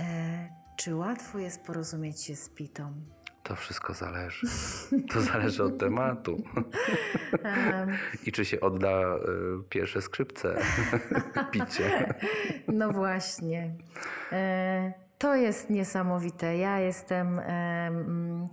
E, 0.01 0.49
czy 0.77 0.95
łatwo 0.95 1.39
jest 1.39 1.63
porozumieć 1.63 2.23
się 2.23 2.37
z 2.37 2.49
Pitą? 2.49 2.93
To 3.43 3.57
wszystko 3.57 3.95
zależy. 3.95 4.47
To 5.13 5.21
zależy 5.21 5.65
od 5.65 5.79
tematu. 5.79 6.43
Em, 7.43 7.89
I 8.27 8.33
czy 8.33 8.45
się 8.45 8.61
odda 8.61 9.17
y, 9.17 9.19
pierwsze 9.69 10.03
skrzypce 10.03 10.57
picie. 11.53 12.15
No 12.69 12.91
właśnie. 12.93 13.75
E, 14.33 14.93
To 15.19 15.35
jest 15.35 15.71
niesamowite. 15.71 16.57
Ja 16.57 16.79
jestem 16.79 17.39
em, 17.39 17.45
e, 17.47 18.49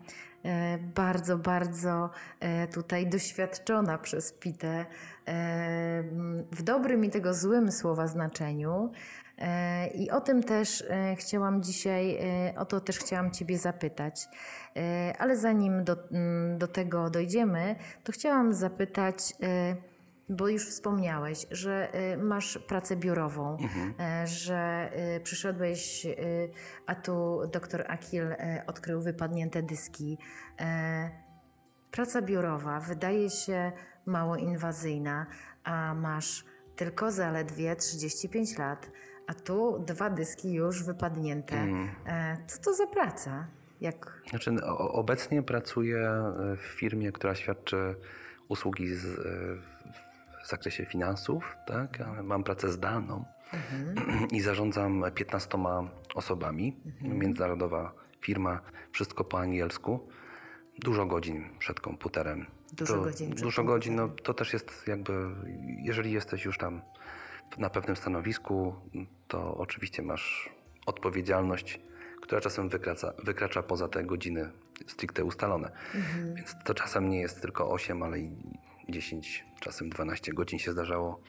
bardzo, 0.95 1.37
bardzo 1.37 2.09
e, 2.39 2.67
tutaj 2.67 3.07
doświadczona 3.07 3.97
przez 3.97 4.33
Pitę 4.33 4.85
e, 5.27 6.03
w 6.51 6.63
dobrym 6.63 7.05
i 7.05 7.09
tego 7.09 7.33
złym 7.33 7.71
słowa 7.71 8.07
znaczeniu. 8.07 8.91
E, 9.37 9.87
I 9.87 10.11
o 10.11 10.21
tym 10.21 10.43
też 10.43 10.83
e, 10.89 11.15
chciałam 11.15 11.63
dzisiaj, 11.63 12.17
e, 12.17 12.53
o 12.57 12.65
to 12.65 12.81
też 12.81 12.99
chciałam 12.99 13.31
Ciebie 13.31 13.57
zapytać. 13.57 14.27
E, 14.75 15.13
Ale 15.19 15.37
zanim 15.37 15.83
do, 15.83 15.97
do 16.57 16.67
tego 16.67 17.09
dojdziemy, 17.09 17.75
to 18.03 18.11
chciałam 18.11 18.53
zapytać, 18.53 19.33
e, 19.43 19.75
bo 20.31 20.47
już 20.47 20.69
wspomniałeś, 20.69 21.45
że 21.51 21.95
y, 22.13 22.17
masz 22.17 22.57
pracę 22.57 22.95
biurową, 22.95 23.57
e, 23.99 24.27
że 24.27 24.89
y, 25.17 25.19
przyszedłeś, 25.19 26.05
y, 26.05 26.15
a 26.85 26.95
tu 26.95 27.41
doktor 27.51 27.83
Akil 27.87 28.23
e, 28.31 28.63
odkrył 28.67 29.01
wypadnięte 29.01 29.63
dyski. 29.63 30.17
E, 30.59 31.09
Praca 31.91 32.21
biurowa 32.21 32.79
wydaje 32.79 33.29
się 33.29 33.71
mało 34.05 34.35
inwazyjna, 34.35 35.25
a 35.63 35.93
masz 35.93 36.45
tylko 36.75 37.11
zaledwie 37.11 37.75
35 37.75 38.57
lat, 38.57 38.91
a 39.27 39.33
tu 39.33 39.79
dwa 39.87 40.09
dyski 40.09 40.53
już 40.53 40.83
wypadnięte. 40.83 41.55
E, 42.05 42.37
Co 42.47 42.61
to 42.61 42.73
za 42.73 42.87
praca? 42.87 43.47
Jak... 43.81 44.21
Znaczy, 44.29 44.51
o- 44.63 44.93
obecnie 44.93 45.43
pracuję 45.43 46.09
w 46.57 46.61
firmie, 46.79 47.11
która 47.11 47.35
świadczy 47.35 47.95
usługi 48.49 48.95
z, 48.95 49.19
w 50.43 50.47
zakresie 50.47 50.85
finansów. 50.85 51.57
Tak? 51.65 51.99
Mam 52.23 52.43
pracę 52.43 52.71
zdalną 52.71 53.25
i 54.31 54.41
zarządzam 54.41 55.03
15 55.15 55.57
osobami. 56.15 56.77
Międzynarodowa 57.01 57.93
firma, 58.21 58.59
wszystko 58.91 59.23
po 59.23 59.39
angielsku. 59.39 60.09
Dużo 60.79 61.05
godzin 61.05 61.49
przed 61.59 61.79
komputerem. 61.79 62.45
Dużo 62.73 62.93
to, 62.93 63.01
godzin 63.01 63.29
przed 63.29 63.41
Dużo 63.41 63.63
godzin, 63.63 63.95
no 63.95 64.09
to 64.09 64.33
też 64.33 64.53
jest 64.53 64.87
jakby, 64.87 65.13
jeżeli 65.77 66.11
jesteś 66.11 66.45
już 66.45 66.57
tam 66.57 66.81
na 67.57 67.69
pewnym 67.69 67.95
stanowisku, 67.95 68.75
to 69.27 69.57
oczywiście 69.57 70.01
masz 70.01 70.49
odpowiedzialność, 70.85 71.79
która 72.21 72.41
czasem 72.41 72.69
wykracza, 72.69 73.13
wykracza 73.23 73.63
poza 73.63 73.87
te 73.87 74.03
godziny 74.03 74.51
stricte 74.87 75.23
ustalone. 75.23 75.71
Więc 76.35 76.55
to 76.63 76.73
czasem 76.73 77.09
nie 77.09 77.19
jest 77.19 77.41
tylko 77.41 77.71
8, 77.71 78.03
ale 78.03 78.19
i 78.19 78.31
10, 78.89 79.45
czasem 79.59 79.89
12 79.89 80.33
godzin 80.33 80.59
się 80.59 80.71
zdarzało. 80.71 81.21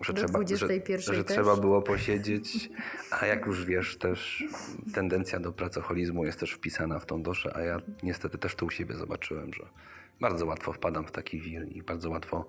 Że, 0.00 0.12
Do 0.12 0.16
trzeba, 0.18 0.38
że, 0.38 0.66
21 0.66 1.14
że 1.14 1.24
trzeba 1.24 1.56
było 1.56 1.82
posiedzieć, 1.82 2.70
a 3.10 3.26
jak 3.26 3.46
już 3.46 3.64
wiesz, 3.64 3.98
też 3.98 4.44
tendencja 4.94 5.40
do 5.40 5.52
pracoholizmu 5.52 6.24
jest 6.24 6.40
też 6.40 6.52
wpisana 6.52 6.98
w 6.98 7.06
tą 7.06 7.22
doszę, 7.22 7.56
a 7.56 7.60
ja 7.60 7.80
niestety 8.02 8.38
też 8.38 8.54
to 8.54 8.66
u 8.66 8.70
siebie 8.70 8.94
zobaczyłem, 8.94 9.54
że 9.54 9.66
bardzo 10.20 10.46
łatwo 10.46 10.72
wpadam 10.72 11.06
w 11.06 11.12
taki 11.12 11.40
wir 11.40 11.68
i 11.68 11.82
bardzo 11.82 12.10
łatwo 12.10 12.44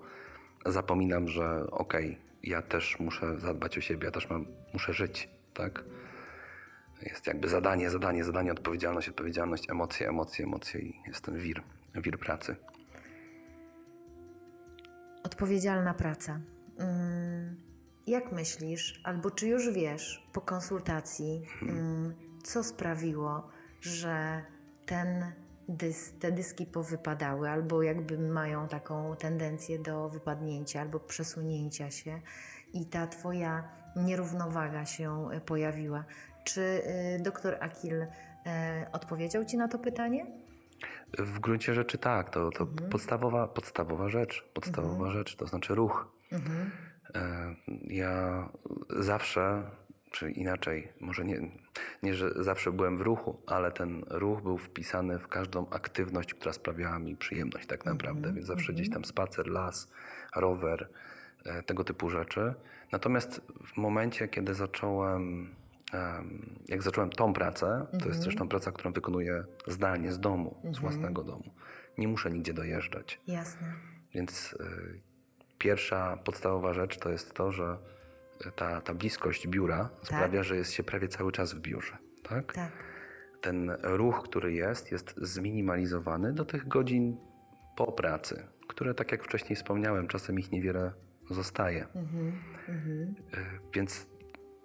zapominam, 0.66 1.28
że 1.28 1.66
okej, 1.70 2.18
ja 2.42 2.62
też 2.62 3.00
muszę 3.00 3.40
zadbać 3.40 3.78
o 3.78 3.80
siebie, 3.80 4.04
ja 4.04 4.10
też 4.10 4.30
mam, 4.30 4.46
muszę 4.72 4.92
żyć, 4.92 5.28
tak? 5.54 5.84
Jest 7.02 7.26
jakby 7.26 7.48
zadanie, 7.48 7.90
zadanie, 7.90 8.24
zadanie, 8.24 8.52
odpowiedzialność, 8.52 9.08
odpowiedzialność, 9.08 9.70
emocje, 9.70 10.08
emocje, 10.08 10.44
emocje 10.44 10.80
i 10.80 10.94
jest 11.06 11.24
ten 11.24 11.38
wir, 11.38 11.62
wir 11.94 12.18
pracy. 12.18 12.56
Odpowiedzialna 15.32 15.94
praca. 15.94 16.40
Mm, 16.78 17.56
Jak 18.06 18.32
myślisz, 18.32 19.00
albo 19.04 19.30
czy 19.30 19.46
już 19.48 19.72
wiesz 19.72 20.28
po 20.32 20.40
konsultacji, 20.40 21.42
mm, 21.62 22.14
co 22.44 22.64
sprawiło, 22.64 23.48
że 23.80 24.42
ten 24.86 25.32
dys, 25.68 26.12
te 26.20 26.32
dyski 26.32 26.66
powypadały, 26.66 27.50
albo 27.50 27.82
jakby 27.82 28.18
mają 28.18 28.68
taką 28.68 29.16
tendencję 29.16 29.78
do 29.78 30.08
wypadnięcia, 30.08 30.80
albo 30.80 31.00
przesunięcia 31.00 31.90
się 31.90 32.20
i 32.72 32.86
ta 32.86 33.06
Twoja 33.06 33.68
nierównowaga 33.96 34.84
się 34.86 35.28
y, 35.36 35.40
pojawiła? 35.40 36.04
Czy 36.44 36.60
y, 36.60 37.22
doktor 37.22 37.56
Akil 37.60 38.02
y, 38.02 38.08
odpowiedział 38.92 39.44
Ci 39.44 39.56
na 39.56 39.68
to 39.68 39.78
pytanie? 39.78 40.26
W 41.18 41.38
gruncie 41.38 41.74
rzeczy 41.74 41.98
tak, 41.98 42.30
to, 42.30 42.50
to 42.50 42.66
podstawowa, 42.66 43.48
podstawowa 43.48 44.08
rzecz, 44.08 44.44
podstawowa 44.54 45.10
rzecz, 45.10 45.36
to 45.36 45.46
znaczy 45.46 45.74
ruch. 45.74 46.08
E, 47.14 47.54
Ja 47.84 48.48
zawsze, 48.90 49.70
czy 50.10 50.30
inaczej, 50.30 50.92
może 51.00 51.24
nie, 51.24 51.40
nie, 52.02 52.14
że 52.14 52.30
zawsze 52.42 52.72
byłem 52.72 52.96
w 52.96 53.00
ruchu, 53.00 53.42
ale 53.46 53.72
ten 53.72 54.04
ruch 54.10 54.42
był 54.42 54.58
wpisany 54.58 55.18
w 55.18 55.28
każdą 55.28 55.70
aktywność, 55.70 56.34
która 56.34 56.52
sprawiała 56.52 56.98
mi 56.98 57.16
przyjemność 57.16 57.66
tak 57.66 57.84
naprawdę, 57.84 58.32
więc 58.32 58.46
zawsze 58.46 58.72
gdzieś 58.72 58.90
tam 58.90 59.04
spacer, 59.04 59.46
las, 59.48 59.92
rower, 60.36 60.88
e, 61.44 61.62
tego 61.62 61.84
typu 61.84 62.10
rzeczy. 62.10 62.54
Natomiast 62.92 63.40
w 63.66 63.76
momencie, 63.76 64.28
kiedy 64.28 64.54
zacząłem, 64.54 65.22
em, 65.22 65.61
jak 66.68 66.82
zacząłem 66.82 67.10
tą 67.10 67.32
pracę, 67.32 67.86
to 68.02 68.08
jest 68.08 68.20
zresztą 68.20 68.48
praca, 68.48 68.72
którą 68.72 68.92
wykonuję 68.92 69.44
zdalnie 69.66 70.12
z 70.12 70.20
domu, 70.20 70.56
z 70.72 70.78
własnego 70.78 71.24
domu. 71.24 71.54
Nie 71.98 72.08
muszę 72.08 72.30
nigdzie 72.30 72.54
dojeżdżać. 72.54 73.20
Jasne. 73.26 73.72
Więc 74.14 74.52
y, 74.52 75.00
pierwsza 75.58 76.16
podstawowa 76.16 76.74
rzecz 76.74 76.98
to 76.98 77.10
jest 77.10 77.34
to, 77.34 77.52
że 77.52 77.78
ta, 78.56 78.80
ta 78.80 78.94
bliskość 78.94 79.48
biura 79.48 79.90
sprawia, 80.02 80.42
że 80.42 80.56
jest 80.56 80.72
się 80.72 80.82
prawie 80.82 81.08
cały 81.08 81.32
czas 81.32 81.54
w 81.54 81.60
biurze. 81.60 81.98
Tak? 82.22 82.52
Tak. 82.52 82.72
Ten 83.40 83.70
ruch, 83.82 84.22
który 84.24 84.52
jest, 84.52 84.92
jest 84.92 85.14
zminimalizowany 85.16 86.32
do 86.32 86.44
tych 86.44 86.68
godzin 86.68 87.16
po 87.76 87.92
pracy, 87.92 88.48
które, 88.68 88.94
tak 88.94 89.12
jak 89.12 89.24
wcześniej 89.24 89.56
wspomniałem, 89.56 90.08
czasem 90.08 90.38
ich 90.38 90.52
niewiele 90.52 90.92
zostaje. 91.30 91.86
Y, 92.68 93.14
Więc 93.74 94.06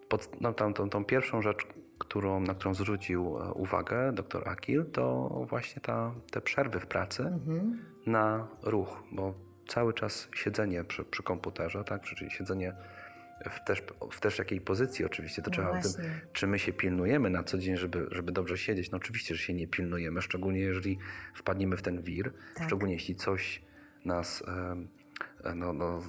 pod, 0.10 0.42
no, 0.42 0.54
tą, 0.54 0.74
tą, 0.74 0.90
tą 0.90 1.06
pierwszą 1.06 1.42
rzecz, 1.42 1.68
którą, 1.98 2.40
na 2.40 2.54
którą 2.56 2.74
zwrócił 2.74 3.38
e, 3.38 3.54
uwagę 3.54 4.12
dr 4.14 4.50
Akil, 4.50 4.86
to 4.86 5.30
właśnie 5.50 5.82
ta, 5.82 6.14
te 6.32 6.42
przerwy 6.42 6.80
w 6.80 6.86
pracy 6.88 7.24
na 8.06 8.48
ruch, 8.64 9.04
bo 9.12 9.34
cały 9.68 9.94
czas 9.94 10.30
siedzenie 10.36 10.84
przy, 10.84 11.04
przy 11.04 11.24
komputerze, 11.24 11.84
tak, 11.84 12.02
czyli 12.02 12.32
siedzenie 12.32 12.76
w 13.50 13.64
też, 13.64 13.84
w 14.12 14.20
też 14.20 14.40
jakiej 14.40 14.62
pozycji 14.62 15.06
oczywiście, 15.06 15.42
to 15.42 15.50
No 15.50 15.54
trzeba 15.54 15.70
o 15.70 15.82
tym, 15.82 15.92
czy 16.34 16.48
my 16.48 16.60
się 16.60 16.74
pilnujemy 16.74 17.30
na 17.30 17.44
co 17.44 17.58
dzień, 17.58 17.78
żeby, 17.78 18.08
żeby 18.12 18.32
dobrze 18.32 18.58
siedzieć. 18.58 18.92
No 18.92 18.98
oczywiście, 18.98 19.36
że 19.36 19.44
się 19.44 19.54
nie 19.54 19.68
pilnujemy, 19.68 20.22
szczególnie 20.22 20.60
jeżeli 20.60 20.98
wpadniemy 21.36 21.78
w 21.78 21.82
ten 21.82 22.02
wir, 22.02 22.34
Tak. 22.56 22.68
szczególnie 22.68 22.94
jeśli 22.94 23.16
coś 23.16 23.62
nas 24.06 24.44
no, 25.56 25.74
no, 25.74 26.02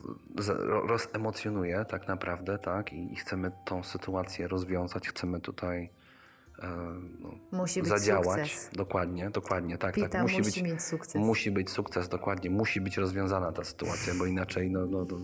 ro- 0.47 0.87
rozemocjonuje 0.87 1.85
tak 1.89 2.09
naprawdę, 2.09 2.59
tak, 2.59 2.93
i, 2.93 3.13
i 3.13 3.17
chcemy 3.17 3.51
tą 3.65 3.83
sytuację 3.83 4.49
rozwiązać, 4.49 5.09
chcemy 5.09 5.41
tutaj 5.41 5.91
e, 6.63 6.67
no, 7.21 7.31
Musi 7.53 7.81
być 7.81 7.89
zadziałać. 7.89 8.53
sukces. 8.53 8.71
Dokładnie, 8.77 9.31
dokładnie, 9.31 9.79
tak, 9.79 9.95
Pita 9.95 10.09
tak. 10.09 10.23
musi 10.23 10.43
być, 10.43 10.63
mieć 10.63 10.83
sukces. 10.83 11.15
Musi 11.23 11.51
być 11.51 11.71
sukces, 11.71 12.09
dokładnie. 12.09 12.51
Musi 12.51 12.81
być 12.81 12.97
rozwiązana 12.97 13.53
ta 13.53 13.65
sytuacja, 13.65 14.15
bo 14.19 14.27
inaczej 14.27 14.71
no, 14.71 14.87
no, 14.87 15.07
no, 15.11 15.19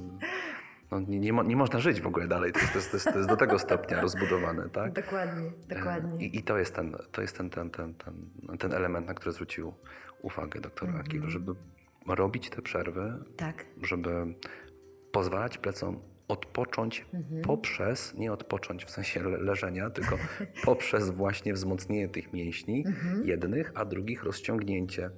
no, 0.90 1.00
nie, 1.00 1.20
nie, 1.20 1.32
mo, 1.32 1.42
nie 1.42 1.56
można 1.56 1.78
żyć 1.80 2.00
w 2.00 2.06
ogóle 2.06 2.28
dalej. 2.28 2.52
To 2.52 2.58
jest, 2.60 2.72
to 2.72 2.78
jest, 2.78 2.90
to 2.90 2.96
jest, 2.96 3.06
to 3.12 3.16
jest 3.18 3.28
do 3.28 3.36
tego 3.36 3.58
stopnia 3.58 4.00
rozbudowane, 4.00 4.68
tak? 4.70 4.92
Dokładnie, 4.92 5.50
dokładnie. 5.68 6.26
I, 6.26 6.36
i 6.38 6.42
to 6.42 6.58
jest, 6.58 6.74
ten, 6.74 6.96
to 7.12 7.22
jest 7.22 7.36
ten, 7.36 7.50
ten, 7.50 7.70
ten, 7.70 7.94
ten, 7.94 8.14
ten 8.58 8.72
element, 8.72 9.06
na 9.06 9.14
który 9.14 9.32
zwrócił 9.32 9.74
uwagę 10.22 10.60
doktor 10.60 10.88
Mhm. 10.88 11.06
Akil, 11.06 11.22
żeby 11.30 11.54
robić 12.06 12.50
te 12.50 12.62
przerwy, 12.62 13.12
Tak. 13.36 13.64
żeby 13.82 14.10
pozwalać 15.12 15.58
plecom 15.58 16.00
odpocząć 16.28 17.06
Mhm. 17.14 17.42
poprzez, 17.42 18.14
nie 18.14 18.32
odpocząć 18.32 18.84
w 18.84 18.90
sensie 18.90 19.22
le- 19.22 19.38
leżenia, 19.38 19.90
tylko 19.90 20.18
poprzez 20.64 21.10
właśnie 21.10 21.52
wzmocnienie 21.54 22.08
tych 22.08 22.32
mięśni 22.32 22.84
Mhm. 22.86 23.26
jednych, 23.26 23.72
a 23.74 23.84
drugich 23.84 24.24
rozciągnięcie 24.24 25.10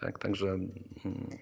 Tak, 0.00 0.18
także 0.18 0.46
mm, 0.48 0.68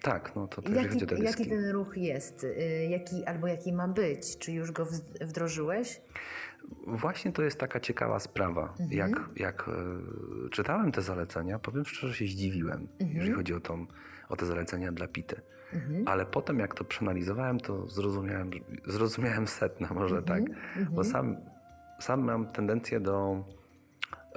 tak, 0.01 0.35
no 0.35 0.47
to, 0.47 0.61
Jaki, 0.71 0.87
chodzi 0.89 1.03
o 1.03 1.07
te 1.07 1.23
jaki 1.23 1.45
ten 1.49 1.69
ruch 1.71 1.97
jest? 1.97 2.43
Y, 2.43 2.87
Jaki, 2.89 3.25
albo 3.25 3.47
jaki 3.47 3.73
ma 3.73 3.87
być? 3.87 4.37
Czy 4.37 4.51
już 4.51 4.71
go 4.71 4.87
wdrożyłeś? 5.21 6.01
Właśnie 6.87 7.31
to 7.31 7.43
jest 7.43 7.59
taka 7.59 7.79
ciekawa 7.79 8.19
sprawa. 8.19 8.73
Jak, 8.89 9.29
jak 9.35 9.67
e, 9.69 10.49
czytałem 10.49 10.91
te 10.91 11.01
zalecenia, 11.01 11.59
powiem 11.59 11.85
szczerze, 11.85 12.13
się 12.15 12.25
zdziwiłem, 12.25 12.87
jeżeli 12.99 13.31
chodzi 13.31 13.53
o, 13.53 13.59
tą, 13.59 13.85
o 14.31 14.35
te 14.35 14.45
zalecenia 14.45 14.91
dla 14.91 15.07
pity. 15.07 15.41
Ale 16.05 16.25
potem, 16.25 16.59
jak 16.59 16.75
to 16.75 16.83
przeanalizowałem, 16.83 17.59
to 17.59 17.87
zrozumiałem, 17.87 18.51
zrozumiałem 18.85 19.47
setna, 19.47 19.87
może 19.93 20.21
tak. 20.21 20.43
Bo 20.91 21.03
sam, 21.03 21.37
sam 21.99 22.23
mam 22.23 22.51
tendencję 22.51 22.99
do, 22.99 23.43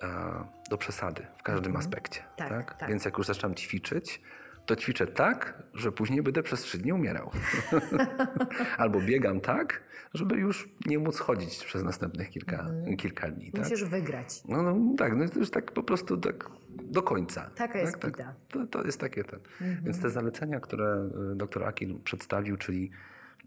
e, 0.03 0.45
do 0.71 0.79
przesady 0.79 1.27
w 1.39 1.43
każdym 1.43 1.77
aspekcie. 1.77 2.21
Tak, 2.37 2.49
Tak, 2.49 2.75
tak. 2.75 2.89
Więc 2.89 3.05
jak 3.05 3.19
już 3.19 3.27
zaczynam 3.27 3.55
ćwiczyć, 3.55 4.23
to 4.67 4.77
ćwiczę 4.77 5.07
tak, 5.07 5.63
że 5.75 5.93
później 5.93 6.23
będę 6.23 6.43
przez 6.43 6.61
trzy 6.61 6.79
dni 6.79 6.93
umierał. 6.93 7.31
Albo 8.79 9.01
biegam 9.01 9.41
tak, 9.41 9.83
żeby 10.15 10.37
już 10.37 10.69
nie 10.87 10.99
móc 10.99 11.19
chodzić 11.19 11.65
przez 11.65 11.85
następnych 11.85 12.31
kilka, 12.31 12.67
kilka 12.99 13.31
dni. 13.31 13.53
Tak? 13.53 13.63
Musisz 13.63 13.85
wygrać. 13.85 14.43
No, 14.49 14.63
no 14.63 14.97
tak, 14.99 15.17
no 15.17 15.29
to 15.29 15.39
już 15.39 15.51
tak 15.51 15.73
po 15.73 15.83
prostu 15.83 16.17
tak 16.17 16.51
do 16.85 17.03
końca. 17.03 17.51
Taka 17.55 17.79
jest 17.79 17.99
tak, 17.99 18.11
pita. 18.11 18.35
To, 18.49 18.67
to 18.67 18.83
jest 18.85 19.01
takie 19.01 19.25
ten. 19.25 19.41
Więc 19.83 20.01
te 20.03 20.11
zalecenia, 20.11 20.61
które 20.61 21.11
y, 21.33 21.37
dr 21.37 21.65
Akil 21.65 21.99
przedstawił, 22.05 22.57
czyli 22.57 22.91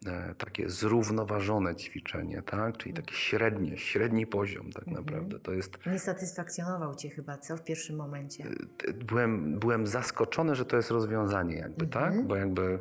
e, 0.05 0.35
takie 0.37 0.69
zrównoważone 0.69 1.75
ćwiczenie, 1.75 2.41
tak? 2.41 2.77
czyli 2.77 2.93
takie 2.93 3.13
średnie, 3.15 3.77
średni 3.77 4.27
poziom 4.27 4.71
tak 4.71 4.87
naprawdę. 4.87 5.39
To 5.39 5.51
jest, 5.53 5.85
Nie 5.85 5.99
satysfakcjonował 5.99 6.95
cię 6.95 7.09
chyba, 7.09 7.37
co 7.37 7.57
w 7.57 7.63
pierwszym 7.63 7.95
momencie? 7.95 8.43
t- 8.77 8.93
byłem, 8.93 9.59
byłem 9.59 9.87
zaskoczony, 9.87 10.55
że 10.55 10.65
to 10.65 10.75
jest 10.77 10.91
rozwiązanie 10.91 11.55
jakby, 11.55 11.87
tak? 11.87 12.27
Bo 12.27 12.35
jakby, 12.35 12.79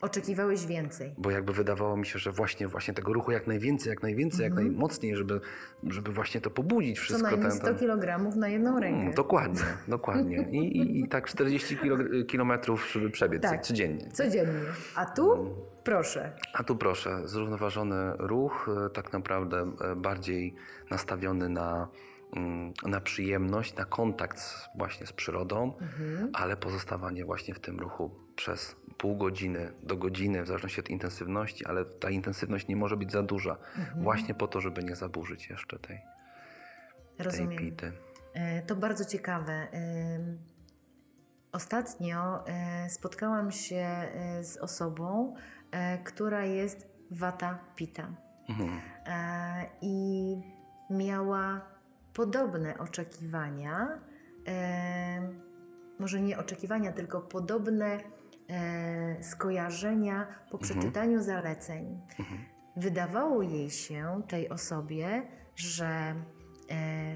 Oczekiwałeś 0.00 0.66
więcej. 0.66 1.14
bo 1.18 1.30
jakby 1.30 1.52
wydawało 1.52 1.96
mi 1.96 2.06
się, 2.06 2.18
że 2.18 2.32
właśnie, 2.32 2.68
właśnie 2.68 2.94
tego 2.94 3.12
ruchu 3.12 3.32
jak 3.32 3.46
najwięcej, 3.46 3.90
jak 3.90 4.02
najwięcej, 4.02 4.44
jak 4.44 4.54
najmocniej, 4.54 5.16
żeby, 5.16 5.40
żeby 5.82 6.12
właśnie 6.12 6.40
to 6.40 6.50
pobudzić 6.50 6.96
Co 6.98 7.02
wszystko. 7.04 7.22
najmniej 7.28 7.48
ten- 7.50 7.58
100 7.58 7.66
ten- 7.66 7.76
kg 7.78 8.36
na 8.36 8.48
jedną 8.48 8.80
rękę. 8.80 9.00
Mm, 9.00 9.14
dokładnie, 9.14 9.60
dokładnie. 9.88 10.48
I, 10.50 10.56
i, 10.78 11.00
I 11.00 11.08
tak 11.08 11.26
40 11.28 11.76
kilo, 11.76 11.96
kilometrów, 12.28 12.88
żeby 12.92 13.10
przebiec 13.10 13.42
Tak. 13.42 13.62
codziennie. 13.62 14.08
Codziennie. 14.12 14.60
A 14.94 15.06
tu? 15.06 15.54
Proszę. 15.84 16.32
A 16.54 16.64
tu 16.64 16.76
proszę, 16.76 17.20
zrównoważony 17.24 18.12
ruch, 18.18 18.68
e, 18.86 18.90
tak 18.90 19.12
naprawdę 19.12 19.72
e, 19.92 19.96
bardziej 19.96 20.54
nastawiony 20.90 21.48
na, 21.48 21.72
mm, 21.72 21.88
na 22.86 23.00
przyjemność, 23.00 23.74
na 23.76 23.84
kontakt 23.84 24.38
z, 24.38 24.68
właśnie 24.78 25.06
z 25.06 25.12
przyrodą, 25.12 25.72
ale 26.32 26.56
pozostawanie 26.56 27.24
właśnie 27.24 27.54
w 27.54 27.60
tym 27.60 27.80
ruchu 27.80 28.10
przez 28.36 28.76
pół 28.98 29.16
godziny 29.16 29.72
do 29.82 29.96
godziny, 29.96 30.42
w 30.42 30.46
zależności 30.46 30.80
od 30.80 30.88
intensywności, 30.90 31.66
ale 31.66 31.84
ta 31.84 32.10
intensywność 32.10 32.68
nie 32.68 32.76
może 32.76 32.96
być 32.96 33.12
za 33.12 33.22
duża, 33.22 33.56
właśnie 33.96 34.34
po 34.34 34.48
to, 34.48 34.60
żeby 34.60 34.82
nie 34.84 34.96
zaburzyć 34.96 35.48
jeszcze 35.50 35.78
tej, 35.78 35.98
tej 37.16 37.24
Rozumiem. 37.26 37.58
pity. 37.58 37.92
E, 38.34 38.62
To 38.62 38.76
bardzo 38.76 39.04
ciekawe. 39.04 39.68
Ym, 40.16 40.38
Ostatnio 41.52 42.46
e, 42.46 42.88
spotkałam 42.90 43.50
się 43.52 43.76
e, 43.76 44.44
z 44.44 44.56
osobą, 44.56 45.34
e, 45.70 45.98
która 45.98 46.44
jest 46.44 46.88
Vata 47.10 47.58
Pita 47.76 48.08
Mhm. 48.48 48.80
E, 49.06 49.66
i 49.80 50.36
miała 50.90 51.60
podobne 52.16 52.78
oczekiwania, 52.78 54.00
e, 54.48 55.32
może 55.98 56.20
nie 56.20 56.38
oczekiwania, 56.38 56.92
tylko 56.92 57.20
podobne 57.20 58.00
e, 58.48 59.22
skojarzenia 59.22 60.26
po 60.50 60.58
przeczytaniu 60.58 61.22
zaleceń. 61.22 62.00
Wydawało 62.76 63.42
jej 63.42 63.70
się, 63.70 64.22
tej 64.28 64.48
osobie, 64.48 65.22
że 65.56 65.86
e, 65.86 66.14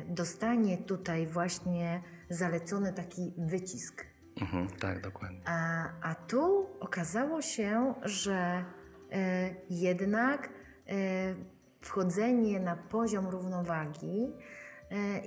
dostanie 0.09 0.79
tutaj 0.79 1.27
właśnie 1.27 2.03
zalecony 2.31 2.93
taki 2.93 3.35
wycisk. 3.39 4.07
Mhm, 4.41 4.69
tak, 4.69 5.03
dokładnie. 5.03 5.41
A, 5.45 5.89
a 6.03 6.15
tu 6.15 6.67
okazało 6.81 7.43
się, 7.43 7.95
że 8.03 8.65
e, 9.13 9.55
jednak 9.71 10.49
e, 10.49 11.35
wchodzenie 11.81 12.61
na 12.61 12.77
poziom 12.77 13.27
równowagi 13.27 14.33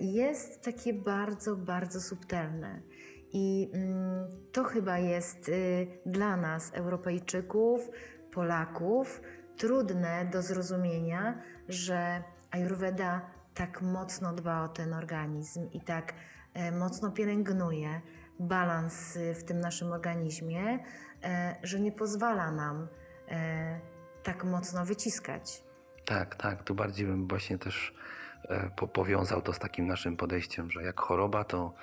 jest 0.01 0.61
takie 0.61 0.93
bardzo, 0.93 1.55
bardzo 1.55 2.01
subtelne. 2.01 2.81
I 3.33 3.71
mm, 3.73 4.29
to 4.51 4.63
chyba 4.63 4.97
jest 4.97 5.49
y, 5.49 5.87
dla 6.05 6.37
nas, 6.37 6.71
Europejczyków, 6.73 7.89
Polaków, 8.31 9.21
trudne 9.57 10.25
do 10.31 10.41
zrozumienia, 10.41 11.41
że 11.69 12.23
Ayurveda 12.51 13.21
tak 13.53 13.81
mocno 13.81 14.33
dba 14.33 14.63
o 14.63 14.67
ten 14.67 14.93
organizm 14.93 15.69
i 15.71 15.81
tak 15.81 16.13
e, 16.53 16.71
mocno 16.71 17.11
pielęgnuje 17.11 18.01
balans 18.39 19.15
y, 19.15 19.33
w 19.33 19.43
tym 19.43 19.59
naszym 19.59 19.91
organizmie, 19.91 20.79
e, 21.23 21.55
że 21.63 21.79
nie 21.79 21.91
pozwala 21.91 22.51
nam 22.51 22.87
e, 23.29 23.79
tak 24.23 24.43
mocno 24.43 24.85
wyciskać. 24.85 25.63
Tak, 26.05 26.35
tak. 26.35 26.63
Tu 26.63 26.75
bardziej 26.75 27.05
bym 27.05 27.27
właśnie 27.27 27.57
też 27.57 27.93
e, 27.97 28.22
po, 28.75 28.87
powiązał 28.87 29.41
to 29.41 29.53
z 29.53 29.59
takim 29.59 29.87
naszym 29.87 30.17
podejściem, 30.17 30.71
że 30.71 30.83
jak 30.83 30.99
choroba, 31.01 31.43
to 31.43 31.73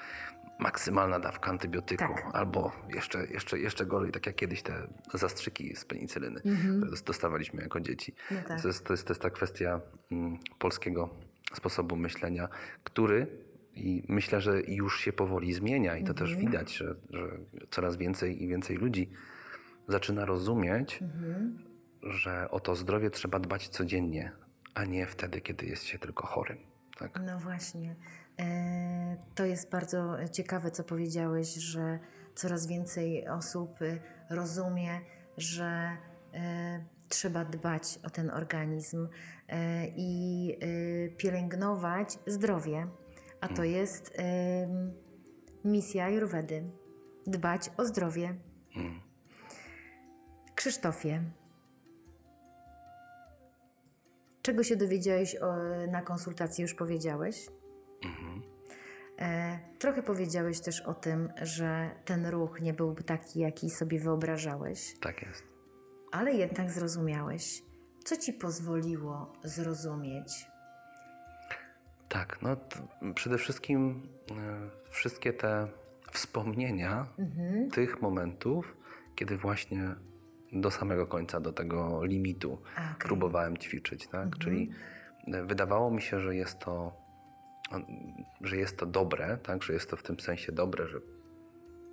maksymalna 0.58 1.20
dawka 1.20 1.50
antybiotyku, 1.50 2.02
Tak. 2.14 2.30
albo 2.32 2.72
jeszcze, 2.94 3.26
jeszcze, 3.26 3.58
jeszcze 3.58 3.86
gorzej, 3.86 4.12
tak 4.12 4.26
jak 4.26 4.36
kiedyś 4.36 4.62
te 4.62 4.86
zastrzyki 5.14 5.76
z 5.76 5.84
penicylyny, 5.84 6.40
które 6.40 6.90
dos- 6.90 7.02
dostawaliśmy 7.02 7.62
jako 7.62 7.80
dzieci. 7.80 8.14
No 8.30 8.36
tak. 8.48 8.62
to, 8.62 8.68
jest, 8.68 8.84
to, 8.86 8.92
jest, 8.92 9.06
to 9.06 9.10
jest 9.12 9.22
ta 9.22 9.30
kwestia 9.30 9.80
mm, 10.12 10.38
polskiego 10.58 11.08
sposobu 11.54 11.96
myślenia, 11.96 12.48
który 12.84 13.26
i 13.74 14.02
myślę, 14.08 14.40
że 14.40 14.60
już 14.62 15.00
się 15.00 15.12
powoli 15.12 15.52
zmienia 15.52 15.96
i 15.96 16.04
to 16.04 16.14
też 16.14 16.30
Mhm. 16.30 16.46
widać, 16.50 16.76
że, 16.76 16.94
że 17.10 17.28
coraz 17.70 17.96
więcej 17.96 18.42
i 18.42 18.48
więcej 18.48 18.76
ludzi 18.76 19.10
zaczyna 19.88 20.24
rozumieć, 20.24 21.02
Mhm. 21.02 21.58
że 22.02 22.50
o 22.50 22.60
to 22.60 22.74
zdrowie 22.76 23.10
trzeba 23.10 23.38
dbać 23.38 23.68
codziennie, 23.68 24.32
a 24.74 24.84
nie 24.84 25.06
wtedy, 25.06 25.40
kiedy 25.40 25.66
jest 25.66 25.84
się 25.84 25.98
tylko 25.98 26.26
chorym. 26.26 26.58
Tak? 26.98 27.20
No 27.26 27.38
właśnie. 27.38 27.96
E, 28.38 29.16
To 29.34 29.44
jest 29.44 29.70
bardzo 29.70 30.16
ciekawe, 30.32 30.70
co 30.70 30.84
powiedziałeś, 30.84 31.54
że 31.54 31.98
coraz 32.34 32.66
więcej 32.66 33.28
osób 33.28 33.82
y, 33.82 34.00
rozumie, 34.30 35.00
że 35.36 35.96
e, 36.34 36.84
trzeba 37.08 37.44
dbać 37.44 37.98
o 38.02 38.10
ten 38.10 38.30
organizm 38.30 39.08
e, 39.48 39.86
i 39.96 40.52
y, 40.62 41.14
pielęgnować 41.16 42.18
zdrowie. 42.26 42.86
A 43.40 43.48
to 43.48 43.64
jest 43.64 44.12
em, 44.16 44.92
misja 45.64 46.04
Ayurvedy. 46.04 46.70
Dbać 47.26 47.70
o 47.76 47.84
zdrowie. 47.84 48.34
Mm. 48.76 49.00
Krzysztofie, 50.54 51.22
czego 54.50 54.62
się 54.62 54.76
dowiedziałeś 54.76 55.36
o, 55.36 55.56
na 55.90 56.02
konsultacji, 56.02 56.62
już 56.62 56.74
powiedziałeś? 56.74 57.46
Mhm. 58.04 58.42
E, 59.18 59.58
trochę 59.78 60.02
powiedziałeś 60.02 60.60
też 60.60 60.80
o 60.80 60.94
tym, 60.94 61.32
że 61.42 61.90
ten 62.04 62.26
ruch 62.26 62.60
nie 62.60 62.74
byłby 62.74 63.02
taki, 63.02 63.40
jaki 63.40 63.70
sobie 63.70 63.98
wyobrażałeś, 64.00 64.94
Tak 65.00 65.22
jest. 65.22 65.42
ale 66.12 66.32
jednak 66.32 66.70
zrozumiałeś. 66.70 67.62
Co 68.04 68.16
ci 68.16 68.32
pozwoliło 68.32 69.32
zrozumieć? 69.44 70.46
Tak, 72.08 72.42
no 72.42 72.56
przede 73.14 73.38
wszystkim 73.38 74.08
e, 74.30 74.70
wszystkie 74.90 75.32
te 75.32 75.68
wspomnienia 76.12 77.06
Mhm. 77.18 77.70
tych 77.70 78.02
momentów, 78.02 78.76
kiedy 79.14 79.36
właśnie 79.36 79.94
do 80.52 80.70
samego 80.70 81.06
końca, 81.06 81.40
do 81.40 81.52
tego 81.52 82.04
limitu 82.04 82.52
okej. 82.52 82.84
próbowałem 82.98 83.56
ćwiczyć, 83.58 84.06
tak? 84.06 84.38
Czyli 84.38 84.70
e, 85.26 85.44
wydawało 85.44 85.90
mi 85.90 86.02
się, 86.02 86.20
że 86.20 86.36
jest 86.36 86.58
to, 86.58 86.92
że 88.40 88.56
jest 88.56 88.76
to 88.76 88.86
dobre, 88.86 89.38
tak? 89.42 89.62
Że 89.62 89.72
jest 89.72 89.90
to 89.90 89.96
w 89.96 90.02
tym 90.02 90.20
sensie 90.20 90.52
dobre, 90.52 90.88
że 90.88 91.00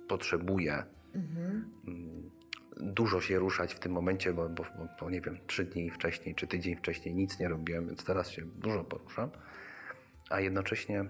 potrzebuję 0.08 0.82
Mhm. 1.14 1.70
mm, 1.86 2.30
dużo 2.76 3.20
się 3.20 3.38
ruszać 3.38 3.74
w 3.74 3.78
tym 3.78 3.92
momencie, 3.92 4.32
bo, 4.32 4.48
bo, 4.48 4.62
bo, 4.78 4.88
bo 5.00 5.10
nie 5.10 5.20
wiem, 5.20 5.38
trzy 5.46 5.64
dni 5.64 5.90
wcześniej 5.90 6.34
czy 6.34 6.46
tydzień 6.46 6.76
wcześniej 6.76 7.14
nic 7.14 7.38
nie 7.38 7.48
robiłem, 7.48 7.86
więc 7.86 8.04
teraz 8.04 8.30
się 8.30 8.42
dużo 8.42 8.84
poruszam. 8.84 9.30
A 10.30 10.40
jednocześnie 10.40 11.04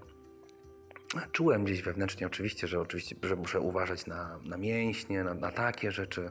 czułem 1.33 1.65
gdzieś 1.65 1.83
wewnętrznie 1.83 2.27
oczywiście, 2.27 2.67
że 2.67 2.81
oczywiście, 2.81 3.17
że 3.23 3.37
muszę 3.37 3.61
uważać 3.61 4.07
na, 4.07 4.39
na 4.45 4.57
mięśnie, 4.57 5.25
na, 5.25 5.35
na 5.35 5.51
takie 5.51 5.93
rzeczy, 5.93 6.31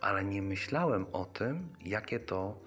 ale 0.00 0.24
nie 0.24 0.42
myślałem 0.42 1.06
o 1.12 1.24
tym, 1.24 1.68
jakie 1.80 2.20
to 2.20 2.60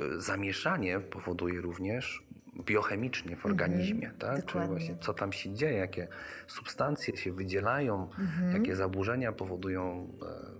y, 0.00 0.20
zamieszanie 0.20 1.00
powoduje 1.00 1.60
również 1.60 2.24
biochemicznie 2.62 3.36
w 3.36 3.46
organizmie, 3.46 4.10
tak? 4.18 4.32
Czyli 4.32 4.46
dokładnie. 4.46 4.68
właśnie 4.68 4.96
co 5.00 5.14
tam 5.14 5.32
się 5.32 5.54
dzieje, 5.54 5.78
jakie 5.78 6.08
substancje 6.46 7.16
się 7.16 7.32
wydzielają, 7.32 8.08
jakie 8.52 8.76
zaburzenia 8.76 9.32
powodują, 9.32 10.08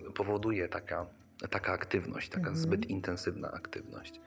e, 0.09 0.13
powoduje 0.13 0.69
taka, 0.69 1.07
taka 1.51 1.73
aktywność, 1.73 2.29
taka 2.29 2.55
zbyt 2.55 2.87
intensywna 2.87 3.53
aktywność. 3.53 4.21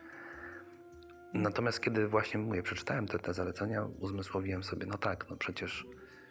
Natomiast 1.33 1.81
kiedy 1.81 2.07
właśnie 2.07 2.39
mówię, 2.39 2.63
przeczytałem 2.63 3.07
te, 3.07 3.19
te 3.19 3.33
zalecenia, 3.33 3.87
uzmysłowiłem 3.99 4.63
sobie, 4.63 4.85
no 4.85 4.97
tak, 4.97 5.29
no 5.29 5.35
przecież 5.35 5.87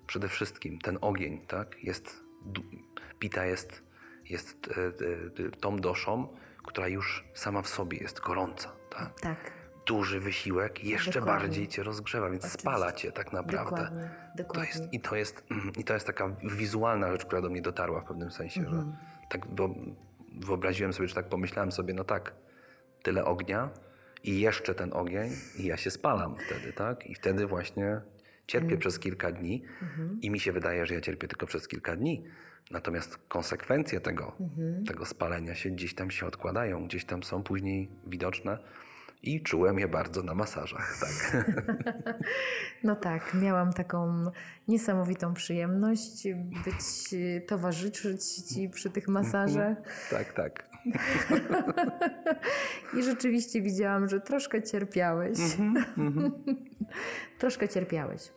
przede 0.06 0.28
wszystkim 0.28 0.78
ten 0.78 0.98
ogień, 1.00 1.46
tak, 1.46 1.84
jest, 1.84 2.24
pita 3.18 3.46
jest, 3.46 3.82
jest 4.30 4.68
e, 4.68 5.44
e, 5.46 5.50
tą 5.50 5.76
doszą, 5.76 6.28
która 6.66 6.88
już 6.88 7.24
sama 7.34 7.62
w 7.62 7.68
sobie 7.68 7.98
jest 7.98 8.20
gorąca, 8.20 8.72
tak. 8.90 9.20
Tak, 9.20 9.52
Duży 9.86 10.20
wysiłek 10.20 10.84
jeszcze 10.84 11.20
Dokładnie. 11.20 11.40
bardziej 11.40 11.68
cię 11.68 11.82
rozgrzewa, 11.82 12.30
więc 12.30 12.44
Oczywiście. 12.44 12.60
spala 12.62 12.92
cię 12.92 13.12
tak 13.12 13.32
naprawdę. 13.32 13.76
dokładnie, 13.76 14.10
To 14.36 14.42
dokładnie. 14.42 14.68
jest, 14.68 14.92
i, 14.92 15.00
to 15.00 15.16
jest, 15.16 15.44
I 15.78 15.84
to 15.84 15.94
jest 15.94 16.06
taka 16.06 16.36
wizualna 16.56 17.12
rzecz, 17.12 17.24
która 17.24 17.40
do 17.42 17.48
mnie 17.50 17.62
dotarła 17.62 18.00
w 18.00 18.04
pewnym 18.04 18.30
sensie, 18.30 18.60
Mhm. 18.60 18.78
że 18.92 19.28
tak 19.28 19.46
wyo- 19.46 19.94
wyobraziłem 20.40 20.92
sobie, 20.92 21.08
czy 21.08 21.14
tak 21.14 21.28
pomyślałem 21.28 21.72
sobie, 21.72 21.94
no 21.94 22.04
tak, 22.04 22.34
tyle 23.02 23.24
ognia 23.24 23.70
i 24.22 24.40
jeszcze 24.40 24.74
ten 24.74 24.92
ogień 24.92 25.30
i 25.58 25.64
ja 25.64 25.76
się 25.76 25.90
spalam 25.90 26.36
wtedy, 26.46 26.72
tak? 26.72 27.06
I 27.06 27.14
wtedy 27.14 27.46
właśnie 27.46 28.00
cierpię 28.46 28.64
Mhm. 28.64 28.80
przez 28.80 28.98
kilka 28.98 29.32
dni 29.32 29.62
i 30.22 30.30
mi 30.30 30.40
się 30.40 30.52
wydaje, 30.52 30.86
że 30.86 30.94
ja 30.94 31.00
cierpię 31.00 31.28
tylko 31.28 31.46
przez 31.46 31.68
kilka 31.68 31.96
dni. 31.96 32.24
Natomiast 32.70 33.18
konsekwencje 33.28 34.00
tego, 34.00 34.32
Mhm. 34.40 34.84
tego 34.84 35.06
spalenia 35.06 35.54
się 35.54 35.70
gdzieś 35.70 35.94
tam 35.94 36.10
się 36.10 36.26
odkładają, 36.26 36.86
gdzieś 36.86 37.04
tam 37.04 37.22
są 37.22 37.42
później 37.42 37.90
widoczne 38.06 38.58
i 39.22 39.42
czułem 39.42 39.78
je 39.78 39.88
bardzo 39.88 40.22
na 40.22 40.34
masażach, 40.34 40.98
tak. 41.00 41.46
No 42.84 42.96
tak, 42.96 43.34
miałam 43.34 43.72
taką 43.72 44.24
niesamowitą 44.68 45.34
przyjemność 45.34 46.28
być, 46.64 47.14
towarzyszyć 47.46 48.24
Ci 48.34 48.68
przy 48.68 48.90
tych 48.90 49.08
masażach 49.08 49.76
tak, 50.10 50.32
tak. 50.32 50.68
i 52.98 53.02
rzeczywiście 53.02 53.62
widziałam, 53.62 54.08
że 54.08 54.20
troszkę 54.20 54.62
cierpiałeś. 54.62 55.38
troszkę 57.38 57.68
cierpiałeś. 57.68 58.32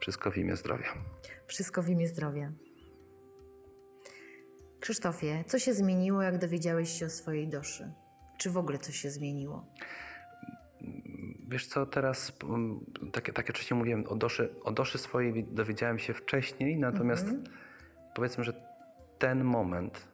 Wszystko 0.00 0.30
w 0.30 0.36
imię 0.36 0.56
zdrowia. 0.56 0.88
Wszystko 1.46 1.82
w 1.82 1.88
imię 1.88 2.08
zdrowia. 2.08 2.52
Krzysztofie, 4.80 5.44
co 5.46 5.58
się 5.58 5.74
zmieniło, 5.74 6.22
jak 6.22 6.38
dowiedziałeś 6.38 6.98
się 6.98 7.06
o 7.06 7.10
swojej 7.10 7.48
doszy? 7.48 7.92
Czy 8.38 8.50
w 8.50 8.56
ogóle 8.56 8.78
coś 8.78 8.96
się 8.96 9.10
zmieniło? 9.10 9.66
Wiesz 11.48 11.66
co, 11.66 11.86
teraz, 11.86 12.32
mm, 12.44 12.80
tak, 13.12 13.24
tak 13.32 13.48
jak 13.48 13.56
wcześniej 13.56 13.78
mówiłem, 13.78 14.06
o 14.06 14.16
doszy, 14.16 14.54
o 14.62 14.72
doszy 14.72 14.98
swojej 14.98 15.32
wi- 15.32 15.44
dowiedziałem 15.44 15.98
się 15.98 16.14
wcześniej, 16.14 16.78
natomiast 16.78 17.26
powiedzmy, 18.14 18.44
że 18.44 18.52
ten 19.18 19.44
moment, 19.44 20.08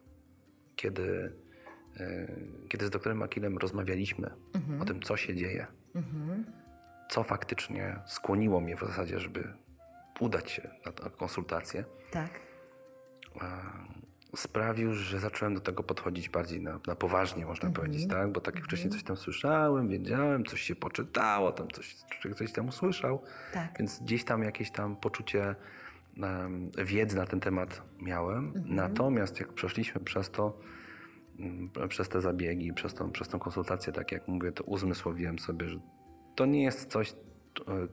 kiedy, 0.75 1.33
e, 1.99 2.27
kiedy 2.69 2.85
z 2.85 2.89
doktorem 2.89 3.21
Akilem 3.23 3.57
rozmawialiśmy 3.57 4.29
o 4.81 4.85
tym, 4.85 5.01
co 5.01 5.17
się 5.17 5.35
dzieje, 5.35 5.67
co 7.09 7.23
faktycznie 7.23 7.99
skłoniło 8.05 8.61
mnie 8.61 8.75
w 8.77 8.79
zasadzie, 8.79 9.19
żeby 9.19 9.53
udać 10.19 10.51
się 10.51 10.69
na 10.85 10.91
tę 10.91 11.09
konsultację, 11.09 11.83
Tak. 12.11 12.29
Sprawił, 14.39 14.93
że 14.93 15.19
zacząłem 15.19 15.53
do 15.53 15.61
tego 15.61 15.83
podchodzić 15.83 16.29
bardziej 16.29 16.61
na, 16.61 16.79
na 16.87 16.95
poważnie, 16.95 17.45
można 17.45 17.71
powiedzieć, 17.71 18.07
tak? 18.07 18.31
Bo 18.31 18.41
tak 18.41 18.55
jak 18.55 18.63
wcześniej 18.63 18.91
coś 18.91 19.03
tam 19.03 19.17
słyszałem, 19.17 19.87
wiedziałem, 19.89 20.45
coś 20.45 20.61
się 20.61 20.75
poczytało, 20.75 21.51
tam 21.51 21.67
coś, 21.67 21.95
coś 22.35 22.51
tam 22.51 22.67
usłyszał, 22.67 23.21
Tak. 23.53 23.75
więc 23.79 23.99
gdzieś 23.99 24.23
tam 24.23 24.43
jakieś 24.43 24.71
tam 24.71 24.95
poczucie 24.95 25.55
em, 26.17 26.71
wiedzy 26.85 27.17
na 27.17 27.25
ten 27.25 27.39
temat 27.39 27.81
miałem. 28.01 28.53
Natomiast 28.65 29.39
jak 29.39 29.53
przeszliśmy 29.53 30.01
przez 30.01 30.29
to, 30.29 30.57
mm, 31.39 31.69
przez 31.89 32.09
te 32.09 32.21
zabiegi, 32.21 32.73
przez 32.73 32.93
tą, 32.93 33.11
przez 33.11 33.27
tą 33.27 33.39
konsultację, 33.39 33.93
tak 33.93 34.11
jak 34.11 34.27
mówię, 34.27 34.51
to 34.51 34.63
uzmysłowiłem 34.63 35.39
sobie, 35.39 35.69
że 35.69 35.79
to 36.35 36.45
nie 36.45 36.63
jest 36.63 36.91
coś, 36.91 37.13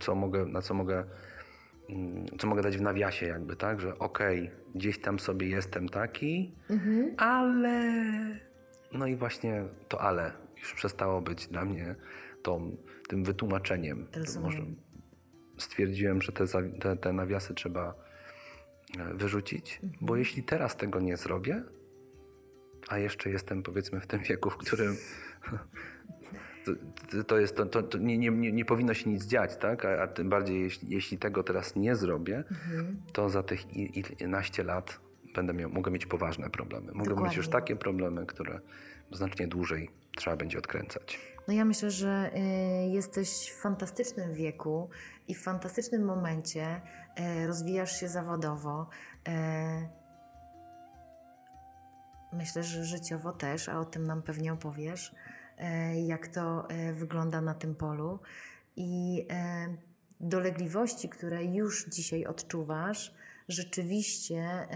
co 0.01 0.15
mogę, 0.15 0.47
na 0.47 0.63
co 0.63 0.75
mogę 0.75 1.05
co 2.39 2.47
mogę 2.47 2.63
dać 2.63 2.77
w 2.77 2.83
nawiasie 2.83 3.27
jakby, 3.27 3.57
tak, 3.57 3.81
że 3.81 3.99
okej, 3.99 4.51
gdzieś 4.75 5.01
tam 5.01 5.19
sobie 5.19 5.49
jestem 5.49 5.89
taki, 5.89 6.55
ale 7.17 7.83
no 8.93 9.07
i 9.07 9.17
właśnie 9.17 9.65
to 9.89 10.01
ale 10.01 10.33
już 10.61 10.75
przestało 10.75 11.21
być 11.21 11.47
dla 11.49 11.65
mnie 11.65 11.95
tą, 12.43 12.77
tym 13.09 13.25
wytłumaczeniem. 13.25 14.07
Stwierdziłem, 15.59 16.23
że 16.23 16.33
te, 16.33 16.45
te, 16.81 16.97
te 16.97 17.13
nawiasy 17.13 17.55
trzeba 17.55 17.95
e, 18.99 19.15
wyrzucić, 19.15 19.81
bo 20.01 20.17
jeśli 20.17 20.43
teraz 20.43 20.77
tego 20.77 21.01
nie 21.01 21.17
zrobię, 21.17 21.63
a 22.89 22.99
jeszcze 22.99 23.31
jestem 23.31 23.63
powiedzmy 23.63 24.01
w 24.01 24.07
tym 24.07 24.21
wieku, 24.21 24.51
w 24.51 24.57
którym 24.57 24.97
to- 27.11 27.25
to 27.25 27.39
jest, 27.39 27.57
to, 27.57 27.67
to, 27.67 27.83
to 27.83 27.99
nie, 27.99 28.19
nie, 28.19 28.31
nie, 28.31 28.65
powinno 28.65 28.95
się 28.95 29.11
nic 29.11 29.25
dziać, 29.27 29.57
tak? 29.57 29.85
A, 29.85 30.03
a 30.03 30.07
tym 30.09 30.29
bardziej, 30.29 30.61
jeśli, 30.63 30.91
jeśli 30.91 31.19
tego 31.19 31.43
teraz 31.43 31.77
nie 31.77 31.97
zrobię, 31.97 32.45
to 33.13 33.29
za 33.31 33.43
tych 33.43 33.77
i- 33.77 33.99
i- 34.01 34.05
11 34.21 34.65
lat 34.65 35.01
będę 35.35 35.55
miał, 35.55 35.71
mogę 35.71 35.91
mieć 35.91 36.07
poważne 36.07 36.51
problemy. 36.51 36.87
Mogę 36.93 37.05
Dokładnie. 37.11 37.25
mieć 37.29 37.37
już 37.37 37.49
takie 37.49 37.77
problemy, 37.77 38.27
które 38.27 38.61
znacznie 39.13 39.49
dłużej 39.49 39.91
trzeba 40.17 40.37
będzie 40.37 40.59
odkręcać. 40.59 41.19
No 41.49 41.55
ja 41.55 41.65
myślę, 41.65 41.91
że 41.91 42.31
y, 42.37 42.89
jesteś 42.89 43.29
w 43.53 43.61
fantastycznym 43.63 44.35
wieku 44.35 44.89
i 45.29 45.35
w 45.35 45.43
fantastycznym 45.43 46.05
momencie 46.05 46.81
y, 47.43 47.47
rozwijasz 47.47 48.01
się 48.01 48.09
zawodowo. 48.09 48.89
Y, 49.29 49.33
myślę, 52.33 52.63
że 52.63 52.85
życiowo 52.85 53.33
też, 53.33 53.69
a 53.69 53.79
o 53.81 53.85
tym 53.85 54.07
nam 54.07 54.23
pewnie 54.23 54.53
opowiesz, 54.53 55.15
jak 56.07 56.29
to 56.29 56.71
y, 56.71 56.95
wygląda 56.95 57.41
na 57.41 57.55
tym 57.55 57.75
polu. 57.75 58.19
I 58.77 59.21
y, 59.73 59.77
dolegliwości, 60.21 61.09
które 61.09 61.45
już 61.45 61.89
dzisiaj 61.89 62.27
odczuwasz, 62.27 63.15
rzeczywiście 63.49 64.69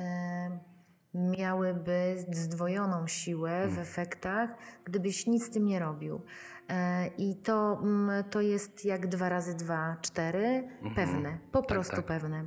miałyby 1.15 2.17
zdwojoną 2.33 3.07
siłę 3.07 3.69
w 3.69 3.79
efektach, 3.79 4.51
gdybyś 4.85 5.27
nic 5.27 5.47
z 5.47 5.51
tym 5.51 5.67
nie 5.67 5.79
robił. 5.79 6.21
E, 6.69 7.07
I 7.07 7.37
to, 7.37 7.79
mm, 7.83 8.25
to 8.25 8.41
jest 8.41 8.85
jak 8.85 9.07
dwa 9.07 9.29
razy 9.29 9.55
dwa, 9.57 9.97
cztery, 10.03 10.69
pewne, 10.97 11.39
po 11.53 11.59
Tak, 11.59 11.69
prostu 11.69 11.97
tak. 11.97 12.05
pewne. 12.07 12.47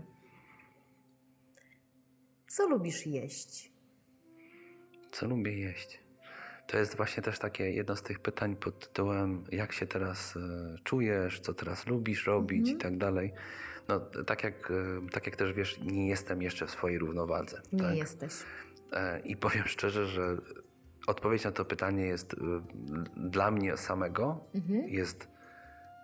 Co 2.47 2.67
lubisz 2.67 3.07
jeść? 3.07 3.71
Co 5.11 5.27
lubię 5.27 5.59
jeść? 5.59 6.01
To 6.72 6.78
jest 6.78 6.97
właśnie 6.97 7.24
też 7.24 7.39
takie 7.39 7.72
jedno 7.72 7.95
z 7.95 8.01
tych 8.01 8.19
pytań 8.19 8.55
pod 8.55 8.80
tytułem, 8.80 9.43
jak 9.51 9.72
się 9.74 9.88
teraz 9.88 10.38
e, 10.38 10.76
czujesz, 10.84 11.39
co 11.39 11.53
teraz 11.53 11.88
lubisz 11.88 12.28
robić 12.28 12.69
i 12.69 12.78
tak 12.78 12.97
dalej. 12.97 13.34
No, 13.88 13.99
tak 13.99 14.43
jak, 14.43 14.72
e, 14.72 15.09
tak 15.11 15.26
jak 15.26 15.36
też 15.36 15.53
wiesz, 15.53 15.80
nie 15.80 16.07
jestem 16.07 16.41
jeszcze 16.41 16.65
w 16.67 16.72
swojej 16.72 16.99
równowadze. 16.99 17.61
Nie 17.74 17.80
tak? 17.80 17.95
jesteś. 17.95 18.34
E, 18.93 19.19
I 19.19 19.38
powiem 19.38 19.63
szczerze, 19.65 20.05
że 20.05 20.38
odpowiedź 21.07 21.43
na 21.43 21.51
to 21.51 21.65
pytanie 21.65 22.05
jest 22.05 22.36
dla 23.17 23.51
mnie 23.51 23.78
samego 23.78 24.45
jest 24.88 25.28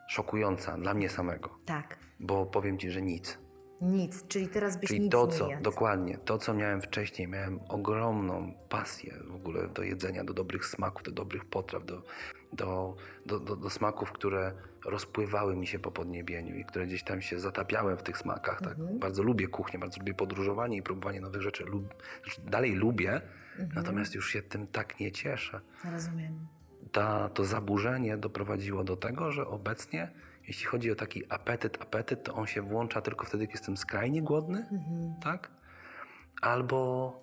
szokująca, 0.08 0.78
dla 0.78 0.94
mnie 0.94 1.10
samego, 1.10 1.60
Tak, 1.66 1.98
bo 2.20 2.46
powiem 2.46 2.78
ci, 2.78 2.92
że 2.92 3.02
nic. 3.02 3.38
Nic. 3.82 4.28
Czyli 4.28 4.48
teraz 4.48 4.78
byś 4.78 4.88
Czyli 4.88 5.00
nic 5.00 5.12
to, 5.12 5.26
nie 5.26 5.32
co, 5.34 5.50
jadł. 5.50 5.64
dokładnie, 5.64 6.18
to, 6.18 6.38
co 6.38 6.54
miałem 6.54 6.82
wcześniej, 6.82 7.28
miałem 7.28 7.60
ogromną 7.70 8.54
pasję 8.70 9.14
w 9.28 9.36
ogóle 9.36 9.68
do 9.68 9.84
jedzenia, 9.84 10.24
do 10.24 10.34
dobrych 10.34 10.66
smaków, 10.66 11.04
do 11.04 11.12
dobrych 11.12 11.46
potraw, 11.46 11.86
do, 11.86 12.02
do, 12.54 12.96
do, 13.26 13.40
do, 13.40 13.56
do 13.56 13.70
smaków, 13.70 14.12
które 14.12 14.52
rozpływały 14.86 15.56
mi 15.56 15.68
się 15.68 15.80
po 15.80 15.92
podniebieniu 15.92 16.56
i 16.56 16.66
które 16.66 16.88
gdzieś 16.88 17.04
tam 17.04 17.22
się 17.22 17.40
zatapiałem 17.40 17.98
w 17.98 18.04
tych 18.04 18.18
smakach. 18.18 18.62
Tak? 18.62 18.80
Mhm. 18.80 19.00
Bardzo 19.00 19.24
lubię 19.24 19.48
kuchnię, 19.48 19.80
bardzo 19.80 20.00
lubię 20.00 20.14
podróżowanie 20.14 20.78
i 20.78 20.82
próbowanie 20.84 21.22
nowych 21.22 21.42
rzeczy. 21.42 21.64
Lub, 21.64 21.94
znaczy 22.24 22.42
dalej 22.42 22.76
lubię, 22.76 23.22
Mhm. 23.60 23.72
natomiast 23.76 24.16
już 24.16 24.30
się 24.32 24.42
tym 24.42 24.68
tak 24.68 25.00
nie 25.00 25.12
cieszę. 25.12 25.62
Rozumiem. 25.92 26.48
Ta, 26.92 27.30
to 27.30 27.46
zaburzenie 27.46 28.18
doprowadziło 28.18 28.84
do 28.84 28.98
tego, 28.98 29.32
że 29.32 29.48
obecnie, 29.48 30.12
jeśli 30.48 30.66
chodzi 30.66 30.92
o 30.92 30.96
taki 30.96 31.24
apetyt, 31.30 31.82
apetyt, 31.82 32.24
to 32.24 32.34
on 32.34 32.48
się 32.48 32.62
włącza 32.62 33.02
tylko 33.02 33.26
wtedy, 33.26 33.48
kiedy 33.48 33.54
jestem 33.58 33.78
skrajnie 33.78 34.22
głodny, 34.22 34.60
Mhm. 34.72 35.14
tak? 35.24 35.52
Albo, 36.42 37.14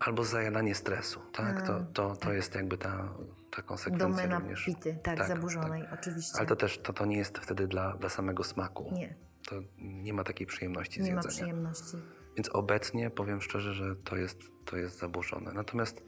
albo 0.00 0.24
zajadanie 0.24 0.74
stresu, 0.74 1.20
tak? 1.32 1.62
To, 1.66 1.80
to, 1.92 2.16
to 2.16 2.32
jest 2.32 2.54
jakby 2.54 2.78
ta, 2.78 3.08
ta 3.50 3.62
konsekwencja 3.62 4.08
Domena 4.08 4.38
również. 4.38 4.64
pity, 4.64 4.98
tak, 5.02 5.24
zaburzonej, 5.24 5.84
oczywiście. 5.94 6.38
Ale 6.38 6.46
to 6.46 6.56
też 6.56 6.78
to, 6.78 6.92
to 6.92 7.06
nie 7.06 7.16
jest 7.16 7.38
wtedy 7.38 7.66
dla, 7.66 7.96
dla 7.96 8.08
samego 8.08 8.44
smaku. 8.44 8.90
Nie, 8.92 9.14
To 9.48 9.54
nie 9.78 10.12
ma 10.12 10.24
takiej 10.24 10.46
przyjemności 10.46 11.02
z 11.02 11.06
nie 11.06 11.14
ma 11.14 11.16
jedzenia. 11.22 11.34
przyjemności. 11.36 11.96
Więc 12.36 12.48
obecnie 12.48 13.10
powiem 13.10 13.40
szczerze, 13.40 13.74
że 13.74 13.96
to 13.96 14.16
jest, 14.16 14.38
to 14.64 14.76
jest 14.76 14.98
zaburzone. 14.98 15.52
Natomiast 15.52 16.02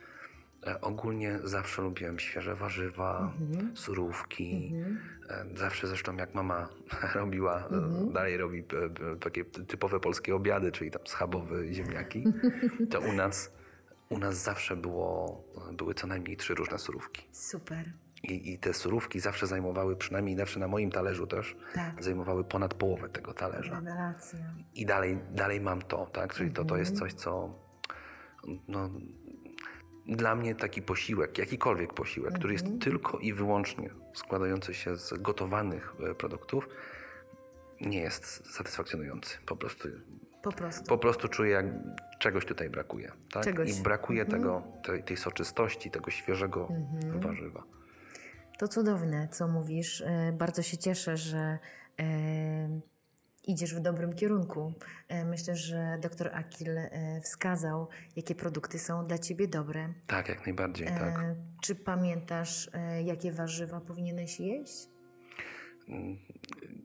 Ogólnie 0.81 1.39
zawsze 1.45 1.83
lubiłem 1.83 2.19
świeże 2.19 2.55
warzywa, 2.55 3.33
surówki. 3.75 4.75
E, 5.29 5.45
Zawsze 5.57 5.87
zresztą 5.87 6.17
jak 6.17 6.35
mama 6.35 6.69
robiła, 7.15 7.59
e, 8.09 8.13
dalej 8.13 8.37
robi 8.37 8.59
e, 8.59 8.63
e, 9.13 9.17
takie 9.17 9.45
typowe 9.45 10.01
polskie 10.01 10.35
obiady, 10.35 10.73
czyli 10.73 10.91
tam 10.91 11.07
schabowe 11.07 11.73
ziemniaki, 11.75 12.25
to 12.91 13.01
u 13.01 13.13
nas, 13.13 13.53
u 14.09 14.19
nas 14.19 14.43
zawsze 14.43 14.77
było, 14.77 15.45
były 15.73 15.95
co 15.95 16.07
najmniej 16.07 16.37
trzy 16.37 16.55
różne 16.55 16.79
surówki. 16.79 17.27
Super. 17.33 17.93
I, 18.23 18.53
I 18.53 18.59
te 18.59 18.75
surówki 18.75 19.21
zawsze 19.21 19.47
zajmowały, 19.47 19.97
przynajmniej 19.97 20.37
zawsze 20.37 20.61
na 20.61 20.69
moim 20.69 20.91
talerzu 20.91 21.27
też, 21.27 21.57
Tak. 21.75 22.05
zajmowały 22.05 22.45
ponad 22.45 22.75
połowę 22.75 23.09
tego 23.09 23.35
talerza. 23.35 23.75
Rewelacja. 23.75 24.39
I 24.75 24.87
dalej, 24.87 25.19
dalej 25.33 25.61
mam 25.61 25.83
to, 25.83 26.07
tak? 26.07 26.35
Czyli 26.35 26.51
to, 26.51 26.65
to 26.65 26.77
jest 26.77 26.99
coś, 26.99 27.13
co 27.15 27.55
no, 28.69 28.91
dla 30.07 30.35
mnie 30.35 30.55
taki 30.55 30.83
posiłek, 30.83 31.39
jakikolwiek 31.39 31.95
posiłek, 31.95 32.35
który 32.35 32.53
jest 32.53 32.67
tylko 32.81 33.19
i 33.19 33.33
wyłącznie 33.33 33.91
składający 34.15 34.75
się 34.75 34.97
z 34.97 35.13
gotowanych 35.23 35.95
e, 36.11 36.15
produktów, 36.15 36.69
nie 37.81 38.01
jest 38.01 38.55
satysfakcjonujący. 38.55 39.39
Po 39.47 39.57
prostu, 39.57 39.89
Po 40.43 40.53
prostu. 40.53 40.85
po 40.85 40.99
prostu 40.99 41.29
czuję, 41.29 41.51
jak 41.51 41.67
czegoś 42.19 42.45
tutaj 42.45 42.71
brakuje. 42.71 43.13
Tak? 43.33 43.45
Czegoś. 43.45 43.79
I 43.79 43.83
brakuje 43.83 44.27
tego, 44.27 44.63
tej, 44.85 45.05
tej 45.05 45.17
soczystości, 45.17 45.91
tego 45.91 46.11
świeżego 46.11 46.69
warzywa. 47.15 47.63
To 48.59 48.69
cudowne, 48.69 49.29
co 49.29 49.49
mówisz. 49.49 50.01
E, 50.07 50.33
Bardzo 50.39 50.63
się 50.63 50.79
cieszę, 50.79 51.17
że 51.17 51.59
e, 52.01 52.81
idziesz 53.51 53.75
w 53.75 53.81
dobrym 53.81 54.13
kierunku. 54.13 54.73
E, 55.09 55.25
Myślę, 55.25 55.57
że 55.57 55.99
dr 56.03 56.31
Akil 56.35 56.79
e, 56.79 57.21
wskazał, 57.21 57.89
jakie 58.17 58.35
produkty 58.35 58.79
są 58.79 59.07
dla 59.07 59.19
ciebie 59.19 59.49
dobre. 59.49 59.89
Tak, 60.07 60.29
jak 60.29 60.47
najbardziej, 60.47 60.87
E, 60.87 60.91
tak. 60.91 61.25
Czy 61.63 61.75
pamiętasz, 61.75 62.71
jakie 63.05 63.33
warzywa 63.33 63.81
powinieneś 63.81 64.41
jeść? 64.41 64.89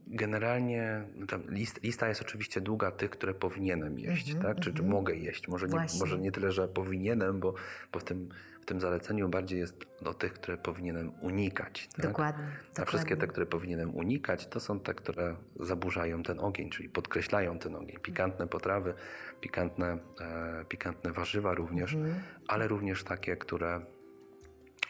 Generalnie 0.08 1.04
tam 1.28 1.44
list, 1.50 1.84
lista 1.84 2.08
jest 2.10 2.22
oczywiście 2.22 2.62
długa 2.62 2.92
tych, 2.92 3.10
które 3.10 3.34
powinienem 3.34 4.00
jeść, 4.00 4.36
tak? 4.42 4.60
Czy, 4.60 4.74
czy 4.74 4.84
mogę 4.84 5.16
jeść. 5.16 5.48
Może 5.48 5.66
nie, 5.68 5.72
Mhm, 5.74 5.88
Właśnie. 5.88 6.00
może 6.00 6.20
nie 6.20 6.32
tyle, 6.32 6.52
że 6.52 6.68
powinienem, 6.68 7.40
bo, 7.40 7.54
bo 7.92 8.00
w, 8.00 8.04
tym, 8.04 8.30
w 8.66 8.68
tym 8.68 8.82
zaleceniu 8.82 9.30
bardziej 9.30 9.60
jest 9.60 9.76
do 10.02 10.14
tych, 10.14 10.34
które 10.34 10.58
powinienem 10.58 11.12
unikać. 11.22 11.88
Tak? 11.88 12.06
Dokładnie. 12.06 12.44
A 12.46 12.68
dokładnie. 12.68 12.86
wszystkie 12.86 13.18
te, 13.18 13.28
które 13.28 13.46
powinienem 13.46 13.96
unikać, 13.96 14.48
to 14.48 14.60
są 14.60 14.80
te, 14.80 14.94
które 14.94 15.36
zaburzają 15.60 16.24
ten 16.24 16.40
ogień, 16.40 16.70
czyli 16.70 16.90
podkreślają 16.90 17.60
ten 17.60 17.76
ogień. 17.76 17.98
Pikantne 18.02 18.48
potrawy, 18.48 18.94
pikantne, 19.42 19.98
e, 20.22 20.66
pikantne 20.70 21.12
warzywa 21.12 21.54
również, 21.54 21.94
Mhm. 21.94 22.16
ale 22.48 22.68
również 22.68 23.04
takie, 23.04 23.38
które, 23.38 23.82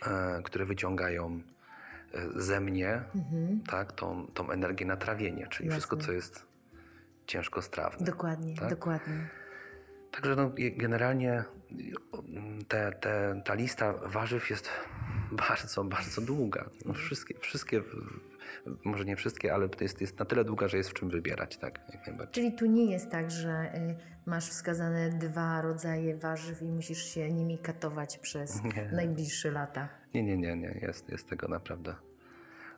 e, 0.07 0.41
które 0.43 0.65
wyciągają 0.65 1.41
e, 2.13 2.41
ze 2.41 2.61
mnie 2.61 3.03
tak, 3.67 3.91
tą, 3.93 4.27
tą 4.33 4.51
energię 4.51 4.85
na 4.85 4.97
trawienie, 4.97 5.47
czyli 5.47 5.69
wszystko, 5.69 5.95
Mhm. 5.95 6.11
Jasne. 6.11 6.23
co 6.31 6.37
jest 6.37 6.47
ciężko 7.27 7.61
strawne. 7.61 8.05
Dokładnie, 8.05 8.55
Tak? 8.55 8.69
dokładnie. 8.69 9.27
Także 10.15 10.35
no, 10.35 10.51
generalnie 10.77 11.43
te, 12.67 12.91
te, 12.91 13.41
ta 13.45 13.53
lista 13.53 13.93
warzyw 13.93 14.49
jest 14.49 14.69
bardzo, 15.47 15.83
bardzo 15.83 16.21
długa. 16.21 16.69
No, 16.85 16.93
wszystkie, 16.93 17.39
wszystkie, 17.39 17.81
może 18.83 19.05
nie 19.05 19.15
wszystkie, 19.15 19.53
ale 19.53 19.69
to 19.69 19.83
jest, 19.83 20.01
jest 20.01 20.19
na 20.19 20.25
tyle 20.25 20.43
długa, 20.43 20.67
że 20.67 20.77
jest 20.77 20.89
w 20.89 20.93
czym 20.93 21.09
wybierać, 21.09 21.57
tak, 21.57 21.79
jak 21.93 22.07
najbardziej. 22.07 22.33
Czyli 22.33 22.55
tu 22.57 22.65
nie 22.65 22.91
jest 22.91 23.11
tak, 23.11 23.31
że 23.31 23.71
y, 23.75 23.95
masz 24.25 24.49
wskazane 24.49 25.09
dwa 25.09 25.61
rodzaje 25.61 26.17
warzyw 26.17 26.61
i 26.61 26.65
musisz 26.65 27.03
się 27.05 27.31
nimi 27.31 27.57
katować 27.57 28.17
przez 28.17 28.63
Nie. 28.63 28.89
najbliższe 28.91 29.51
lata. 29.51 29.89
Nie, 30.13 30.23
nie, 30.23 30.37
nie, 30.37 30.55
nie, 30.55 30.79
jest, 30.81 31.09
jest 31.09 31.29
tego 31.29 31.47
naprawdę. 31.47 31.95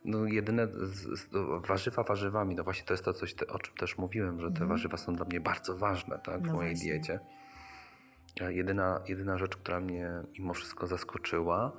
No 0.08 0.26
jedyne 0.26 0.66
z, 0.66 1.20
z, 1.20 1.32
no, 1.32 1.60
warzywa 1.60 2.02
warzywami, 2.02 2.54
no 2.54 2.64
właśnie 2.64 2.84
to 2.86 2.94
jest 2.94 3.04
to, 3.04 3.12
coś, 3.12 3.34
te, 3.34 3.46
o 3.46 3.58
czym 3.58 3.74
też 3.76 3.98
mówiłem, 3.98 4.40
że 4.40 4.50
te 4.50 4.66
warzywa 4.66 4.96
są 4.96 5.14
dla 5.14 5.24
mnie 5.26 5.40
bardzo 5.40 5.76
ważne 5.76 6.18
tak, 6.24 6.42
w 6.42 6.46
No 6.46 6.52
mojej 6.52 6.74
właśnie. 6.74 6.90
diecie. 6.92 7.20
A 8.40 8.50
Jedyna, 8.50 9.00
jedyna 9.08 9.38
rzecz, 9.38 9.56
która 9.56 9.80
mnie 9.80 10.10
mimo 10.38 10.54
wszystko 10.54 10.86
zaskoczyła, 10.86 11.72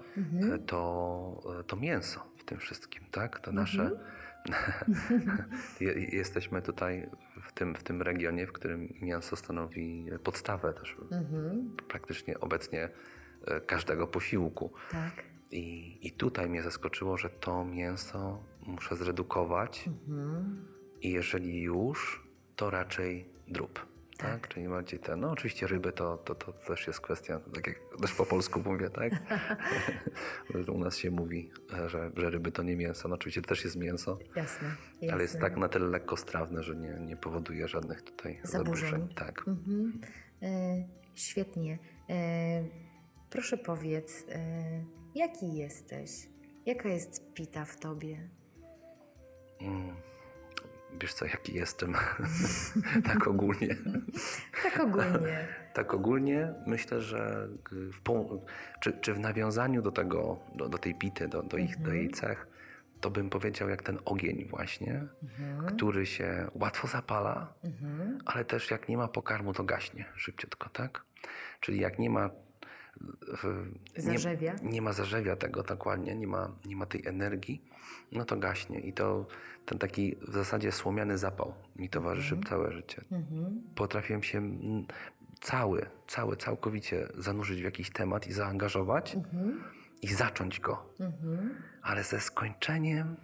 e, 0.53 0.57
to, 0.59 1.41
e, 1.59 1.63
to 1.63 1.75
mięso 1.75 2.19
w 2.37 2.43
tym 2.43 2.57
wszystkim, 2.57 3.03
tak? 3.11 3.39
To 3.39 3.51
nasze... 3.51 3.91
Je- 5.79 5.93
Jesteśmy 6.17 6.61
tutaj 6.61 7.09
w 7.41 7.51
tym, 7.53 7.75
w 7.75 7.83
tym 7.83 8.01
regionie, 8.01 8.47
w 8.47 8.51
którym 8.51 8.93
mięso 9.01 9.35
stanowi 9.35 10.05
podstawę 10.23 10.73
też 10.73 10.95
Mhm. 11.11 11.75
praktycznie 11.87 12.39
obecnie 12.39 12.89
e, 13.47 13.61
każdego 13.61 14.07
posiłku. 14.07 14.73
Tak. 14.91 15.11
I, 15.51 15.97
I 16.07 16.11
tutaj 16.11 16.49
mnie 16.49 16.63
zaskoczyło, 16.63 17.17
że 17.17 17.29
to 17.29 17.65
mięso 17.65 18.43
muszę 18.67 18.95
zredukować 18.95 19.87
Mhm. 19.87 20.65
i 21.01 21.11
jeżeli 21.11 21.61
już, 21.61 22.27
to 22.55 22.69
raczej 22.69 23.25
drób. 23.47 23.89
Tak. 24.17 24.47
Czyli 24.47 24.67
bardziej 24.69 24.99
te, 24.99 25.15
no 25.15 25.31
oczywiście 25.31 25.67
ryby 25.67 25.91
to, 25.91 26.17
to, 26.17 26.35
to 26.35 26.53
też 26.53 26.87
jest 26.87 27.01
kwestia, 27.01 27.39
tak 27.53 27.67
jak 27.67 27.79
też 28.01 28.13
po 28.13 28.25
polsku 28.25 28.61
mówię, 28.65 28.89
tak? 28.89 29.13
U 30.73 30.77
nas 30.77 30.97
się 30.97 31.11
mówi, 31.11 31.51
e, 31.73 31.89
że, 31.89 32.11
że 32.15 32.29
ryby 32.29 32.51
to 32.51 32.63
nie 32.63 32.75
mięso. 32.75 33.07
No 33.07 33.15
oczywiście 33.15 33.41
to 33.41 33.47
też 33.49 33.63
jest 33.63 33.75
mięso, 33.75 34.19
Jasne. 34.35 34.67
jasne. 34.93 35.13
ale 35.13 35.21
jest 35.21 35.39
tak 35.39 35.57
na 35.57 35.69
tyle 35.69 35.87
lekkostrawne, 35.87 36.63
że 36.63 36.75
nie, 36.75 36.99
nie 36.99 37.17
powoduje 37.17 37.67
żadnych 37.67 38.01
tutaj 38.01 38.39
Zaburzeń. 38.43 38.89
zaburzeń. 38.91 39.15
Tak. 39.15 39.47
Mhm. 39.47 40.01
E, 40.41 40.83
świetnie. 41.15 41.79
E, 42.09 42.63
proszę 43.29 43.57
powiedz, 43.57 44.25
e, 44.29 44.83
jaki 45.15 45.53
jesteś? 45.53 46.29
Jaka 46.65 46.89
jest 46.89 47.33
pita 47.33 47.65
w 47.65 47.79
tobie? 47.79 48.29
Mm. 49.61 49.95
Wiesz 51.01 51.13
co, 51.13 51.25
jaki 51.25 51.53
jestem? 51.53 51.93
tak 53.09 53.27
ogólnie. 53.27 53.75
Tak 54.63 54.79
ogólnie. 54.79 55.47
Tak 55.73 55.93
ogólnie 55.93 56.53
myślę, 56.67 57.01
że 57.01 57.47
w, 57.71 58.01
czy, 58.79 58.93
czy 59.01 59.13
w 59.13 59.19
nawiązaniu 59.19 59.81
do 59.81 59.91
tego, 59.91 60.39
do, 60.55 60.69
do 60.69 60.77
tej 60.77 60.95
pity, 60.95 61.27
do, 61.27 61.43
do, 61.43 61.57
ich, 61.57 61.81
do 61.81 61.93
jej 61.93 62.09
cech, 62.09 62.47
to 63.01 63.09
bym 63.09 63.29
powiedział 63.29 63.69
jak 63.69 63.83
ten 63.83 63.99
ogień 64.05 64.45
właśnie, 64.49 65.07
który 65.67 66.05
się 66.05 66.47
łatwo 66.53 66.87
zapala, 66.87 67.53
ale 68.25 68.45
też 68.45 68.71
jak 68.71 68.89
nie 68.89 68.97
ma 68.97 69.07
pokarmu, 69.07 69.53
to 69.53 69.63
gaśnie 69.63 70.05
szybciutko, 70.15 70.69
tak? 70.69 71.03
Czyli 71.59 71.79
jak 71.79 71.99
nie 71.99 72.09
ma 72.09 72.29
Zarzewia? 73.97 74.53
Nie, 74.63 74.69
nie 74.69 74.81
ma 74.81 74.93
zarzewia 74.93 75.35
tego 75.35 75.63
dokładnie, 75.63 76.15
nie 76.15 76.27
ma, 76.27 76.51
nie 76.65 76.75
ma 76.75 76.85
tej 76.85 77.07
energii, 77.07 77.61
no 78.11 78.25
to 78.25 78.37
gaśnie. 78.37 78.79
I 78.79 78.93
to 78.93 79.25
ten 79.65 79.79
taki 79.79 80.15
w 80.15 80.33
zasadzie 80.33 80.71
słomiany 80.71 81.17
zapał 81.17 81.53
mi 81.75 81.89
towarzyszy 81.89 82.37
całe 82.49 82.71
życie. 82.71 83.03
Potrafiłem 83.75 84.23
się 84.23 84.37
mm, 84.37 84.85
cały, 85.41 85.85
cały, 86.07 86.37
całkowicie 86.37 87.07
zanurzyć 87.17 87.61
w 87.61 87.63
jakiś 87.63 87.89
temat 87.89 88.27
i 88.27 88.33
zaangażować 88.33 89.17
i 90.01 90.07
zacząć 90.07 90.59
go. 90.59 90.85
Ale 91.81 92.03
ze 92.03 92.19
skończeniem 92.19 93.15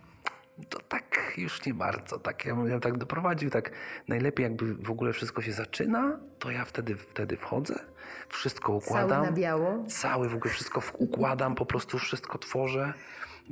to 0.70 0.80
tak 0.80 1.34
już 1.38 1.66
nie 1.66 1.74
bardzo. 1.74 2.20
Tak, 2.20 2.45
ja 2.45 2.56
bym 2.56 2.80
tak 2.82 2.97
doprowadził, 2.97 3.49
tak 3.49 3.72
najlepiej 4.08 4.43
jakby 4.43 4.76
w 4.76 4.91
ogóle 4.91 5.14
wszystko 5.14 5.41
się 5.41 5.51
zaczyna, 5.53 6.20
to 6.39 6.51
ja 6.51 6.66
wtedy, 6.66 6.95
wtedy 6.95 7.38
wchodzę, 7.38 7.76
wszystko 8.30 8.66
Cały 8.68 8.78
układam. 8.78 9.26
na 9.26 9.32
biało? 9.32 9.84
Cały 9.88 10.30
w 10.30 10.36
ogóle 10.36 10.53
wszystko 10.53 10.82
układam, 10.97 11.56
po 11.56 11.66
prostu 11.66 11.97
wszystko 11.99 12.38
tworzę. 12.38 12.93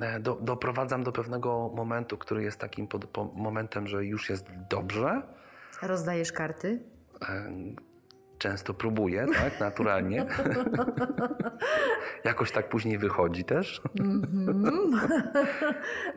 e, 0.01 0.19
Do, 0.19 0.35
doprowadzam 0.35 1.03
do 1.03 1.11
pewnego 1.11 1.69
momentu, 1.75 2.17
który 2.17 2.43
jest 2.43 2.57
takim 2.59 2.87
pod, 2.87 3.05
po, 3.05 3.25
momentem, 3.25 3.87
że 3.87 4.05
już 4.05 4.29
jest 4.29 4.45
dobrze. 4.69 5.21
Rozdajesz 5.81 6.31
karty? 6.31 6.79
Często 8.43 8.73
próbuję, 8.73 9.25
tak, 9.33 9.59
naturalnie. 9.59 10.25
Jakoś 12.23 12.51
tak 12.51 12.69
później 12.69 12.97
wychodzi 12.97 13.43
też. 13.43 13.81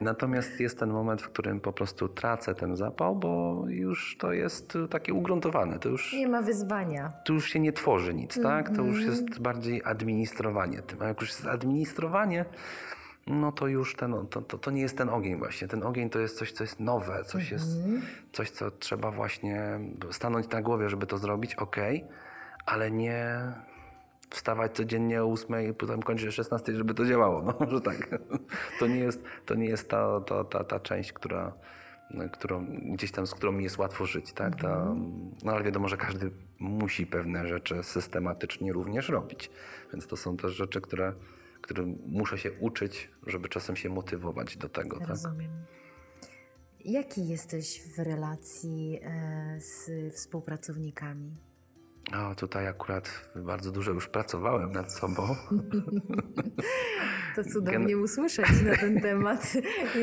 Natomiast 0.00 0.60
jest 0.60 0.78
ten 0.78 0.90
moment, 0.90 1.22
w 1.22 1.28
którym 1.28 1.60
po 1.60 1.72
prostu 1.72 2.08
tracę 2.08 2.54
ten 2.54 2.76
zapał, 2.76 3.16
bo 3.16 3.64
już 3.68 4.16
to 4.18 4.32
jest 4.32 4.78
takie 4.90 5.14
ugruntowane. 5.14 5.78
To 5.78 5.88
już 5.88 6.12
Nie 6.12 6.28
ma 6.28 6.42
wyzwania. 6.42 7.12
tu 7.24 7.34
już 7.34 7.48
się 7.48 7.60
nie 7.60 7.72
tworzy 7.72 8.14
nic, 8.14 8.42
tak? 8.42 8.76
To 8.76 8.82
już 8.82 9.02
jest 9.02 9.40
bardziej 9.40 9.82
administrowanie 9.84 10.82
tym. 10.82 11.02
A 11.02 11.06
jak 11.06 11.20
już 11.20 11.30
jest 11.30 11.46
administrowanie, 11.46 12.44
no 13.26 13.52
to 13.52 13.66
już 13.66 13.96
ten, 13.96 14.26
to, 14.30 14.42
to, 14.42 14.58
to 14.58 14.70
nie 14.70 14.82
jest 14.82 14.98
ten 14.98 15.08
ogień 15.08 15.38
właśnie. 15.38 15.68
Ten 15.68 15.82
ogień 15.82 16.10
to 16.10 16.18
jest 16.18 16.38
coś, 16.38 16.52
co 16.52 16.64
jest 16.64 16.80
nowe, 16.80 17.24
coś, 17.24 17.50
jest, 17.50 17.66
coś 18.32 18.50
co 18.50 18.70
trzeba 18.70 19.10
właśnie 19.10 19.80
stanąć 20.10 20.48
na 20.48 20.62
głowie, 20.62 20.88
żeby 20.88 21.06
to 21.06 21.18
zrobić, 21.18 21.54
okej, 21.54 22.04
ale 22.66 22.90
nie 22.90 23.38
wstawać 24.30 24.72
codziennie 24.72 25.22
o 25.22 25.32
8 25.32 25.70
i 25.70 25.74
potem 25.74 26.02
kończyć 26.02 26.28
o 26.28 26.32
16, 26.32 26.76
żeby 26.76 26.94
to 26.94 27.06
działało. 27.06 27.42
No, 27.42 27.66
że 27.70 27.80
tak. 27.80 28.08
To 28.78 28.86
nie 28.86 28.98
jest, 28.98 29.24
to 29.46 29.54
nie 29.54 29.66
jest 29.66 29.90
ta, 29.90 30.20
ta, 30.20 30.44
ta, 30.44 30.64
ta 30.64 30.80
część, 30.80 31.12
która, 31.12 31.52
którą, 32.32 32.66
gdzieś 32.66 33.12
tam, 33.12 33.26
z 33.26 33.34
którą 33.34 33.52
mi 33.52 33.64
jest 33.64 33.78
łatwo 33.78 34.06
żyć, 34.06 34.32
tak? 34.32 34.56
Ta, 34.56 34.94
no 35.44 35.52
ale 35.52 35.64
wiadomo, 35.64 35.88
że 35.88 35.96
każdy 35.96 36.30
musi 36.58 37.06
pewne 37.06 37.46
rzeczy 37.46 37.82
systematycznie 37.82 38.72
również 38.72 39.08
robić. 39.08 39.50
Więc 39.92 40.06
to 40.06 40.16
są 40.16 40.36
też 40.36 40.52
rzeczy, 40.52 40.80
które, 40.80 41.12
które 41.66 41.84
muszę 42.06 42.38
się 42.38 42.52
uczyć, 42.52 43.10
żeby 43.26 43.48
czasem 43.48 43.76
się 43.76 43.88
motywować 43.88 44.56
do 44.56 44.68
tego, 44.68 44.98
tak? 44.98 45.08
Rozumiem. 45.08 45.50
Jaki 46.84 47.28
jesteś 47.28 47.82
w 47.96 47.98
relacji 47.98 49.00
e, 49.02 49.60
z 49.60 49.90
współpracownikami? 50.14 51.36
O, 52.14 52.34
tutaj 52.34 52.66
akurat 52.66 53.30
bardzo 53.36 53.72
dużo 53.72 53.92
już 53.92 54.08
pracowałem 54.08 54.72
nad 54.72 54.92
sobą. 54.92 55.22
To 57.36 57.44
cudownie 57.44 57.98
usłyszeć 57.98 58.62
na 58.62 58.76
ten 58.76 59.00
temat 59.10 59.52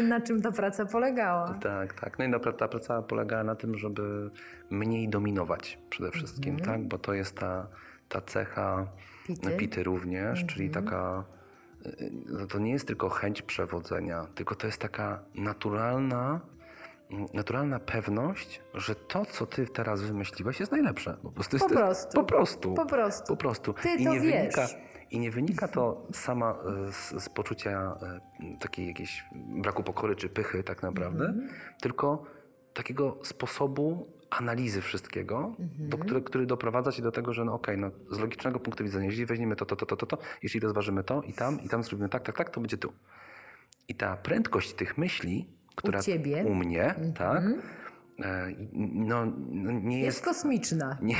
na 0.03 0.21
czym 0.21 0.41
ta 0.41 0.51
praca 0.51 0.85
polegała. 0.85 1.53
Tak, 1.53 1.93
tak. 1.93 2.19
No 2.19 2.25
i 2.25 2.27
napra- 2.27 2.53
ta 2.53 2.67
praca 2.67 3.01
polegała 3.01 3.43
na 3.43 3.55
tym, 3.55 3.77
żeby 3.77 4.31
mniej 4.69 5.09
dominować 5.09 5.79
przede 5.89 6.11
wszystkim, 6.11 6.59
tak? 6.59 6.87
Bo 6.87 6.97
to 6.97 7.13
jest 7.13 7.37
ta, 7.37 7.67
ta 8.09 8.21
cecha 8.21 8.87
Pity? 9.27 9.57
pity 9.57 9.83
również, 9.83 10.45
czyli 10.45 10.69
taka. 10.69 11.23
Y, 11.85 12.11
No 12.25 12.47
to 12.47 12.59
nie 12.59 12.71
jest 12.71 12.87
tylko 12.87 13.09
chęć 13.09 13.41
przewodzenia, 13.41 14.27
tylko 14.35 14.55
to 14.55 14.67
jest 14.67 14.81
taka 14.81 15.23
naturalna, 15.35 16.39
mm, 17.11 17.25
naturalna 17.33 17.79
pewność, 17.79 18.61
że 18.73 18.95
to, 18.95 19.25
co 19.25 19.45
ty 19.45 19.67
teraz 19.67 20.01
wymyśliłeś, 20.01 20.59
jest 20.59 20.71
najlepsze. 20.71 21.17
Po 21.23 21.31
prostu. 21.31 21.57
Po 21.57 21.63
jest, 21.65 21.75
prostu. 21.75 22.13
Po 22.15 22.23
prostu. 22.23 22.73
Po 22.73 22.85
prostu. 22.85 23.27
Po 23.27 23.37
prostu. 23.37 23.73
Ty 23.73 23.89
I 23.99 24.03
to 24.05 24.11
nie 24.11 24.19
wiesz. 24.19 24.55
Wynika, 24.55 24.67
I 25.11 25.19
nie 25.19 25.31
wynika 25.31 25.67
to 25.67 26.07
sama 26.13 26.51
e, 26.87 26.91
z, 26.91 27.23
z 27.23 27.29
poczucia 27.29 27.97
e, 28.01 28.57
takiej 28.59 28.87
jakiejś 28.87 29.25
braku 29.35 29.83
pokory 29.83 30.15
czy 30.15 30.29
pychy 30.29 30.63
tak 30.63 30.83
naprawdę, 30.83 31.25
Mhm. 31.25 31.49
tylko 31.81 32.23
takiego 32.73 33.17
sposobu 33.23 34.07
analizy 34.37 34.81
wszystkiego, 34.81 35.55
Mhm. 35.59 35.89
do, 35.89 35.97
który, 35.97 36.21
który 36.21 36.45
doprowadza 36.45 36.91
cię 36.91 37.01
do 37.01 37.11
tego, 37.11 37.33
że 37.33 37.45
no 37.45 37.53
okej, 37.53 37.77
no, 37.77 37.91
z 38.11 38.19
logicznego 38.19 38.59
punktu 38.59 38.83
widzenia, 38.83 39.05
jeśli 39.05 39.25
weźmiemy 39.25 39.55
to, 39.55 39.65
to, 39.65 39.75
to, 39.75 39.85
to, 39.85 39.95
to, 39.95 40.05
to, 40.05 40.17
jeśli 40.43 40.59
rozważymy 40.59 41.03
to 41.03 41.21
i 41.21 41.33
tam, 41.33 41.61
i 41.61 41.69
tam 41.69 41.83
zrobimy 41.83 42.09
tak, 42.09 42.23
tak, 42.23 42.37
tak, 42.37 42.49
to 42.49 42.61
będzie 42.61 42.77
tu. 42.77 42.93
I 43.87 43.95
ta 43.95 44.17
prędkość 44.17 44.73
tych 44.73 44.97
myśli, 44.97 45.47
która 45.75 46.01
ciebie? 46.01 46.39
Mhm. 46.39 46.47
u 46.51 46.55
mnie, 46.65 46.95
tak, 47.15 47.43
e, 47.43 47.57
no, 48.73 49.25
no 49.49 49.71
nie 49.71 49.99
Jest 49.99 50.05
jest 50.05 50.25
kosmiczna. 50.25 50.97
nie, 51.01 51.15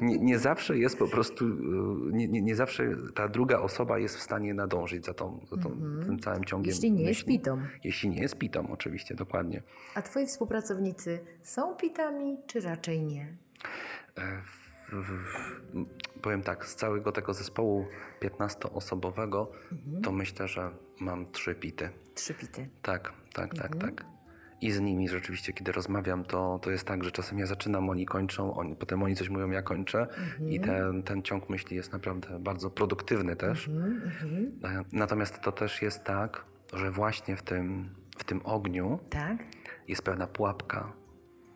nie, 0.00 0.18
nie 0.18 0.38
zawsze 0.38 0.78
jest 0.78 0.98
po 0.98 1.08
prostu, 1.08 1.44
y, 1.46 2.12
nie, 2.12 2.28
nie, 2.42 2.56
zawsze 2.56 2.96
ta 3.14 3.28
druga 3.28 3.58
osoba 3.58 3.98
jest 3.98 4.16
w 4.16 4.22
stanie 4.22 4.54
nadążyć 4.54 5.04
za, 5.04 5.14
tą, 5.14 5.40
za 5.50 5.56
tą, 5.56 5.70
tym 6.06 6.18
całym 6.18 6.44
ciągiem 6.44 6.72
Mhm. 6.74 6.82
Jeśli 6.84 6.92
nie 6.92 7.04
jest 7.08 7.20
myśli. 7.20 7.38
pitą. 7.38 7.58
Jeśli 7.84 8.08
nie 8.10 8.20
jest 8.22 8.38
pitą, 8.38 8.68
oczywiście, 8.70 9.14
dokładnie. 9.14 9.62
A 9.94 10.02
twoi 10.02 10.26
współpracownicy 10.26 11.20
są 11.42 11.74
pitami, 11.76 12.36
czy 12.46 12.60
raczej 12.60 13.02
nie? 13.02 13.36
E, 14.18 14.42
w, 14.42 14.92
w, 14.92 15.36
powiem 16.22 16.42
tak, 16.42 16.66
z 16.66 16.74
całego 16.74 17.12
tego 17.12 17.34
zespołu 17.34 17.86
15-osobowego 18.20 19.46
Mhm. 19.72 20.02
to 20.02 20.12
myślę, 20.12 20.48
że 20.48 20.70
mam 21.00 21.30
trzy 21.32 21.54
pity. 21.54 21.90
Trzy 22.14 22.34
pity. 22.34 22.68
Tak, 22.82 23.12
tak, 23.34 23.54
tak, 23.54 23.74
Mhm. 23.74 23.94
tak. 23.94 24.11
I 24.62 24.70
z 24.70 24.80
nimi 24.80 25.08
rzeczywiście, 25.08 25.52
kiedy 25.52 25.72
rozmawiam, 25.72 26.24
to, 26.24 26.58
to 26.62 26.70
jest 26.70 26.84
tak, 26.84 27.04
że 27.04 27.10
czasem 27.10 27.38
ja 27.38 27.46
zaczynam, 27.46 27.90
oni 27.90 28.06
kończą, 28.06 28.54
oni, 28.54 28.76
potem 28.76 29.02
oni 29.02 29.16
coś 29.16 29.28
mówią, 29.28 29.50
ja 29.50 29.62
kończę 29.62 30.06
i 30.48 30.56
Mhm. 30.56 30.62
ten, 30.92 31.02
ten 31.02 31.22
ciąg 31.22 31.48
myśli 31.48 31.76
jest 31.76 31.92
naprawdę 31.92 32.38
bardzo 32.40 32.70
produktywny 32.70 33.36
też. 33.36 33.68
Mhm, 33.68 34.52
E, 34.64 34.84
Natomiast 34.92 35.40
to 35.40 35.52
też 35.52 35.82
jest 35.82 36.04
tak, 36.04 36.44
że 36.72 36.90
właśnie 36.90 37.36
w 37.36 37.42
tym, 37.42 37.88
w 38.18 38.24
tym 38.24 38.40
ogniu 38.44 38.98
Tak? 39.10 39.36
jest 39.88 40.02
pewna 40.02 40.26
pułapka, 40.26 40.92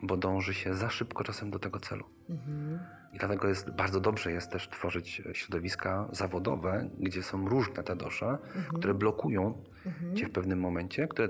bo 0.01 0.17
dąży 0.17 0.53
się 0.53 0.73
za 0.73 0.89
szybko 0.89 1.23
czasem 1.23 1.51
do 1.51 1.59
tego 1.59 1.79
celu. 1.79 2.03
Mhm. 2.29 2.79
I 3.13 3.17
dlatego 3.17 3.47
jest 3.47 3.71
bardzo 3.71 3.99
dobrze 3.99 4.31
jest 4.31 4.51
też 4.51 4.69
tworzyć 4.69 5.21
środowiska 5.33 6.07
zawodowe, 6.11 6.89
gdzie 6.99 7.23
są 7.23 7.49
różne 7.49 7.83
te 7.83 7.95
dosze, 7.95 8.37
które 8.73 8.93
blokują 8.93 9.63
cię 10.15 10.25
w 10.25 10.31
pewnym 10.31 10.59
momencie, 10.59 11.07
które 11.07 11.29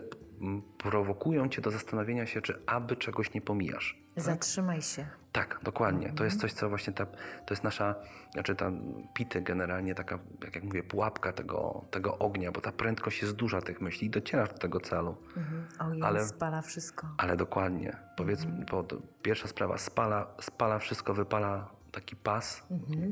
prowokują 0.77 1.49
cię 1.49 1.61
do 1.61 1.71
zastanowienia 1.71 2.25
się, 2.25 2.41
czy 2.41 2.61
aby 2.65 2.95
czegoś 2.95 3.33
nie 3.33 3.41
pomijasz. 3.41 3.97
Zatrzymaj 4.17 4.81
się. 4.81 5.05
Tak, 5.31 5.59
dokładnie. 5.63 6.13
To 6.15 6.23
jest 6.23 6.39
coś, 6.41 6.53
co 6.53 6.69
właśnie 6.69 6.93
ta, 6.93 7.05
to 7.45 7.49
jest 7.53 7.63
nasza, 7.63 7.95
znaczy 8.33 8.55
ta 8.55 8.71
pity 9.13 9.41
generalnie 9.41 9.95
taka, 9.95 10.19
jak, 10.55 10.63
mówię, 10.63 10.83
pułapka 10.83 11.33
tego, 11.33 11.85
tego 11.91 12.17
ognia, 12.17 12.51
bo 12.51 12.61
ta 12.61 12.71
prędkość 12.71 13.21
jest 13.21 13.33
duża 13.33 13.61
tych 13.61 13.81
myśli 13.81 14.07
i 14.07 14.09
docierasz 14.09 14.49
do 14.49 14.57
tego 14.57 14.79
celu. 14.79 15.15
Mhm. 15.37 15.65
Ogień 15.79 16.03
Ale- 16.03 16.25
spala 16.25 16.61
wszystko. 16.61 17.07
Ale 17.17 17.37
dokładnie. 17.37 17.97
Powiedzmy, 18.17 18.65
bo 18.71 18.83
to 18.83 18.97
pierwsza 19.21 19.47
sprawa, 19.47 19.77
spala, 19.77 20.27
spala 20.41 20.79
wszystko, 20.79 21.13
wypala 21.13 21.69
taki 21.91 22.15
pas, 22.15 22.63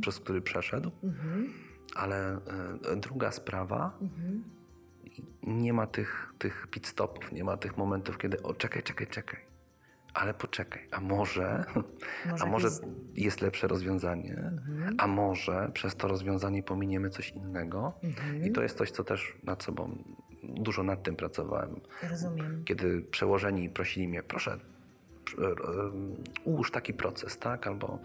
przez 0.01 0.19
który 0.19 0.41
przeszedł, 0.41 0.91
Mhm. 1.03 1.53
ale 1.95 2.33
e, 2.91 2.95
druga 2.95 3.31
sprawa, 3.31 3.91
nie 5.43 5.73
ma 5.73 5.87
tych, 5.87 6.33
tych 6.39 6.67
pit 6.71 6.87
stopów, 6.87 7.31
nie 7.31 7.43
ma 7.43 7.57
tych 7.57 7.77
momentów, 7.77 8.17
kiedy 8.17 8.43
o 8.43 8.53
czekaj, 8.53 8.83
czekaj, 8.83 9.07
czekaj, 9.07 9.39
ale 10.13 10.33
poczekaj, 10.33 10.87
a 10.91 10.99
może, 11.01 11.63
Może 12.31 12.43
a 12.43 12.45
może 12.47 12.67
Mhm. 12.67 12.95
jest 13.15 13.41
lepsze 13.41 13.67
rozwiązanie, 13.67 14.51
a 14.97 15.07
może 15.07 15.69
przez 15.73 15.95
to 15.95 16.07
rozwiązanie 16.07 16.63
pominiemy 16.63 17.09
coś 17.09 17.29
innego 17.29 17.93
Mhm. 18.03 18.43
i 18.45 18.51
to 18.51 18.61
jest 18.63 18.77
coś, 18.77 18.91
co 18.91 19.03
też 19.03 19.37
nad 19.43 19.63
sobą, 19.63 20.03
dużo 20.43 20.83
nad 20.83 21.03
tym 21.03 21.15
pracowałem. 21.15 21.79
Rozumiem. 22.09 22.63
Kiedy 22.65 23.01
przełożeni 23.01 23.69
prosili 23.69 24.07
mnie, 24.07 24.23
proszę, 24.23 24.59
pr- 25.25 25.69
e, 25.69 25.91
ułóż 26.43 26.71
taki 26.71 26.93
proces, 26.93 27.37
tak? 27.39 27.67
Albo 27.67 27.99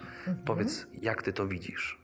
powiedz, 0.44 0.86
jak 1.02 1.22
ty 1.22 1.32
to 1.32 1.46
widzisz. 1.46 2.00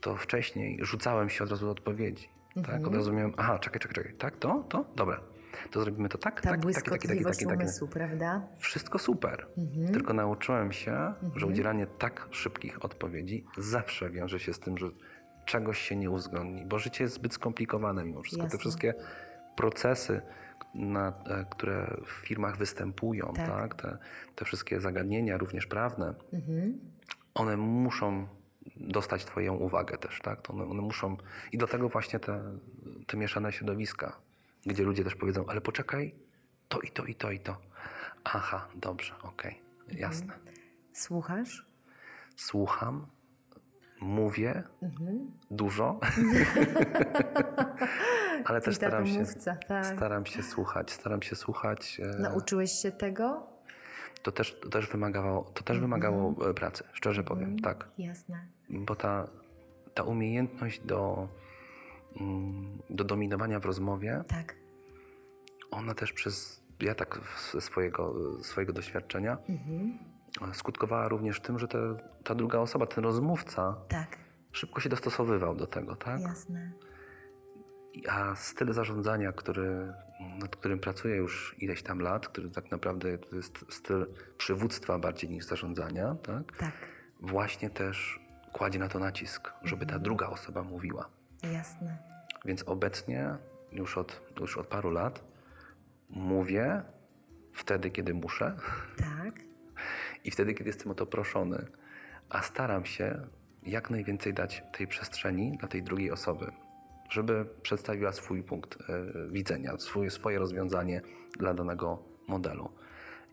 To 0.00 0.16
wcześniej 0.16 0.78
rzucałem 0.82 1.30
się 1.30 1.44
od 1.44 1.50
razu 1.50 1.66
do 1.66 1.72
odpowiedzi. 1.72 2.28
Tak? 2.66 2.86
Od 2.86 2.94
razu 2.94 3.12
miałem, 3.12 3.32
aha, 3.36 3.58
czekaj, 3.58 3.80
czekaj, 3.80 3.94
czekaj. 3.94 4.14
Tak, 4.18 4.36
to, 4.36 4.64
to? 4.68 4.84
Dobra. 4.96 5.20
To 5.70 5.80
zrobimy 5.80 6.08
to 6.08 6.18
tak, 6.18 6.40
Ta 6.40 6.50
tak, 6.50 6.60
taki, 6.60 7.08
taki, 7.08 7.24
taki, 7.24 7.86
prawda? 7.92 8.42
Wszystko 8.58 8.98
super. 8.98 9.46
Tylko 9.92 10.12
nauczyłem 10.12 10.72
się, 10.72 11.12
że 11.36 11.46
udzielanie 11.46 11.86
tak 11.86 12.28
szybkich 12.30 12.84
odpowiedzi 12.84 13.44
zawsze 13.58 14.10
wiąże 14.10 14.40
się 14.40 14.52
z 14.52 14.60
tym, 14.60 14.78
że 14.78 14.86
czegoś 15.44 15.78
się 15.78 15.96
nie 15.96 16.10
uwzględni, 16.10 16.64
bo 16.66 16.78
życie 16.78 17.04
jest 17.04 17.14
zbyt 17.14 17.34
skomplikowane 17.34 18.04
mimo 18.04 18.22
wszystko. 18.22 18.44
Jasne. 18.44 18.58
Te 18.58 18.60
wszystkie 18.60 18.94
procesy, 19.56 20.20
na, 20.74 21.12
e, 21.26 21.44
które 21.50 21.96
w 22.06 22.10
firmach 22.26 22.56
występują, 22.56 23.32
Tak. 23.36 23.46
tak. 23.48 23.74
Te, 23.82 23.98
te 24.34 24.44
wszystkie 24.44 24.80
zagadnienia, 24.80 25.38
również 25.38 25.66
prawne, 25.66 26.14
Mhm. 26.32 26.78
one 27.34 27.56
muszą 27.56 28.26
dostać 28.76 29.24
Twoją 29.24 29.54
uwagę 29.54 29.98
też, 29.98 30.20
tak? 30.20 30.42
To 30.42 30.52
one, 30.52 30.64
one 30.64 30.82
muszą. 30.82 31.16
I 31.52 31.58
dlatego 31.58 31.88
właśnie 31.88 32.18
te, 32.18 32.42
te 33.06 33.16
mieszane 33.16 33.52
środowiska, 33.52 34.16
gdzie 34.66 34.82
ludzie 34.84 35.04
też 35.04 35.14
powiedzą, 35.14 35.44
ale 35.48 35.60
poczekaj, 35.60 36.14
to 36.68 36.80
i 36.80 36.90
to 36.90 37.04
i 37.04 37.14
to 37.14 37.30
i 37.30 37.40
to. 37.40 37.56
Aha, 38.24 38.68
dobrze, 38.74 39.14
okej, 39.22 39.60
jasne. 39.88 40.32
Słuchasz? 40.92 41.66
Słucham, 42.36 43.06
mówię 44.00 44.62
Mhm. 44.82 45.30
dużo, 45.50 46.00
ale 48.44 48.60
też 48.60 48.76
staram 48.76 49.06
się, 49.06 49.24
tak. 49.68 49.86
staram 49.86 50.26
się 50.26 50.42
słuchać, 50.42 50.90
staram 50.90 51.22
się 51.22 51.36
słuchać. 51.36 52.00
e, 52.04 52.18
Nauczyłeś 52.18 52.72
się 52.72 52.92
tego? 52.92 53.51
To 54.22 54.32
też, 54.32 54.60
to 54.60 54.68
też 54.68 54.88
wymagało, 54.88 55.44
to 55.54 55.62
też 55.62 55.78
wymagało 55.80 56.50
e, 56.50 56.54
pracy, 56.54 56.84
szczerze 56.92 57.24
powiem, 57.24 57.58
tak. 57.58 57.88
Jasne. 57.98 58.46
bo 58.70 58.96
ta, 58.96 59.28
ta 59.94 60.02
umiejętność 60.02 60.80
do, 60.80 61.28
mm, 62.20 62.78
do 62.90 63.04
dominowania 63.04 63.60
w 63.60 63.64
rozmowie, 63.64 64.24
Tak. 64.28 64.54
ona 65.70 65.94
też 65.94 66.12
przez, 66.12 66.62
ja 66.80 66.94
tak 66.94 67.20
ze 67.52 67.60
swojego, 67.60 68.14
swojego 68.42 68.72
doświadczenia, 68.72 69.38
Mhm. 69.48 69.98
skutkowała 70.52 71.08
również 71.08 71.40
tym, 71.40 71.58
że 71.58 71.68
te, 71.68 71.78
ta 72.24 72.34
druga 72.34 72.58
osoba, 72.58 72.86
ten 72.86 73.04
rozmówca, 73.04 73.76
Tak. 73.88 74.16
szybko 74.52 74.80
się 74.80 74.88
dostosowywał 74.88 75.54
do 75.54 75.66
tego, 75.66 75.96
tak? 75.96 76.20
Jasne. 76.20 76.72
A 78.08 78.34
styl 78.36 78.72
zarządzania, 78.72 79.32
który, 79.32 79.92
nad 80.38 80.56
którym 80.56 80.78
pracuję 80.78 81.16
już 81.16 81.54
ileś 81.58 81.82
tam 81.82 82.00
lat, 82.00 82.28
który 82.28 82.50
tak 82.50 82.70
naprawdę 82.70 83.18
to 83.18 83.36
jest 83.36 83.64
styl 83.68 84.06
przywództwa 84.38 84.98
bardziej 84.98 85.30
niż 85.30 85.44
zarządzania, 85.44 86.16
tak? 86.22 86.56
Tak. 86.56 86.72
Właśnie 87.20 87.70
też 87.70 88.20
kładzie 88.52 88.78
na 88.78 88.88
to 88.88 88.98
nacisk, 88.98 89.52
żeby 89.62 89.86
ta 89.86 89.98
druga 89.98 90.26
osoba 90.26 90.62
mówiła. 90.62 91.08
Jasne. 91.52 91.98
Więc 92.44 92.62
obecnie, 92.62 93.36
już 93.72 93.98
od, 93.98 94.20
już 94.40 94.58
od 94.58 94.66
paru 94.66 94.90
lat, 94.90 95.24
mówię 96.10 96.82
wtedy, 97.52 97.90
kiedy 97.90 98.14
muszę 98.14 98.56
Tak. 98.96 99.34
i 100.24 100.30
wtedy, 100.30 100.54
kiedy 100.54 100.70
jestem 100.70 100.92
o 100.92 100.94
to 100.94 101.06
proszony, 101.06 101.66
a 102.28 102.42
staram 102.42 102.84
się 102.84 103.26
jak 103.62 103.90
najwięcej 103.90 104.34
dać 104.34 104.62
tej 104.72 104.86
przestrzeni 104.86 105.56
dla 105.58 105.68
tej 105.68 105.82
drugiej 105.82 106.10
osoby, 106.10 106.52
żeby 107.12 107.46
przedstawiła 107.62 108.12
swój 108.12 108.42
punkt 108.42 108.78
e, 108.80 109.04
widzenia, 109.28 109.78
swój, 109.78 110.10
swoje 110.10 110.38
rozwiązanie 110.38 111.00
dla 111.38 111.54
danego 111.54 112.02
modelu. 112.28 112.70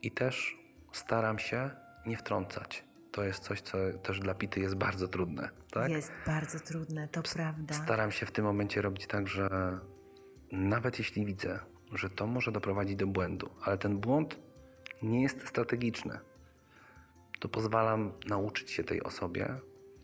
I 0.04 0.12
też 0.12 0.58
staram 0.92 1.40
się 1.40 1.70
nie 2.06 2.18
wtrącać. 2.18 2.84
To 3.12 3.24
jest 3.24 3.44
coś, 3.44 3.62
co 3.62 3.78
też 4.04 4.20
dla 4.20 4.34
Pity 4.34 4.60
jest 4.60 4.76
bardzo 4.76 5.08
trudne. 5.08 5.50
Tak? 5.72 5.92
Jest 5.92 6.12
bardzo 6.26 6.60
trudne, 6.60 7.08
to 7.08 7.22
prawda. 7.36 7.74
Staram 7.74 8.12
się 8.12 8.26
w 8.26 8.32
tym 8.32 8.46
momencie 8.46 8.82
robić 8.82 9.08
tak, 9.08 9.28
że 9.28 9.80
nawet 10.52 11.00
jeśli 11.00 11.26
widzę, 11.26 11.60
że 11.94 12.10
to 12.10 12.28
może 12.28 12.52
doprowadzić 12.52 12.96
do 12.96 13.08
błędu, 13.08 13.50
ale 13.62 13.78
ten 13.78 13.98
błąd 13.98 14.40
nie 15.02 15.22
jest 15.22 15.48
strategiczny, 15.48 16.20
to 17.40 17.50
pozwalam 17.50 18.12
nauczyć 18.28 18.72
się 18.72 18.84
tej 18.84 19.04
osobie, 19.04 19.56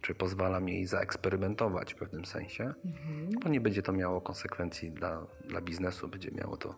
czy 0.05 0.15
pozwalam 0.15 0.69
jej 0.69 0.85
zaeksperymentować 0.85 1.93
w 1.93 1.97
pewnym 1.97 2.25
sensie, 2.25 2.73
Mhm. 2.85 3.29
bo 3.43 3.49
nie 3.49 3.61
będzie 3.61 3.81
to 3.81 3.91
miało 3.93 4.21
konsekwencji 4.21 4.91
dla, 4.91 5.27
dla 5.47 5.61
biznesu, 5.61 6.07
będzie 6.07 6.31
miało 6.31 6.57
to 6.57 6.75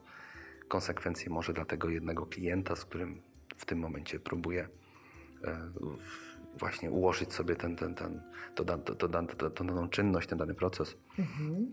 konsekwencje 0.67 1.29
może 1.29 1.53
dla 1.53 1.65
tego 1.65 1.89
jednego 1.89 2.25
klienta, 2.25 2.75
z 2.75 2.85
którym 2.85 3.21
w 3.57 3.65
tym 3.65 3.79
momencie 3.79 4.19
próbuję 4.19 4.67
e, 5.43 5.69
właśnie 6.59 6.91
ułożyć 6.91 7.33
sobie 7.33 7.55
ten, 7.55 7.75
ten, 7.75 7.95
ten, 7.95 8.21
to, 8.55 8.65
to, 8.65 8.77
to, 8.95 9.49
to, 9.49 9.63
daną 9.63 9.89
czynność, 9.89 10.27
ten 10.29 10.37
dany 10.37 10.53
proces. 10.53 10.97
Mhm. 11.19 11.71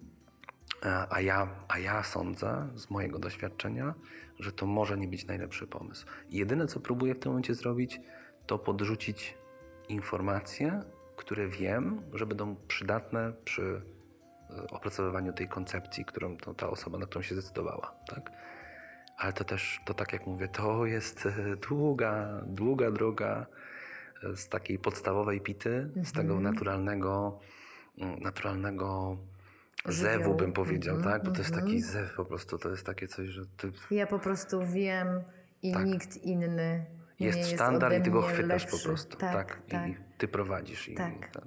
E, 0.84 1.07
A 1.11 1.20
ja, 1.20 1.48
a 1.68 1.78
ja 1.78 2.02
sądzę 2.02 2.68
z 2.74 2.90
mojego 2.90 3.18
doświadczenia, 3.18 3.94
że 4.38 4.52
to 4.52 4.66
może 4.66 4.98
nie 4.98 5.09
być 5.09 5.26
najlepszy 5.26 5.66
pomysł. 5.66 6.07
Jedyne, 6.30 6.66
co 6.66 6.80
próbuję 6.80 7.14
w 7.14 7.18
tym 7.18 7.32
momencie 7.32 7.55
zrobić, 7.55 8.00
to 8.46 8.59
podrzucić 8.59 9.34
informacje, 9.88 10.82
które 11.17 11.49
wiem, 11.49 12.03
że 12.12 12.27
będą 12.27 12.57
przydatne 12.69 13.33
przy 13.45 13.83
e, 14.51 14.62
opracowywaniu 14.71 15.33
tej 15.33 15.49
koncepcji, 15.49 16.05
którą 16.05 16.37
to, 16.37 16.55
ta 16.55 16.69
osoba, 16.71 16.99
na 16.99 17.07
którą 17.07 17.23
się 17.23 17.35
zdecydowała. 17.35 17.95
Tak? 18.09 18.31
Ale 19.17 19.33
to 19.33 19.45
też, 19.45 19.81
to 19.85 19.95
tak 19.95 20.12
jak 20.12 20.27
mówię, 20.27 20.49
to 20.49 20.87
jest 20.87 21.27
e, 21.27 21.57
długa, 21.69 22.41
długa 22.47 22.91
droga 22.91 23.47
e, 24.25 24.37
z 24.37 24.49
takiej 24.49 24.79
podstawowej 24.79 25.41
pity, 25.41 25.91
z 26.05 26.12
tego 26.12 26.35
Mhm. 26.35 26.43
naturalnego, 26.55 27.39
mm, 27.99 28.21
naturalnego 28.21 29.17
zewu, 29.87 30.35
bym 30.35 30.53
powiedział, 30.53 30.97
Mhm, 30.97 31.12
tak? 31.15 31.25
Bo 31.25 31.31
to 31.31 31.39
jest 31.39 31.51
mhm. 31.51 31.67
taki 31.67 31.83
zew 31.83 32.15
po 32.17 32.25
prostu, 32.25 32.59
to 32.59 32.69
jest 32.71 32.87
takie 32.87 33.09
coś, 33.09 33.29
że 33.29 33.43
ty 33.57 33.73
Ja 33.91 34.07
po 34.07 34.19
prostu 34.19 34.67
wiem 34.67 35.23
i 35.62 35.73
Tak. 35.73 35.85
nikt 35.85 36.17
inny 36.17 36.87
jest 37.21 37.39
jest 37.39 37.51
sztandar 37.51 38.01
i 38.01 38.03
ty 38.03 38.11
go 38.11 38.23
chwytasz 38.23 38.62
lepszy. 38.62 38.79
po 38.79 38.89
prostu. 38.89 39.17
Tak, 39.17 39.33
Tak, 39.33 39.62
tak. 39.69 39.89
i 39.89 39.97
ty 40.19 40.29
prowadzisz. 40.29 40.89
I, 40.89 40.95
Tak. 40.95 41.12
i 41.15 41.39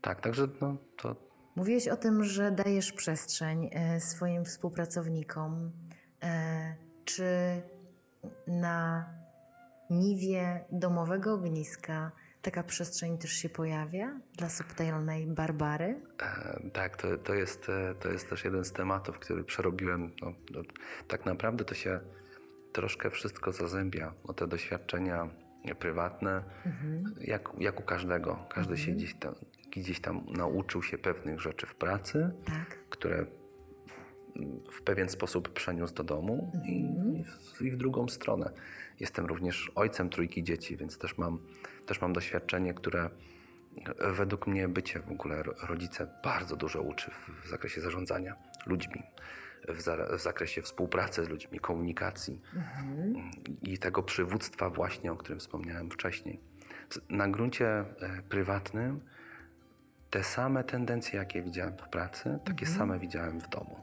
tak, 0.00 0.20
także 0.20 0.48
no, 0.60 0.76
to 0.96 1.28
Mówiłeś 1.56 1.88
o 1.88 1.96
tym, 1.96 2.24
że 2.24 2.50
dajesz 2.52 2.92
przestrzeń 2.92 3.70
e, 3.72 4.00
swoim 4.00 4.44
współpracownikom. 4.44 5.72
E, 6.22 6.74
Czy 7.04 7.24
na 8.46 9.06
niwie 9.90 10.64
domowego 10.72 11.34
ogniska 11.34 12.12
taka 12.42 12.62
przestrzeń 12.62 13.18
też 13.18 13.32
się 13.32 13.48
pojawia 13.48 14.20
dla 14.36 14.48
subtelnej 14.48 15.26
Barbary? 15.26 16.00
E, 16.22 16.60
Tak, 16.72 16.96
to, 16.96 17.18
to, 17.18 17.34
jest, 17.34 17.66
to 18.00 18.08
jest 18.08 18.30
też 18.30 18.44
jeden 18.44 18.64
z 18.64 18.72
tematów, 18.72 19.18
który 19.18 19.44
przerobiłem. 19.44 20.12
No, 20.22 20.32
no, 20.50 20.60
tak 21.08 21.26
naprawdę 21.26 21.64
to 21.64 21.74
się 21.74 22.00
troszkę 22.72 23.10
wszystko 23.10 23.52
zazębia, 23.52 24.12
o 24.24 24.32
te 24.32 24.46
doświadczenia 24.46 25.28
prywatne, 25.78 26.42
Mhm. 26.66 27.14
jak, 27.20 27.48
jak 27.58 27.80
u 27.80 27.82
każdego. 27.82 28.46
Każdy 28.50 28.76
się 28.78 28.92
gdzieś 28.92 29.14
tam, 29.14 29.34
gdzieś 29.76 30.00
tam 30.00 30.26
nauczył 30.36 30.82
się 30.82 30.98
pewnych 30.98 31.40
rzeczy 31.40 31.66
w 31.66 31.74
pracy, 31.74 32.30
Tak. 32.46 32.78
które 32.90 33.26
w 34.72 34.82
pewien 34.82 35.08
sposób 35.08 35.48
przeniósł 35.52 35.94
do 35.94 36.04
domu 36.04 36.52
i, 36.64 36.80
i, 37.20 37.24
w, 37.24 37.62
i 37.62 37.70
w 37.70 37.76
drugą 37.76 38.08
stronę. 38.08 38.50
Jestem 39.00 39.26
również 39.26 39.72
ojcem 39.74 40.10
trójki 40.10 40.42
dzieci, 40.42 40.76
więc 40.76 40.98
też 40.98 41.18
mam, 41.18 41.38
też 41.86 42.00
mam 42.00 42.12
doświadczenie, 42.12 42.74
które 42.74 43.10
według 44.16 44.46
mnie 44.46 44.68
bycie 44.68 45.00
w 45.00 45.10
ogóle 45.10 45.42
ro- 45.42 45.54
rodzice 45.62 46.08
bardzo 46.24 46.56
dużo 46.56 46.82
uczy 46.82 47.10
w 47.44 47.48
zakresie 47.48 47.80
zarządzania 47.80 48.36
ludźmi, 48.66 49.02
w, 49.68 49.80
za, 49.80 49.96
w 50.16 50.20
zakresie 50.20 50.62
współpracy 50.62 51.24
z 51.24 51.28
ludźmi, 51.28 51.58
komunikacji 51.60 52.40
Mhm. 52.56 53.14
i 53.62 53.78
tego 53.78 54.02
przywództwa 54.02 54.70
właśnie, 54.70 55.12
o 55.12 55.16
którym 55.16 55.40
wspomniałem 55.40 55.90
wcześniej. 55.90 56.40
Na 57.10 57.28
gruncie 57.28 57.68
e, 57.68 57.84
prywatnym 58.28 59.00
te 60.10 60.24
same 60.24 60.64
tendencje, 60.64 61.18
jakie 61.18 61.42
widziałem 61.42 61.72
w 61.76 61.88
pracy, 61.88 62.38
takie 62.44 62.66
same 62.66 62.98
widziałem 62.98 63.40
w 63.40 63.48
domu. 63.48 63.82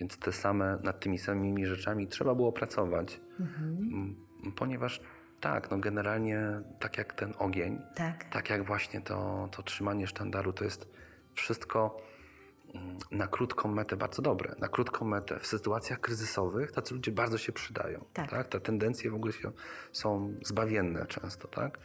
Więc 0.00 0.18
te 0.18 0.32
same, 0.32 0.78
nad 0.82 1.00
tymi 1.00 1.18
samymi 1.18 1.66
rzeczami 1.66 2.06
trzeba 2.06 2.34
było 2.34 2.52
pracować, 2.52 3.20
Mhm. 3.40 4.16
ponieważ 4.56 5.00
tak, 5.40 5.70
no 5.70 5.78
generalnie 5.78 6.40
tak 6.78 6.98
jak 6.98 7.12
ten 7.14 7.34
ogień, 7.38 7.78
Tak. 7.94 8.24
tak 8.24 8.50
jak 8.50 8.64
właśnie 8.64 9.00
to, 9.00 9.48
to 9.52 9.62
trzymanie 9.62 10.06
sztandaru, 10.06 10.52
to 10.52 10.64
jest 10.64 10.88
wszystko 11.34 12.02
na 13.10 13.26
krótką 13.26 13.68
metę 13.68 13.96
bardzo 13.96 14.22
dobre. 14.22 14.54
Na 14.58 14.68
krótką 14.68 15.04
metę 15.04 15.38
w 15.38 15.46
sytuacjach 15.46 16.00
kryzysowych 16.00 16.72
tacy 16.72 16.94
ludzie 16.94 17.12
bardzo 17.12 17.38
się 17.38 17.52
przydają. 17.52 18.04
Tak. 18.12 18.30
Tak. 18.30 18.48
Te 18.48 18.60
tendencje 18.60 19.10
w 19.10 19.14
ogóle 19.14 19.32
się, 19.32 19.50
są 19.92 20.34
zbawienne 20.44 21.06
często, 21.06 21.48
tak? 21.48 21.78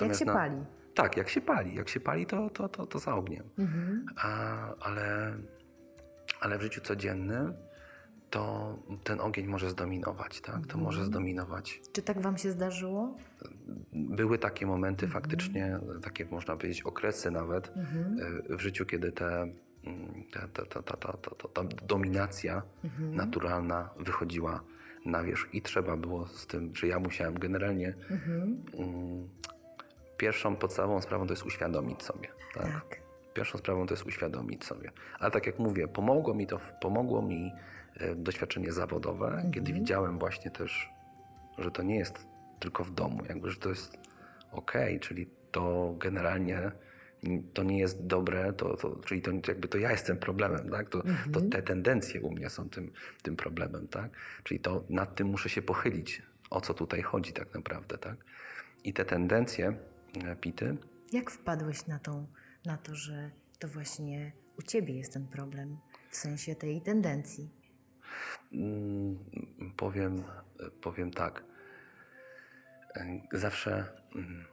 Jak 0.00 0.14
się 0.14 0.24
na- 0.24 0.32
pali. 0.34 0.64
Tak, 0.94 1.16
jak 1.16 1.28
się 1.28 1.40
pali. 1.40 1.74
Jak 1.74 1.88
się 1.88 2.00
pali, 2.00 2.26
to, 2.26 2.50
to, 2.50 2.68
to, 2.68 2.86
to 2.86 2.98
za 2.98 3.14
ogniem. 3.14 3.44
Mhm. 3.58 4.06
A, 4.16 4.28
ale, 4.80 5.36
ale 6.40 6.58
w 6.58 6.62
życiu 6.62 6.80
codziennym 6.80 7.54
to 8.30 8.74
ten 9.04 9.20
ogień 9.20 9.46
może 9.46 9.70
zdominować, 9.70 10.40
tak? 10.40 10.66
To 10.66 10.78
może 10.78 10.98
Mhm. 10.98 11.06
zdominować 11.06 11.80
Czy 11.92 12.02
tak 12.02 12.20
wam 12.20 12.36
się 12.36 12.50
zdarzyło? 12.50 13.16
były 13.92 14.38
takie 14.38 14.66
momenty 14.66 15.08
faktycznie, 15.08 15.78
takie 16.02 16.24
można 16.24 16.56
powiedzieć 16.56 16.82
okresy 16.82 17.30
nawet 17.30 17.72
Mhm. 17.76 18.16
e, 18.50 18.56
w 18.56 18.60
życiu, 18.60 18.86
kiedy 18.86 19.12
te, 19.12 19.48
te, 20.32 20.48
ta, 20.48 20.82
ta, 20.82 20.96
ta, 20.96 21.12
ta, 21.12 21.48
ta 21.52 21.64
dominacja 21.86 22.62
Mhm. 22.84 23.14
naturalna 23.14 23.90
wychodziła 23.98 24.60
na 25.04 25.22
wierzch 25.22 25.54
i 25.54 25.62
trzeba 25.62 25.96
było 25.96 26.26
z 26.26 26.46
tym, 26.46 26.76
że 26.76 26.86
ja 26.86 26.98
musiałem 26.98 27.34
generalnie 27.38 27.94
Mhm. 28.10 28.62
mm, 28.74 29.28
pierwszą 30.16 30.56
podstawową 30.56 31.00
sprawą 31.02 31.26
to 31.26 31.32
jest 31.32 31.46
uświadomić 31.46 32.02
sobie. 32.02 32.28
Tak? 32.54 32.64
Tak. 32.72 33.00
Pierwszą 33.34 33.58
sprawą 33.58 33.86
to 33.86 33.94
jest 33.94 34.06
uświadomić 34.06 34.64
sobie. 34.64 34.90
Ale 35.18 35.30
tak 35.30 35.46
jak 35.46 35.58
mówię, 35.58 35.88
pomogło 35.88 36.34
mi 36.34 36.46
to, 36.46 36.58
pomogło 36.80 37.22
mi 37.22 37.52
e, 38.00 38.14
doświadczenie 38.14 38.72
zawodowe, 38.72 39.50
kiedy 39.54 39.72
widziałem 39.72 40.18
właśnie 40.18 40.50
też, 40.50 40.88
że 41.58 41.70
to 41.70 41.82
nie 41.82 41.96
jest 41.96 42.26
tylko 42.60 42.84
w 42.84 42.90
domu, 42.90 43.22
jakby, 43.28 43.50
że 43.50 43.56
to 43.60 43.68
jest 43.68 43.98
okej, 44.52 45.00
czyli 45.00 45.26
to 45.52 45.94
generalnie 45.98 46.72
to 47.54 47.62
nie 47.62 47.78
jest 47.78 48.06
dobre, 48.06 48.52
to, 48.52 48.76
to, 48.76 48.96
czyli 48.96 49.22
to 49.22 49.30
jakby 49.48 49.68
to 49.68 49.78
ja 49.78 49.90
jestem 49.90 50.16
problemem, 50.16 50.70
tak? 50.70 50.88
To, 50.88 51.02
to 51.32 51.40
te 51.40 51.62
tendencje 51.62 52.20
u 52.20 52.30
mnie 52.30 52.50
są 52.50 52.68
tym, 52.70 52.92
tym 53.22 53.36
problemem, 53.36 53.88
tak? 53.88 54.10
Czyli 54.44 54.60
to 54.60 54.84
nad 54.88 55.14
tym 55.14 55.26
muszę 55.28 55.48
się 55.48 55.62
pochylić, 55.62 56.22
o 56.50 56.60
co 56.60 56.74
tutaj 56.74 57.02
chodzi 57.02 57.32
tak 57.32 57.54
naprawdę, 57.54 57.98
tak? 57.98 58.16
I 58.84 58.92
te 58.92 59.04
tendencje 59.04 59.76
e, 60.24 60.36
pity, 60.36 60.76
Jak 61.12 61.30
wpadłeś 61.30 61.86
na, 61.86 61.98
tą, 61.98 62.26
na 62.64 62.76
to, 62.76 62.94
że 62.94 63.30
to 63.58 63.68
właśnie 63.68 64.32
u 64.58 64.62
ciebie 64.62 64.94
jest 64.94 65.12
ten 65.12 65.26
problem, 65.26 65.78
w 66.10 66.16
sensie 66.16 66.54
tej 66.54 66.80
tendencji? 66.80 67.50
Mm, 68.52 69.18
Powiem, 69.76 70.22
powiem 70.82 71.10
tak. 71.10 71.44
E, 72.96 73.20
Zawsze, 73.32 73.84
mm, 74.14 74.44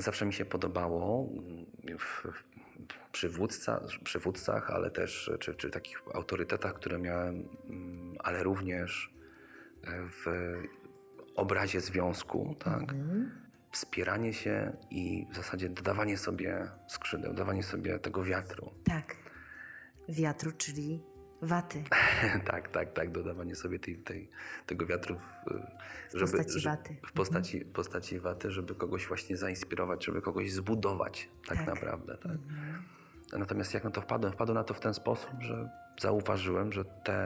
zawsze 0.00 0.26
mi 0.26 0.32
się 0.32 0.44
podobało 0.44 1.28
mm, 1.32 1.98
w, 1.98 2.26
przywódca, 3.12 3.80
przywódcach, 4.04 4.70
ale 4.70 4.90
też 4.90 5.30
czy, 5.40 5.54
czy 5.54 5.70
takich 5.70 6.02
autorytetach, 6.14 6.74
które 6.74 6.98
miałem, 6.98 7.48
mm, 7.70 8.16
ale 8.18 8.42
również 8.42 9.14
e, 9.84 10.08
w 10.08 10.26
obrazie 11.36 11.80
związku, 11.80 12.56
tak? 12.58 12.82
Mhm. 12.82 13.30
Wspieranie 13.72 14.32
się 14.32 14.72
i 14.90 15.26
w 15.32 15.36
zasadzie 15.36 15.68
dodawanie 15.68 16.18
sobie 16.18 16.68
skrzydeł, 16.88 17.34
dawanie 17.34 17.62
sobie 17.62 17.98
tego 17.98 18.24
wiatru. 18.24 18.74
Tak. 18.84 19.16
Wiatru, 20.08 20.52
czyli 20.52 21.02
waty. 21.42 21.84
tak, 22.50 22.68
tak, 22.68 22.92
tak, 22.92 23.10
dodawanie 23.12 23.54
sobie 23.54 23.78
tej, 23.78 23.96
tej, 23.98 24.28
tego 24.66 24.86
wiatru 24.86 25.16
w, 25.18 25.44
W 26.16 26.20
postaci 26.20 26.60
waty. 26.60 26.96
w 27.06 27.12
postaci, 27.12 27.60
postaci 27.60 28.20
waty, 28.20 28.50
żeby 28.50 28.74
kogoś 28.74 29.06
właśnie 29.06 29.36
zainspirować, 29.36 30.04
żeby 30.04 30.22
kogoś 30.22 30.52
zbudować 30.52 31.28
tak, 31.48 31.58
Tak. 31.58 31.66
naprawdę. 31.66 32.16
Tak? 32.16 32.32
Mhm. 32.32 32.82
Natomiast 33.38 33.74
jak 33.74 33.84
na 33.84 33.90
to 33.90 34.00
wpadłem? 34.00 34.32
Wpadłem 34.32 34.54
na 34.58 34.64
to 34.64 34.74
w 34.74 34.80
ten 34.80 34.94
sposób, 34.94 35.30
że 35.40 35.70
zauważyłem, 36.00 36.72
że 36.72 36.84
te 36.84 37.16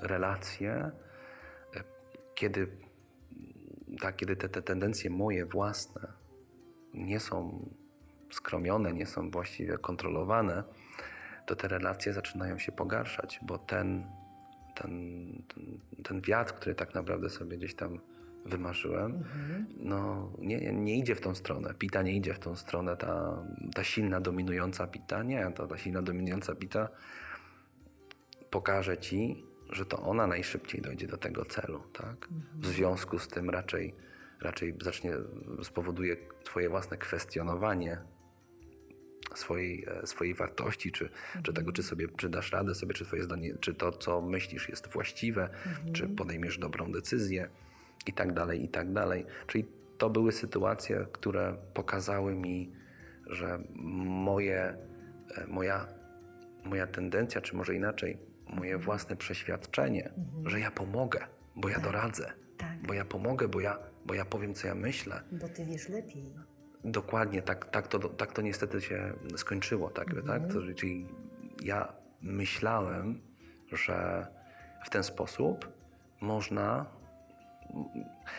relacje, 0.00 0.90
e, 1.76 1.84
kiedy, 2.34 2.68
tak, 4.00 4.16
kiedy 4.16 4.36
te, 4.36 4.48
te 4.48 4.62
tendencje 4.62 5.10
moje 5.10 5.46
własne 5.46 6.12
nie 6.94 7.20
są 7.20 7.68
skromione, 8.30 8.92
nie 8.92 9.06
są 9.06 9.30
właściwie 9.30 9.78
kontrolowane, 9.78 10.64
to 11.46 11.56
te 11.56 11.68
relacje 11.68 12.12
zaczynają 12.12 12.58
się 12.58 12.72
pogarszać, 12.72 13.40
bo 13.42 13.58
ten, 13.58 14.06
ten, 14.74 14.92
ten, 15.54 15.80
ten 16.04 16.20
wiatr, 16.20 16.54
który 16.54 16.74
tak 16.74 16.94
naprawdę 16.94 17.30
sobie 17.30 17.58
gdzieś 17.58 17.74
tam 17.74 17.98
wymarzyłem, 18.44 19.12
Mhm. 19.12 19.66
no 19.76 20.30
nie, 20.38 20.72
nie 20.72 20.98
idzie 20.98 21.14
w 21.14 21.20
tą 21.20 21.34
stronę. 21.34 21.74
Pita 21.78 22.02
nie 22.02 22.16
idzie 22.16 22.34
w 22.34 22.38
tą 22.38 22.56
stronę. 22.56 22.96
Ta, 22.96 23.42
ta 23.74 23.84
silna, 23.84 24.20
dominująca 24.20 24.86
pita, 24.86 25.22
nie. 25.22 25.52
Ta, 25.52 25.66
ta 25.66 25.76
silna, 25.78 26.02
dominująca 26.02 26.54
pita 26.54 26.88
pokaże 28.50 28.98
ci, 28.98 29.44
że 29.70 29.86
to 29.86 30.02
ona 30.02 30.26
najszybciej 30.26 30.80
dojdzie 30.80 31.06
do 31.06 31.16
tego 31.16 31.44
celu, 31.44 31.82
tak? 31.92 32.28
W 32.54 32.66
związku 32.66 33.18
z 33.18 33.28
tym 33.28 33.50
raczej, 33.50 33.94
raczej 34.40 34.74
zacznie, 34.82 35.12
spowoduje 35.62 36.16
twoje 36.44 36.68
własne 36.68 36.96
kwestionowanie 36.96 37.98
swojej, 39.38 39.84
e, 40.02 40.06
swojej 40.06 40.34
wartości, 40.34 40.92
czy, 40.92 41.08
czy 41.42 41.52
tego, 41.52 41.72
czy 41.72 41.82
sobie 41.82 42.08
czy 42.16 42.28
dasz 42.28 42.52
radę 42.52 42.74
sobie, 42.74 42.94
czy 42.94 43.04
twoje 43.04 43.22
zdanie, 43.22 43.54
czy 43.60 43.74
to, 43.74 43.92
co 43.92 44.20
myślisz 44.20 44.68
jest 44.68 44.86
właściwe, 44.88 45.48
czy 45.92 46.08
podejmiesz 46.08 46.58
dobrą 46.58 46.92
decyzję 46.92 47.48
i 48.06 48.12
tak 48.12 48.32
dalej, 48.32 48.64
i 48.64 48.68
tak 48.68 48.92
dalej. 48.92 49.26
Czyli 49.46 49.66
to 49.98 50.10
były 50.10 50.32
sytuacje, 50.32 51.06
które 51.12 51.56
pokazały 51.74 52.34
mi, 52.34 52.72
że 53.26 53.58
moje, 54.04 54.76
e, 55.36 55.46
moja, 55.46 55.86
moja 56.64 56.86
tendencja, 56.86 57.40
czy 57.40 57.56
może 57.56 57.74
inaczej, 57.74 58.18
moje 58.48 58.78
własne 58.78 59.16
przeświadczenie, 59.16 60.12
że 60.44 60.60
ja 60.60 60.70
pomogę, 60.70 61.26
bo 61.56 61.68
ja 61.68 61.78
doradzę, 61.80 62.32
Tak, 62.58 62.78
bo 62.86 62.94
ja 62.94 63.04
pomogę, 63.04 63.48
bo 63.48 63.60
ja, 63.60 63.78
bo 64.06 64.14
ja 64.14 64.24
powiem, 64.24 64.54
co 64.54 64.66
ja 64.66 64.74
myślę, 64.74 65.20
bo 65.32 65.48
ty 65.48 65.64
wiesz 65.66 65.88
lepiej. 65.88 66.32
Dokładnie, 66.86 67.42
tak, 67.42 67.64
tak, 67.64 67.88
to, 67.88 67.98
tak 67.98 68.32
to 68.32 68.42
niestety 68.42 68.80
się 68.80 69.12
skończyło. 69.36 69.90
Tak, 69.90 70.06
tak? 70.26 70.52
To, 70.52 70.74
czyli 70.74 71.06
ja 71.62 71.92
myślałem, 72.22 73.20
że 73.72 74.26
w 74.84 74.90
ten 74.90 75.02
sposób 75.02 75.68
można. 76.20 76.86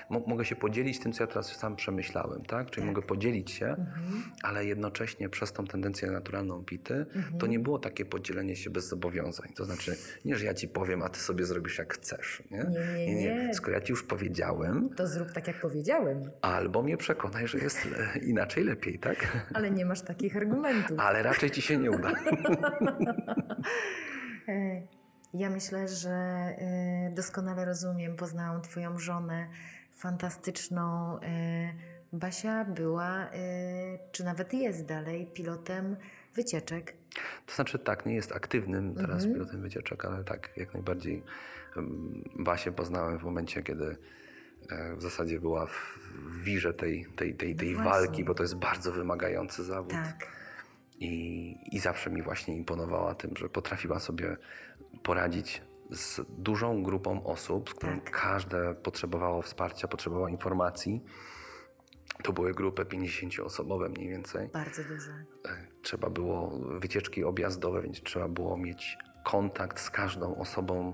Mogę 0.10 0.46
się 0.46 0.56
podzielić 0.56 1.00
tym, 1.00 1.12
co 1.14 1.24
ja 1.24 1.28
teraz 1.28 1.56
sam 1.56 1.76
przemyślałem, 1.76 2.46
tak? 2.46 2.70
Czyli 2.72 2.88
Tak. 2.88 2.96
mogę 2.96 3.08
podzielić 3.08 3.52
się, 3.52 3.66
Mhm. 3.66 4.24
ale 4.44 4.66
jednocześnie 4.66 5.30
przez 5.30 5.54
tą 5.54 5.66
tendencję 5.66 6.12
naturalną 6.12 6.64
pity, 6.66 7.06
to 7.40 7.48
nie 7.48 7.60
było 7.60 7.80
takie 7.80 8.06
podzielenie 8.06 8.56
się 8.56 8.70
bez 8.70 8.88
zobowiązań. 8.88 9.50
To 9.56 9.66
znaczy, 9.66 9.96
nie, 10.26 10.36
że 10.36 10.46
ja 10.46 10.54
ci 10.54 10.68
powiem, 10.68 11.02
a 11.04 11.10
ty 11.10 11.20
sobie 11.20 11.46
zrobisz 11.46 11.78
jak 11.78 11.94
chcesz. 11.94 12.44
Nie, 12.52 12.58
Nie, 13.06 13.16
nie, 13.16 13.16
nie. 13.46 13.54
Skoro 13.54 13.74
ja 13.74 13.82
ci 13.82 13.92
już 13.92 14.04
powiedziałem, 14.04 14.90
To 14.96 15.08
zrób 15.08 15.32
tak, 15.32 15.48
jak 15.48 15.60
powiedziałem, 15.62 16.32
albo 16.42 16.84
mnie 16.84 16.98
przekonaj, 16.98 17.48
że 17.48 17.58
jest 17.58 17.88
e, 18.16 18.20
inaczej 18.20 18.64
lepiej, 18.64 19.00
tak? 19.00 19.48
ale 19.54 19.72
nie 19.72 19.86
masz 19.86 20.02
takich 20.02 20.38
argumentów. 20.38 21.00
Ale 21.00 21.24
raczej 21.24 21.52
ci 21.52 21.62
się 21.62 21.78
nie 21.78 21.92
uda. 21.92 22.12
Ja 25.38 25.50
myślę, 25.50 25.88
że 25.88 26.10
e, 26.10 27.12
doskonale 27.16 27.66
rozumiem, 27.66 28.16
poznałam 28.16 28.62
Twoją 28.62 29.00
żonę 29.00 29.48
fantastyczną. 29.92 31.20
e, 31.20 31.74
Basia 32.14 32.66
była, 32.66 33.26
e, 33.26 33.30
czy 34.12 34.24
nawet 34.24 34.54
jest 34.54 34.86
dalej, 34.86 35.26
pilotem 35.34 35.96
wycieczek. 36.36 36.94
To 37.46 37.56
znaczy 37.56 37.80
tak, 37.80 38.06
nie 38.06 38.16
jest 38.16 38.32
aktywnym 38.32 38.96
teraz 38.96 39.16
Mhm. 39.24 39.34
pilotem 39.34 39.62
wycieczek, 39.62 40.06
ale 40.06 40.24
tak, 40.24 40.50
jak 40.58 40.74
najbardziej 40.74 41.24
Basię 42.40 42.72
poznałem 42.72 43.20
w 43.20 43.24
momencie, 43.24 43.64
kiedy 43.64 43.98
e, 44.70 44.96
w 44.96 45.02
zasadzie 45.02 45.40
była 45.40 45.66
w 45.66 46.00
wirze 46.44 46.74
tej, 46.74 47.06
tej, 47.16 47.36
tej, 47.36 47.56
tej 47.56 47.74
No 47.74 47.84
walki, 47.84 48.24
bo 48.24 48.34
to 48.36 48.44
jest 48.44 48.56
bardzo 48.56 48.92
wymagający 48.92 49.64
zawód. 49.64 49.92
Tak. 49.92 50.28
I, 51.00 51.56
I 51.72 51.80
zawsze 51.80 52.10
mi 52.10 52.22
właśnie 52.22 52.56
imponowała 52.56 53.16
tym, 53.16 53.32
że 53.38 53.50
potrafiła 53.50 54.00
sobie 54.00 54.38
poradzić 55.04 55.62
z 55.92 56.22
dużą 56.30 56.84
grupą 56.84 57.24
osób, 57.24 57.70
z 57.70 57.74
którą 57.74 58.00
Tak. 58.00 58.12
każde 58.22 58.76
potrzebowało 58.76 59.42
wsparcia, 59.42 59.88
potrzebowało 59.88 60.28
informacji. 60.28 61.04
To 62.24 62.34
były 62.34 62.54
grupy 62.54 62.86
50-osobowe 62.86 63.90
mniej 63.90 64.10
więcej. 64.10 64.48
Bardzo 64.54 64.84
duże. 64.84 65.12
E, 65.46 65.68
Trzeba 65.82 66.10
było 66.10 66.60
wycieczki 66.80 67.24
objazdowe, 67.24 67.82
więc 67.82 68.02
trzeba 68.04 68.28
było 68.28 68.58
mieć 68.58 68.98
kontakt 69.26 69.80
z 69.80 69.90
każdą 69.90 70.36
osobą 70.36 70.94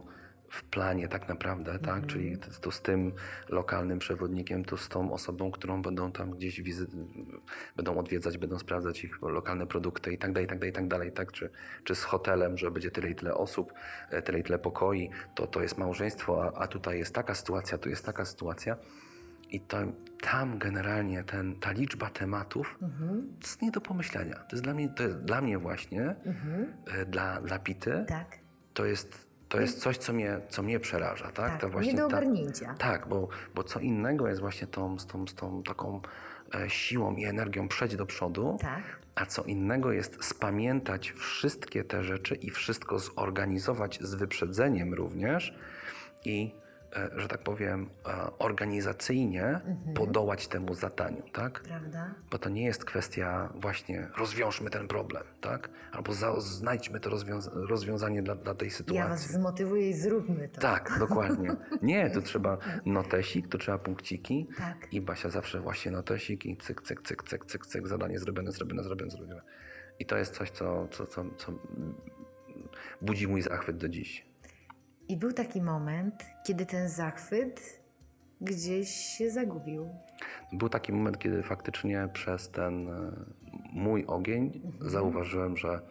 w 0.54 0.64
planie 0.64 1.08
tak 1.08 1.30
naprawdę, 1.30 1.80
tak? 1.80 2.06
Czyli 2.08 2.38
to, 2.62 2.72
z 2.72 2.82
tym 2.82 3.12
lokalnym 3.50 4.00
przewodnikiem, 4.00 4.66
to 4.66 4.78
z 4.78 4.90
tą 4.90 5.12
osobą, 5.14 5.52
którą 5.52 5.82
będą 5.82 6.12
tam 6.12 6.32
gdzieś 6.32 6.62
wizy- 6.62 6.88
będą 7.76 7.98
odwiedzać, 7.98 8.38
będą 8.38 8.60
sprawdzać 8.60 9.04
ich 9.04 9.22
lokalne 9.22 9.68
produkty 9.68 10.14
i 10.14 10.18
tak 10.18 10.32
dalej, 10.34 10.46
i 10.46 10.50
tak 10.50 10.58
dalej, 10.60 10.70
i 10.70 10.74
tak 10.74 10.88
dalej, 10.88 11.12
tak? 11.12 11.32
Czy, 11.32 11.50
czy 11.84 11.96
z 11.96 12.04
hotelem, 12.04 12.58
że 12.58 12.72
będzie 12.72 12.92
tyle 12.92 13.10
i 13.10 13.16
tyle 13.16 13.34
osób, 13.34 13.74
e, 14.10 14.22
tyle 14.22 14.40
i 14.40 14.44
tyle 14.44 14.60
pokoi, 14.60 15.10
to, 15.36 15.48
to 15.48 15.62
jest 15.62 15.78
małżeństwo, 15.78 16.44
a, 16.44 16.60
a 16.64 16.68
tutaj 16.68 16.98
jest 17.00 17.16
taka 17.16 17.36
sytuacja, 17.36 17.78
tu 17.78 17.90
jest 17.90 18.06
taka 18.06 18.26
sytuacja. 18.26 18.78
I 19.50 19.60
to, 19.62 19.78
tam 20.22 20.58
generalnie 20.60 21.24
ten, 21.24 21.56
ta 21.60 21.72
liczba 21.72 22.10
tematów 22.10 22.78
Mhm. 22.82 23.28
to 23.40 23.48
jest 23.48 23.62
nie 23.62 23.72
do 23.72 23.82
pomyślenia. 23.82 24.36
To 24.36 24.56
jest 24.56 24.64
dla 24.64 24.74
mnie, 24.74 24.90
to 24.90 25.04
jest 25.04 25.18
dla 25.18 25.42
mnie 25.42 25.58
właśnie, 25.58 26.16
Mhm. 26.26 26.74
e, 26.98 27.06
dla, 27.06 27.42
dla 27.42 27.60
Pity, 27.60 28.06
Tak. 28.08 28.38
to 28.74 28.86
jest, 28.86 29.33
to 29.54 29.62
jest 29.62 29.80
coś, 29.80 29.98
co 29.98 30.14
mnie, 30.14 30.40
co 30.50 30.64
mnie 30.64 30.80
przeraża. 30.80 31.26
Tak, 31.26 31.34
Tak, 31.36 31.62
To 31.62 31.70
właśnie 31.70 31.92
nie 31.94 31.98
do 31.98 32.08
ta- 32.08 32.18
ogarnięcia. 32.18 32.74
tak, 32.80 33.08
bo, 33.08 33.28
bo 33.56 33.64
co 33.64 33.80
innego 33.80 34.28
jest 34.28 34.42
właśnie 34.42 34.68
tą, 34.68 35.00
z, 35.00 35.06
tą, 35.08 35.28
z 35.28 35.34
tą 35.36 35.64
taką 35.64 36.02
e, 36.56 36.70
siłą 36.70 37.16
i 37.16 37.26
energią 37.26 37.68
przejść 37.68 37.96
do 37.96 38.06
przodu, 38.06 38.58
Tak. 38.62 38.82
a 39.16 39.26
co 39.26 39.44
innego 39.44 39.92
jest 39.92 40.24
spamiętać 40.26 41.12
wszystkie 41.12 41.84
te 41.84 42.04
rzeczy 42.04 42.36
i 42.36 42.50
wszystko 42.50 43.00
zorganizować 43.00 44.00
z 44.02 44.16
wyprzedzeniem 44.16 44.94
również 44.94 45.58
i, 46.26 46.56
że 47.16 47.28
tak 47.28 47.44
powiem, 47.44 47.90
e, 48.08 48.38
organizacyjnie 48.40 49.44
Mhm. 49.46 49.94
podołać 49.96 50.48
temu 50.48 50.74
zadaniu, 50.74 51.24
tak? 51.34 51.60
Prawda? 51.60 52.14
Bo 52.32 52.38
to 52.38 52.50
nie 52.50 52.64
jest 52.66 52.86
kwestia 52.86 53.50
właśnie 53.56 54.08
rozwiążmy 54.18 54.70
ten 54.70 54.88
problem, 54.88 55.24
tak? 55.42 55.70
Albo 55.92 56.14
za, 56.14 56.42
znajdźmy 56.42 57.00
to 57.00 57.10
rozwiąza 57.10 57.52
rozwiązanie 57.54 58.24
dla, 58.24 58.36
dla 58.36 58.56
tej 58.56 58.68
Ja 58.68 58.70
was 58.72 58.78
sytuacji. 58.78 59.34
zmotywuję 59.34 59.90
i 59.90 59.94
zróbmy 59.94 60.50
to. 60.50 60.62
Tak, 60.62 60.96
dokładnie. 61.00 61.50
Nie, 61.82 62.10
tu 62.10 62.22
trzeba 62.22 62.58
notesik, 62.86 63.48
tu 63.48 63.58
trzeba 63.58 63.78
punkciki. 63.78 64.48
Tak. 64.58 64.88
I 64.94 65.02
Basia 65.02 65.30
zawsze 65.30 65.60
właśnie 65.62 65.92
notesik 65.92 66.46
i 66.46 66.58
cyk, 66.58 66.82
cyk, 66.82 67.02
cyk, 67.02 67.24
cyk, 67.24 67.46
cyk, 67.46 67.66
cyk, 67.66 67.88
zadanie 67.88 68.20
zrobione, 68.20 68.52
zrobione, 68.52 68.84
zrobione, 68.84 69.12
zrobione. 69.12 69.42
I 70.00 70.06
to 70.06 70.18
jest 70.18 70.34
coś, 70.34 70.50
co, 70.52 70.88
co, 70.92 71.06
co, 71.06 71.26
co 71.38 71.54
budzi 73.02 73.28
mój 73.28 73.42
zachwyt 73.42 73.78
do 73.78 73.90
dziś. 73.90 74.26
I 75.08 75.18
był 75.18 75.34
taki 75.34 75.62
moment, 75.62 76.26
kiedy 76.46 76.66
ten 76.66 76.90
zachwyt 76.90 77.80
gdzieś 78.42 78.90
się 78.90 79.30
zagubił. 79.32 79.90
Był 80.54 80.70
taki 80.70 80.94
moment, 80.94 81.18
kiedy 81.20 81.44
faktycznie 81.44 82.10
przez 82.14 82.50
ten 82.52 82.88
e, 82.88 83.12
mój 83.74 84.06
ogień 84.06 84.62
zauważyłem, 84.82 85.58
że, 85.58 85.82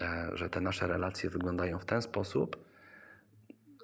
e, 0.00 0.30
że 0.34 0.50
te 0.50 0.60
nasze 0.60 0.86
relacje 0.86 1.30
wyglądają 1.30 1.78
w 1.78 1.84
ten 1.84 2.02
sposób, 2.02 2.64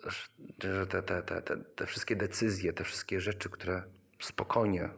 że- 0.06 0.74
że 0.74 0.86
te, 0.86 1.02
te, 1.02 1.22
te, 1.22 1.42
te, 1.42 1.56
te 1.56 1.86
wszystkie 1.86 2.16
decyzje, 2.16 2.72
te 2.72 2.84
wszystkie 2.84 3.20
rzeczy, 3.20 3.50
które 3.50 3.82
spokojnie 4.20 4.88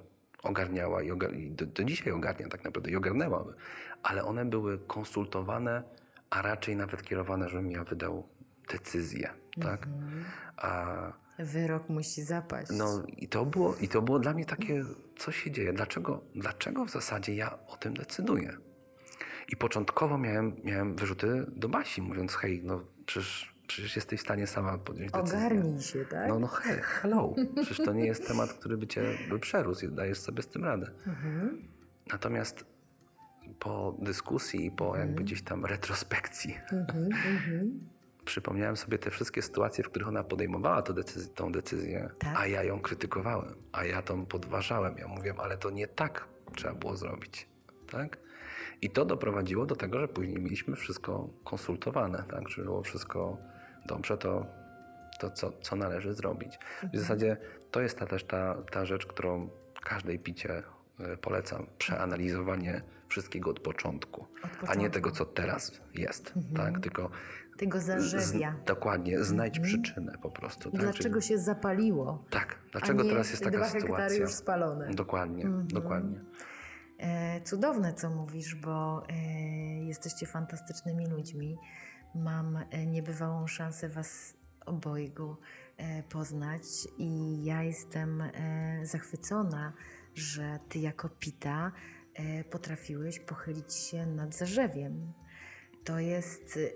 ogarniała 0.43 1.03
i, 1.03 1.11
ogar- 1.13 1.37
i 1.37 1.51
do, 1.51 1.67
do 1.67 1.85
dzisiaj 1.85 2.13
ogarnia 2.13 2.49
tak 2.49 2.65
naprawdę 2.65 2.91
i 2.91 2.97
ogarnęłaby, 2.97 3.55
ale 4.03 4.25
one 4.25 4.45
były 4.45 4.79
konsultowane, 4.79 5.83
a 6.31 6.43
raczej 6.43 6.77
nawet 6.77 7.03
kierowane, 7.03 7.49
żebym 7.49 7.71
ja 7.71 7.85
wydał 7.85 8.29
decyzję, 8.73 9.31
tak? 9.63 9.89
A 10.57 10.87
Wyrok 11.39 11.89
musi 11.89 12.23
zapaść. 12.23 12.71
no 12.75 13.03
i 13.17 13.29
to 13.29 13.47
było, 13.47 13.77
i 13.81 13.89
to 13.89 14.03
było 14.03 14.19
dla 14.19 14.35
mnie 14.35 14.47
takie, 14.47 14.85
co 15.19 15.33
się 15.33 15.51
dzieje, 15.51 15.73
dlaczego, 15.73 16.21
dlaczego 16.35 16.85
w 16.85 16.91
zasadzie 16.91 17.35
ja 17.35 17.59
o 17.67 17.77
tym 17.77 17.95
decyduję. 17.95 18.57
I 19.49 19.57
początkowo 19.57 20.19
miałem, 20.19 20.57
miałem 20.65 20.97
wyrzuty 20.97 21.47
do 21.57 21.69
Basi, 21.69 22.03
mówiąc, 22.03 22.35
hej, 22.35 22.61
no 22.65 22.85
przecież, 23.07 23.55
przecież 23.67 23.97
jesteś 23.97 24.21
w 24.21 24.23
stanie 24.23 24.47
sama 24.47 24.79
podjąć 24.79 25.13
decyzję. 25.13 25.39
Ogarnij 25.39 25.81
się, 25.81 26.05
tak? 26.05 26.29
No, 26.29 26.39
no 26.39 26.47
hej, 26.47 26.79
hello, 26.83 27.35
przecież 27.57 27.87
to 27.87 27.93
nie 27.93 28.07
jest 28.07 28.29
temat, 28.29 28.53
który 28.53 28.77
by 28.77 28.87
cię 28.87 29.03
by 29.29 29.39
przerósł 29.39 29.87
i 29.87 29.89
dajesz 29.89 30.19
sobie 30.19 30.43
z 30.43 30.49
tym 30.49 30.65
radę. 30.65 30.91
Mhm. 31.07 31.69
Natomiast 32.13 32.65
po 33.59 33.97
dyskusji 34.03 34.67
i 34.67 34.71
po 34.71 34.97
jakby 34.97 35.23
gdzieś 35.25 35.43
tam 35.43 35.65
retrospekcji 35.65 36.57
Mhm. 36.73 37.09
Mhm. 38.31 38.43
przypomniałem 38.43 38.77
sobie 38.77 38.99
te 38.99 39.11
wszystkie 39.11 39.43
sytuacje, 39.43 39.85
w 39.85 39.89
których 39.91 40.09
ona 40.09 40.25
podejmowała 40.25 40.83
to 40.83 40.93
decyzję, 40.93 41.35
tą 41.35 41.53
decyzję, 41.53 42.11
Tak. 42.19 42.35
a 42.37 42.47
ja 42.47 42.63
ją 42.63 42.81
krytykowałem, 42.81 43.55
a 43.73 43.85
ja 43.85 44.03
tą 44.03 44.27
podważałem. 44.27 44.99
Ja 44.99 45.09
mówiłem, 45.09 45.41
ale 45.41 45.59
to 45.59 45.71
nie 45.71 45.87
tak 45.89 46.29
trzeba 46.57 46.75
było 46.75 46.97
zrobić. 46.97 47.49
Tak? 47.91 48.19
I 48.83 48.91
to 48.91 49.05
doprowadziło 49.05 49.67
do 49.67 49.77
tego, 49.77 50.01
że 50.01 50.09
później 50.09 50.39
mieliśmy 50.43 50.77
wszystko 50.77 51.29
konsultowane, 51.45 52.25
tak? 52.31 52.49
że 52.49 52.63
było 52.63 52.83
wszystko 52.83 53.39
dobrze, 53.87 54.19
to, 54.19 54.47
to 55.21 55.31
co, 55.31 55.53
co 55.63 55.77
należy 55.77 56.13
zrobić. 56.15 56.59
W 56.95 56.99
zasadzie 56.99 57.37
to 57.71 57.81
jest 57.81 57.99
ta, 57.99 58.07
też 58.07 58.25
ta, 58.25 58.55
ta 58.71 58.85
rzecz, 58.85 59.07
którą 59.07 59.51
każdej 59.85 60.19
picie 60.19 60.63
e, 61.01 61.17
polecam 61.17 61.67
przeanalizowanie 61.79 62.83
wszystkiego 63.09 63.51
od 63.51 63.61
początku, 63.61 64.23
Od 64.23 64.45
a 64.45 64.49
nie 64.49 64.61
początku. 64.61 64.91
tego, 64.91 65.11
co 65.11 65.25
teraz 65.25 65.81
jest, 65.95 66.33
Mhm. 66.37 66.55
tak? 66.73 66.83
Tylko 66.83 67.11
Tego 67.61 67.81
z, 67.81 67.85
zarzewia. 67.85 68.55
dokładnie, 68.67 69.25
znajdź 69.25 69.59
Mhm. 69.59 69.65
przyczynę 69.83 70.13
po 70.23 70.31
prostu. 70.31 70.71
Tak? 70.71 70.81
Dlaczego 70.81 71.21
Czyli- 71.21 71.29
się 71.29 71.39
zapaliło? 71.39 72.25
tak, 72.31 72.59
dlaczego 72.73 73.05
teraz 73.05 73.31
jest 73.31 73.45
taka 73.45 73.57
dwa 73.57 73.69
sytuacja? 73.69 74.19
już 74.19 74.33
spalone. 74.33 74.91
Dokładnie, 74.95 75.45
Mhm. 75.45 75.67
dokładnie. 75.69 76.21
E, 76.99 77.41
cudowne, 77.41 77.95
co 77.95 78.11
mówisz, 78.11 78.55
bo 78.55 79.03
e, 79.09 79.13
jesteście 79.85 80.27
fantastycznymi 80.27 81.07
ludźmi. 81.07 81.59
Mam 82.15 82.57
e, 82.71 82.87
niebywałą 82.87 83.47
szansę 83.47 83.89
Was 83.89 84.35
obojgu 84.67 85.37
e, 85.77 86.03
poznać 86.03 86.63
i 86.99 87.45
ja 87.45 87.63
jestem 87.63 88.21
e, 88.23 88.33
zachwycona, 88.87 89.73
że 90.15 90.59
Ty 90.69 90.79
jako 90.79 91.09
Pita 91.09 91.73
e, 92.15 92.45
potrafiłeś 92.45 93.21
pochylić 93.21 93.75
się 93.75 94.07
nad 94.07 94.35
zarzewiem. 94.35 95.13
To 95.85 95.99
jest 95.99 96.57
y, 96.57 96.73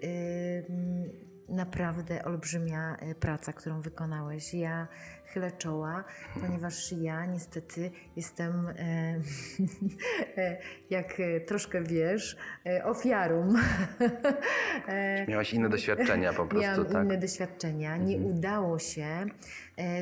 mm, 0.68 1.10
naprawdę 1.48 2.24
olbrzymia 2.24 2.96
y, 3.10 3.14
praca, 3.14 3.52
którą 3.52 3.80
wykonałeś. 3.80 4.54
Ja 4.54 4.88
chylę 5.26 5.52
czoła, 5.52 6.04
ponieważ 6.40 6.92
ja 6.92 7.26
niestety 7.26 7.90
jestem, 8.16 8.68
e, 8.68 9.20
jak 10.90 11.14
troszkę 11.46 11.82
wiesz, 11.82 12.36
ofiarą. 12.84 13.52
Miałaś 15.28 15.54
inne 15.54 15.68
doświadczenia 15.68 16.32
po 16.32 16.46
prostu, 16.46 16.70
Miałam 16.70 16.86
tak? 16.86 17.04
inne 17.04 17.18
doświadczenia. 17.18 17.96
Nie 17.96 18.16
Mhm. 18.16 18.36
udało 18.36 18.78
się 18.78 19.26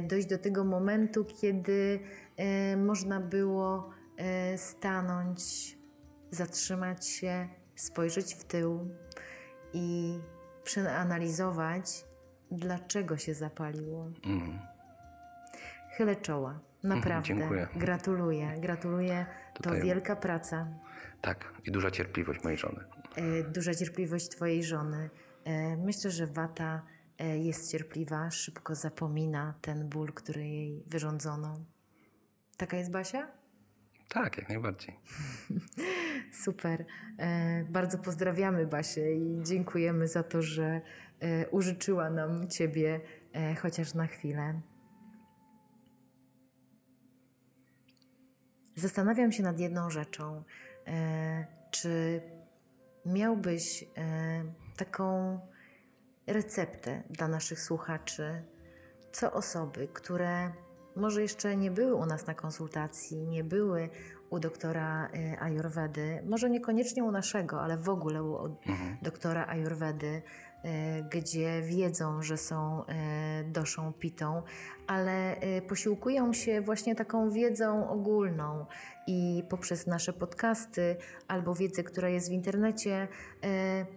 dojść 0.03 0.29
do 0.29 0.39
tego 0.39 0.65
momentu, 0.65 1.25
kiedy 1.25 2.01
można 2.77 3.21
było 3.21 3.91
stanąć, 4.57 5.41
zatrzymać 6.31 7.07
się, 7.09 7.49
spojrzeć 7.83 8.35
w 8.35 8.45
tył 8.45 8.89
i 9.73 10.19
przeanalizować, 10.65 12.05
dlaczego 12.51 13.17
się 13.17 13.35
zapaliło. 13.35 14.11
Mm. 14.25 14.59
Chylę 15.97 16.17
czoła. 16.17 16.61
Naprawdę. 16.83 17.29
dziękuję. 17.29 17.69
Gratuluję. 17.77 18.55
Gratuluję. 18.59 19.27
Tutaj- 19.55 19.79
To 19.81 19.85
wielka 19.87 20.17
praca. 20.17 20.69
Tak, 21.21 21.53
i 21.65 21.73
duża 21.73 21.91
cierpliwość 21.91 22.45
mojej 22.45 22.59
żony. 22.59 22.85
E, 23.17 23.43
duża 23.43 23.75
cierpliwość 23.75 24.29
Twojej 24.29 24.65
żony. 24.65 25.11
E, 25.45 25.77
myślę, 25.77 26.11
że 26.11 26.27
Wata 26.27 26.83
e, 27.19 27.39
jest 27.39 27.71
cierpliwa, 27.73 28.31
szybko 28.31 28.75
zapomina 28.75 29.55
ten 29.61 29.89
ból, 29.89 30.13
który 30.13 30.49
jej 30.49 30.85
wyrządzono. 30.87 31.59
Taka 32.57 32.77
jest 32.77 32.91
Basia? 32.91 33.29
Tak, 34.13 34.39
jak 34.39 34.49
najbardziej. 34.49 35.01
Super. 36.45 36.85
E, 37.19 37.65
bardzo 37.65 37.99
pozdrawiamy 37.99 38.67
Basię 38.67 39.17
i 39.17 39.43
dziękujemy 39.43 40.09
za 40.09 40.23
to, 40.23 40.43
że 40.43 40.81
e, 41.21 41.49
użyczyła 41.49 42.11
nam 42.11 42.49
Ciebie 42.49 43.01
e, 43.33 43.55
chociaż 43.55 43.95
na 43.95 44.07
chwilę. 44.07 44.61
Zastanawiam 48.75 49.33
się 49.33 49.43
nad 49.43 49.61
jedną 49.61 49.91
rzeczą. 49.91 50.45
Czy 51.71 52.21
miałbyś 53.07 53.85
taką 54.77 55.41
receptę 56.27 57.03
dla 57.11 57.29
naszych 57.29 57.61
słuchaczy, 57.61 58.43
co 59.13 59.33
osoby, 59.33 59.89
które 59.93 60.53
może 60.97 61.23
jeszcze 61.23 61.57
nie 61.57 61.71
były 61.71 61.95
u 61.95 62.07
nas 62.07 62.27
na 62.27 62.35
konsultacji, 62.35 63.27
nie 63.27 63.45
były 63.45 63.89
u 64.31 64.39
doktora 64.39 65.09
e, 65.09 65.41
Ayurvedy, 65.41 66.23
może 66.27 66.51
niekoniecznie 66.51 67.05
u 67.05 67.11
naszego, 67.11 67.61
ale 67.63 67.77
w 67.77 67.89
ogóle 67.89 68.23
u 68.23 68.45
Mhm. 68.67 68.97
doktora 69.03 69.47
Ayurvedy, 69.47 70.23
e, 70.65 71.03
gdzie 71.03 71.63
wiedzą, 71.63 72.23
że 72.23 72.37
są 72.37 72.85
e, 72.87 73.45
doszą 73.45 73.93
pitą, 73.93 74.43
ale 74.87 75.37
posiłkują 75.69 76.33
się 76.33 76.61
właśnie 76.61 76.95
taką 76.95 77.31
wiedzą 77.31 77.89
ogólną 77.91 78.67
i 79.07 79.45
poprzez 79.49 79.87
nasze 79.87 80.13
podcasty 80.13 80.97
albo 81.29 81.55
wiedzę, 81.55 81.83
która 81.83 82.09
jest 82.09 82.29
w 82.29 82.33
internecie, 82.33 83.09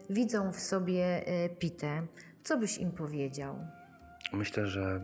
widzą 0.10 0.52
w 0.52 0.60
sobie 0.60 1.26
pitę. 1.60 2.08
Co 2.43 2.58
byś 2.58 2.78
im 2.78 2.91
powiedział? 2.91 3.56
Myślę, 4.34 4.68
że 4.68 5.02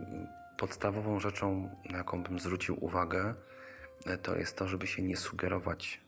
podstawową 0.62 1.20
rzeczą, 1.20 1.70
na 1.90 1.98
jaką 1.98 2.22
bym 2.22 2.38
zwrócił 2.38 2.84
uwagę, 2.84 3.34
e, 4.06 4.18
to 4.18 4.36
jest 4.36 4.56
to, 4.56 4.68
żeby 4.68 4.86
się 4.86 5.02
nie 5.02 5.16
sugerować 5.16 6.00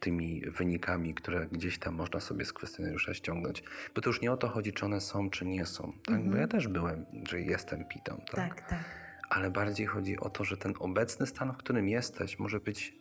tymi 0.00 0.42
wynikami, 0.50 1.14
które 1.14 1.46
gdzieś 1.46 1.78
tam 1.78 1.94
można 1.94 2.20
sobie 2.20 2.44
z 2.44 2.52
kwestionariusza 2.52 3.14
ściągnąć. 3.14 3.62
Bo 3.94 4.00
to 4.00 4.10
już 4.10 4.20
nie 4.20 4.32
o 4.32 4.36
to 4.36 4.48
chodzi, 4.48 4.72
czy 4.72 4.84
one 4.84 5.00
są, 5.00 5.30
czy 5.30 5.46
nie 5.46 5.66
są. 5.66 5.92
Tak? 5.92 6.16
Bo 6.16 6.24
Mhm. 6.24 6.40
ja 6.40 6.48
też 6.48 6.68
byłem, 6.68 7.06
że 7.28 7.40
jestem 7.40 7.84
pitą. 7.84 8.22
Tak? 8.30 8.54
Tak, 8.54 8.68
tak. 8.70 8.84
Ale 9.28 9.50
bardziej 9.50 9.86
chodzi 9.86 10.18
o 10.18 10.30
to, 10.30 10.44
że 10.44 10.56
ten 10.56 10.74
obecny 10.78 11.26
stan, 11.26 11.52
w 11.52 11.56
którym 11.56 11.88
jesteś, 11.88 12.38
może 12.38 12.60
być 12.60 12.94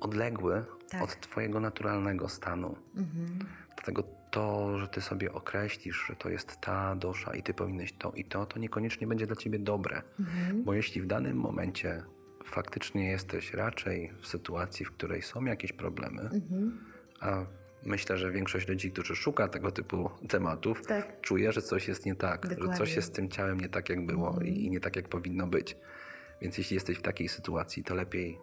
odległy 0.00 0.64
Tak. 0.90 1.02
od 1.02 1.20
Twojego 1.20 1.60
naturalnego 1.60 2.28
stanu. 2.28 2.76
Mhm. 2.96 3.38
Dlatego 3.76 4.02
to, 4.30 4.78
że 4.78 4.88
ty 4.88 5.00
sobie 5.00 5.32
określisz, 5.32 6.04
że 6.08 6.16
to 6.16 6.28
jest 6.28 6.60
ta 6.60 6.96
dosza 6.96 7.34
i 7.34 7.42
ty 7.42 7.54
powinieneś 7.54 7.92
to 7.92 8.12
i 8.12 8.24
to, 8.24 8.46
to 8.46 8.58
niekoniecznie 8.58 9.06
będzie 9.06 9.26
dla 9.26 9.36
ciebie 9.36 9.58
dobre. 9.58 10.02
Mhm. 10.20 10.64
Bo 10.64 10.74
jeśli 10.74 11.00
w 11.02 11.06
danym 11.06 11.36
momencie 11.36 12.02
faktycznie 12.44 13.10
jesteś 13.10 13.52
raczej 13.54 14.12
w 14.20 14.26
sytuacji, 14.26 14.86
w 14.86 14.90
której 14.92 15.22
są 15.22 15.44
jakieś 15.44 15.72
problemy, 15.72 16.20
Mhm. 16.22 16.78
a 17.20 17.46
myślę, 17.84 18.16
że 18.18 18.32
większość 18.32 18.68
ludzi, 18.68 18.90
którzy 18.92 19.16
szuka 19.16 19.48
tego 19.48 19.70
typu 19.72 20.10
tematów, 20.28 20.86
Tak. 20.86 21.20
czuje, 21.20 21.52
że 21.52 21.62
coś 21.62 21.88
jest 21.88 22.06
nie 22.06 22.14
tak, 22.14 22.44
że 22.44 22.50
Dokładnie. 22.50 22.76
coś 22.76 22.96
jest 22.96 23.08
z 23.08 23.10
tym 23.10 23.28
ciałem 23.28 23.60
nie 23.60 23.68
tak, 23.68 23.88
jak 23.88 24.06
było 24.06 24.28
Mhm. 24.28 24.46
i 24.46 24.70
nie 24.70 24.80
tak, 24.80 24.96
jak 24.96 25.08
powinno 25.08 25.46
być. 25.46 25.76
Więc 26.42 26.58
jeśli 26.58 26.74
jesteś 26.74 26.98
w 26.98 27.02
takiej 27.02 27.28
sytuacji, 27.28 27.84
to 27.84 27.94
lepiej 27.94 28.38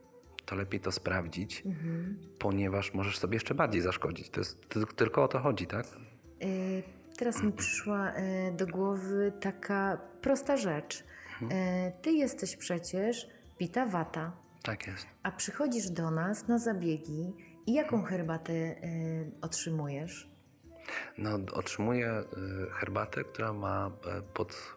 to, 0.46 0.56
lepiej 0.56 0.80
to 0.80 0.92
sprawdzić, 0.92 1.64
Mhm. 1.66 2.20
ponieważ 2.40 2.94
możesz 2.94 3.18
sobie 3.18 3.36
jeszcze 3.36 3.56
bardziej 3.56 3.82
zaszkodzić. 3.82 4.30
To 4.30 4.40
jest, 4.42 4.70
to, 4.70 4.86
tylko 4.86 5.24
o 5.24 5.28
to 5.28 5.40
chodzi, 5.40 5.68
tak? 5.68 5.86
Y, 6.44 6.84
Teraz 7.18 7.44
mi 7.44 7.52
przyszła 7.52 8.12
y, 8.18 8.52
do 8.58 8.68
głowy 8.68 9.34
taka 9.42 9.98
prosta 10.22 10.58
rzecz. 10.58 11.04
Y, 11.42 11.46
Ty 12.02 12.12
jesteś 12.12 12.56
przecież 12.56 13.28
pita 13.58 13.86
wata, 13.86 14.32
Tak 14.64 14.88
jest. 14.88 15.08
a 15.24 15.32
przychodzisz 15.32 15.90
do 15.90 16.12
nas 16.12 16.48
na 16.48 16.58
zabiegi 16.60 17.34
i 17.68 17.74
jaką 17.74 18.04
herbatę 18.04 18.54
y, 18.54 19.32
otrzymujesz? 19.42 20.30
No, 21.18 21.30
otrzymuję 21.54 22.24
herbatę, 22.72 23.24
która 23.24 23.54
ma 23.54 23.92
pod, 24.34 24.76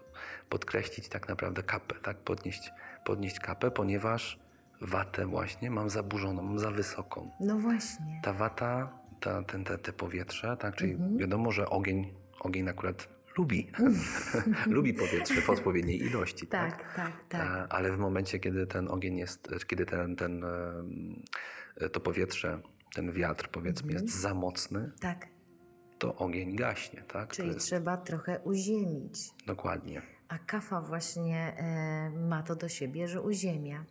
podkreślić 0.49 1.09
tak 1.09 1.29
naprawdę 1.29 1.63
kapę, 1.63 1.95
tak? 2.03 2.17
Podnieść, 2.17 2.71
podnieść 3.05 3.41
kapę, 3.41 3.71
ponieważ 3.71 4.39
watę 4.83 5.27
właśnie 5.27 5.71
mam 5.71 5.91
zaburzoną, 5.91 6.43
mam 6.43 6.59
za 6.59 6.71
wysoką. 6.71 7.31
No 7.41 7.59
właśnie. 7.59 8.21
Ta 8.25 8.33
wata, 8.33 8.99
ta, 9.21 9.43
ten, 9.43 9.65
te, 9.65 9.79
te 9.79 9.93
powietrze, 9.93 10.57
tak? 10.57 10.77
Czyli 10.77 10.93
Mhm. 10.93 11.17
wiadomo, 11.19 11.53
że 11.53 11.71
ogień, 11.71 12.15
ogień 12.41 12.69
akurat 12.69 13.09
lubi, 13.39 13.71
lubi 14.67 14.95
powietrze 14.95 15.41
w 15.41 15.51
odpowiedniej 15.51 15.99
ilości, 16.03 16.47
tak? 16.47 16.71
Tak, 16.77 16.97
tak, 16.97 17.13
tak. 17.29 17.67
Ale 17.71 17.93
w 17.93 17.99
momencie, 17.99 18.39
kiedy 18.39 18.67
ten 18.67 18.89
ogień 18.89 19.19
jest, 19.19 19.49
kiedy 19.67 19.87
ten, 19.87 20.17
ten, 20.17 20.45
to 21.93 22.01
powietrze, 22.01 22.61
ten 22.95 23.13
wiatr 23.13 23.49
powiedzmy 23.49 23.89
Mhm. 23.93 24.05
jest 24.07 24.21
za 24.21 24.35
mocny, 24.35 24.91
Tak, 25.01 25.27
to 25.99 26.15
ogień 26.17 26.57
gaśnie, 26.57 27.03
tak? 27.03 27.33
Czyli 27.33 27.49
jest- 27.49 27.61
trzeba 27.61 27.97
trochę 27.97 28.41
uziemić. 28.41 29.31
Dokładnie. 29.47 30.03
A 30.29 30.39
kafa 30.39 30.81
właśnie 30.81 31.57
e, 31.57 32.11
ma 32.11 32.43
to 32.43 32.57
do 32.57 32.69
siebie, 32.69 33.09
że 33.09 33.21
uziemia. 33.23 33.85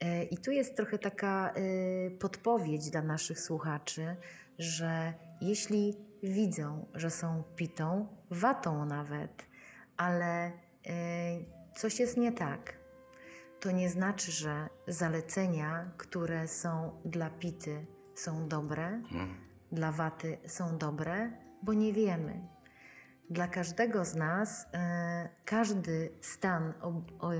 E, 0.00 0.24
I 0.24 0.38
tu 0.38 0.50
jest 0.50 0.76
trochę 0.76 0.98
taka 0.98 1.52
e, 1.54 2.10
podpowiedź 2.10 2.90
dla 2.90 3.02
naszych 3.02 3.40
słuchaczy, 3.40 4.16
że 4.58 5.14
jeśli 5.40 5.94
widzą, 6.22 6.86
że 6.94 7.10
są 7.10 7.42
pitą, 7.56 8.06
watą 8.30 8.84
nawet, 8.86 9.46
ale 9.96 10.46
e, 10.46 10.52
coś 11.76 12.00
jest 12.00 12.16
nie 12.16 12.32
tak, 12.32 12.72
to 13.60 13.70
nie 13.70 13.88
znaczy, 13.90 14.32
że 14.32 14.68
zalecenia, 14.88 15.90
które 15.96 16.48
są 16.48 17.00
dla 17.04 17.30
pity, 17.30 17.86
są 18.14 18.48
dobre, 18.48 18.86
Mm. 18.86 19.34
dla 19.72 19.92
waty 19.92 20.38
są 20.46 20.78
dobre, 20.78 21.30
bo 21.62 21.72
nie 21.72 21.92
wiemy. 21.92 22.55
Dla 23.30 23.48
każdego 23.48 24.04
z 24.04 24.14
nas 24.14 24.66
e, 24.74 25.28
każdy 25.44 26.10
stan 26.20 26.72
ob, 26.80 26.94
o, 27.18 27.34
e, 27.34 27.38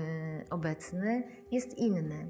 obecny 0.49 1.23
jest 1.51 1.77
inny. 1.77 2.27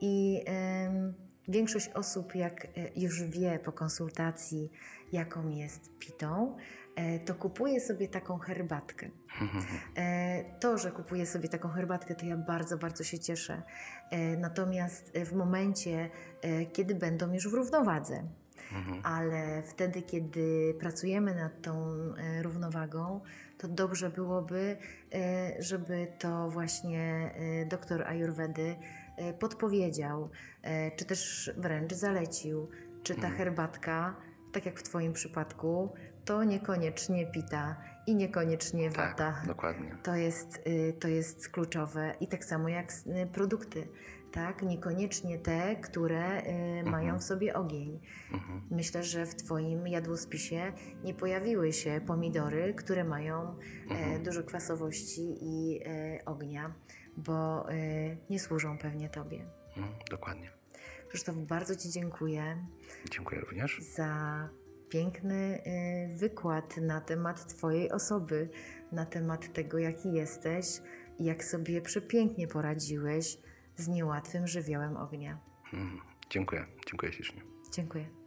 I 0.00 0.42
em, 0.46 1.14
większość 1.48 1.88
osób, 1.88 2.34
jak 2.34 2.64
e, 2.64 2.68
już 2.96 3.22
wie 3.22 3.58
po 3.58 3.72
konsultacji, 3.72 4.70
jaką 5.12 5.48
jest 5.48 5.98
pitą, 5.98 6.56
e, 6.96 7.18
to 7.18 7.34
kupuję 7.34 7.80
sobie 7.80 8.08
taką 8.08 8.38
herbatkę. 8.38 9.10
E, 9.96 10.44
To, 10.60 10.78
że 10.78 10.90
kupuję 10.92 11.26
sobie 11.26 11.48
taką 11.48 11.68
herbatkę, 11.68 12.14
to 12.14 12.26
ja 12.26 12.36
bardzo, 12.36 12.78
bardzo 12.78 13.04
się 13.04 13.18
cieszę. 13.18 13.62
E, 14.10 14.36
Natomiast 14.36 15.10
e, 15.14 15.24
w 15.24 15.32
momencie, 15.32 16.10
e, 16.42 16.66
kiedy 16.66 16.94
będą 16.94 17.32
już 17.32 17.48
w 17.48 17.54
równowadze, 17.54 18.28
Mhm. 18.72 19.00
ale 19.04 19.62
wtedy, 19.62 20.02
kiedy 20.02 20.74
pracujemy 20.80 21.34
nad 21.34 21.62
tą 21.62 21.94
e, 22.18 22.42
równowagą, 22.42 23.20
to 23.58 23.68
dobrze 23.68 24.10
byłoby, 24.10 24.76
e, 25.14 25.62
żeby 25.62 26.06
to 26.18 26.48
właśnie 26.50 27.34
e, 27.34 27.66
doktor 27.66 28.02
Ayurvedy 28.06 28.76
podpowiedział, 29.38 30.30
czy 30.96 31.04
też 31.04 31.50
wręcz 31.56 31.92
zalecił, 31.92 32.68
czy 33.02 33.14
ta 33.14 33.20
Mhm. 33.20 33.36
herbatka, 33.36 34.16
tak 34.52 34.66
jak 34.66 34.78
w 34.78 34.82
Twoim 34.82 35.12
przypadku, 35.12 35.92
to 36.24 36.44
niekoniecznie 36.44 37.26
pita 37.26 37.76
i 38.06 38.16
niekoniecznie 38.16 38.90
wata. 38.90 39.14
Tak, 39.14 39.46
dokładnie. 39.46 39.96
To 40.02 40.14
jest, 40.14 40.60
y, 40.66 40.92
to 41.00 41.08
jest 41.08 41.48
kluczowe 41.48 42.14
i 42.20 42.26
tak 42.28 42.44
samo 42.44 42.68
jak 42.68 42.92
y, 42.92 43.26
produkty, 43.32 43.88
tak? 44.38 44.62
Niekoniecznie 44.62 45.38
te, 45.38 45.76
które 45.76 46.42
y, 46.46 46.90
mają 46.90 47.18
w 47.18 47.22
sobie 47.22 47.54
ogień. 47.54 48.00
Mhm. 48.32 48.62
Myślę, 48.70 49.02
że 49.02 49.26
w 49.26 49.34
Twoim 49.34 49.86
jadłospisie 49.86 50.72
nie 51.04 51.14
pojawiły 51.14 51.72
się 51.72 52.00
pomidory, 52.06 52.74
które 52.74 53.04
mają 53.04 53.56
e, 53.90 53.94
Mhm. 53.94 54.22
dużo 54.22 54.42
kwasowości 54.42 55.36
i 55.42 55.80
e, 55.86 56.24
ognia, 56.24 56.74
bo 57.16 57.68
e, 57.70 57.74
nie 58.30 58.40
służą 58.40 58.78
pewnie 58.78 59.08
Tobie. 59.08 59.44
Mhm. 59.76 59.94
Dokładnie. 60.10 60.50
Krzysztof, 61.08 61.36
bardzo 61.36 61.76
Ci 61.76 61.90
dziękuję 61.90 62.66
Dziękuję 63.10 63.40
również. 63.40 63.80
za 63.96 64.48
piękny 64.88 65.62
y, 66.14 66.16
wykład 66.16 66.76
na 66.76 67.00
temat 67.00 67.46
Twojej 67.46 67.90
osoby, 67.92 68.48
na 68.92 69.06
temat 69.06 69.52
tego, 69.52 69.78
jaki 69.78 70.12
jesteś 70.12 70.66
jak 71.20 71.44
sobie 71.44 71.80
przepięknie 71.80 72.48
poradziłeś 72.48 73.38
z 73.78 73.88
niełatwym 73.88 74.46
żywiołem 74.46 74.96
ognia. 74.96 75.38
Mhm. 75.72 76.00
Dziękuję. 76.30 76.66
Dziękuję 76.86 77.12
ślicznie. 77.12 77.42
Dziękuję. 77.72 78.17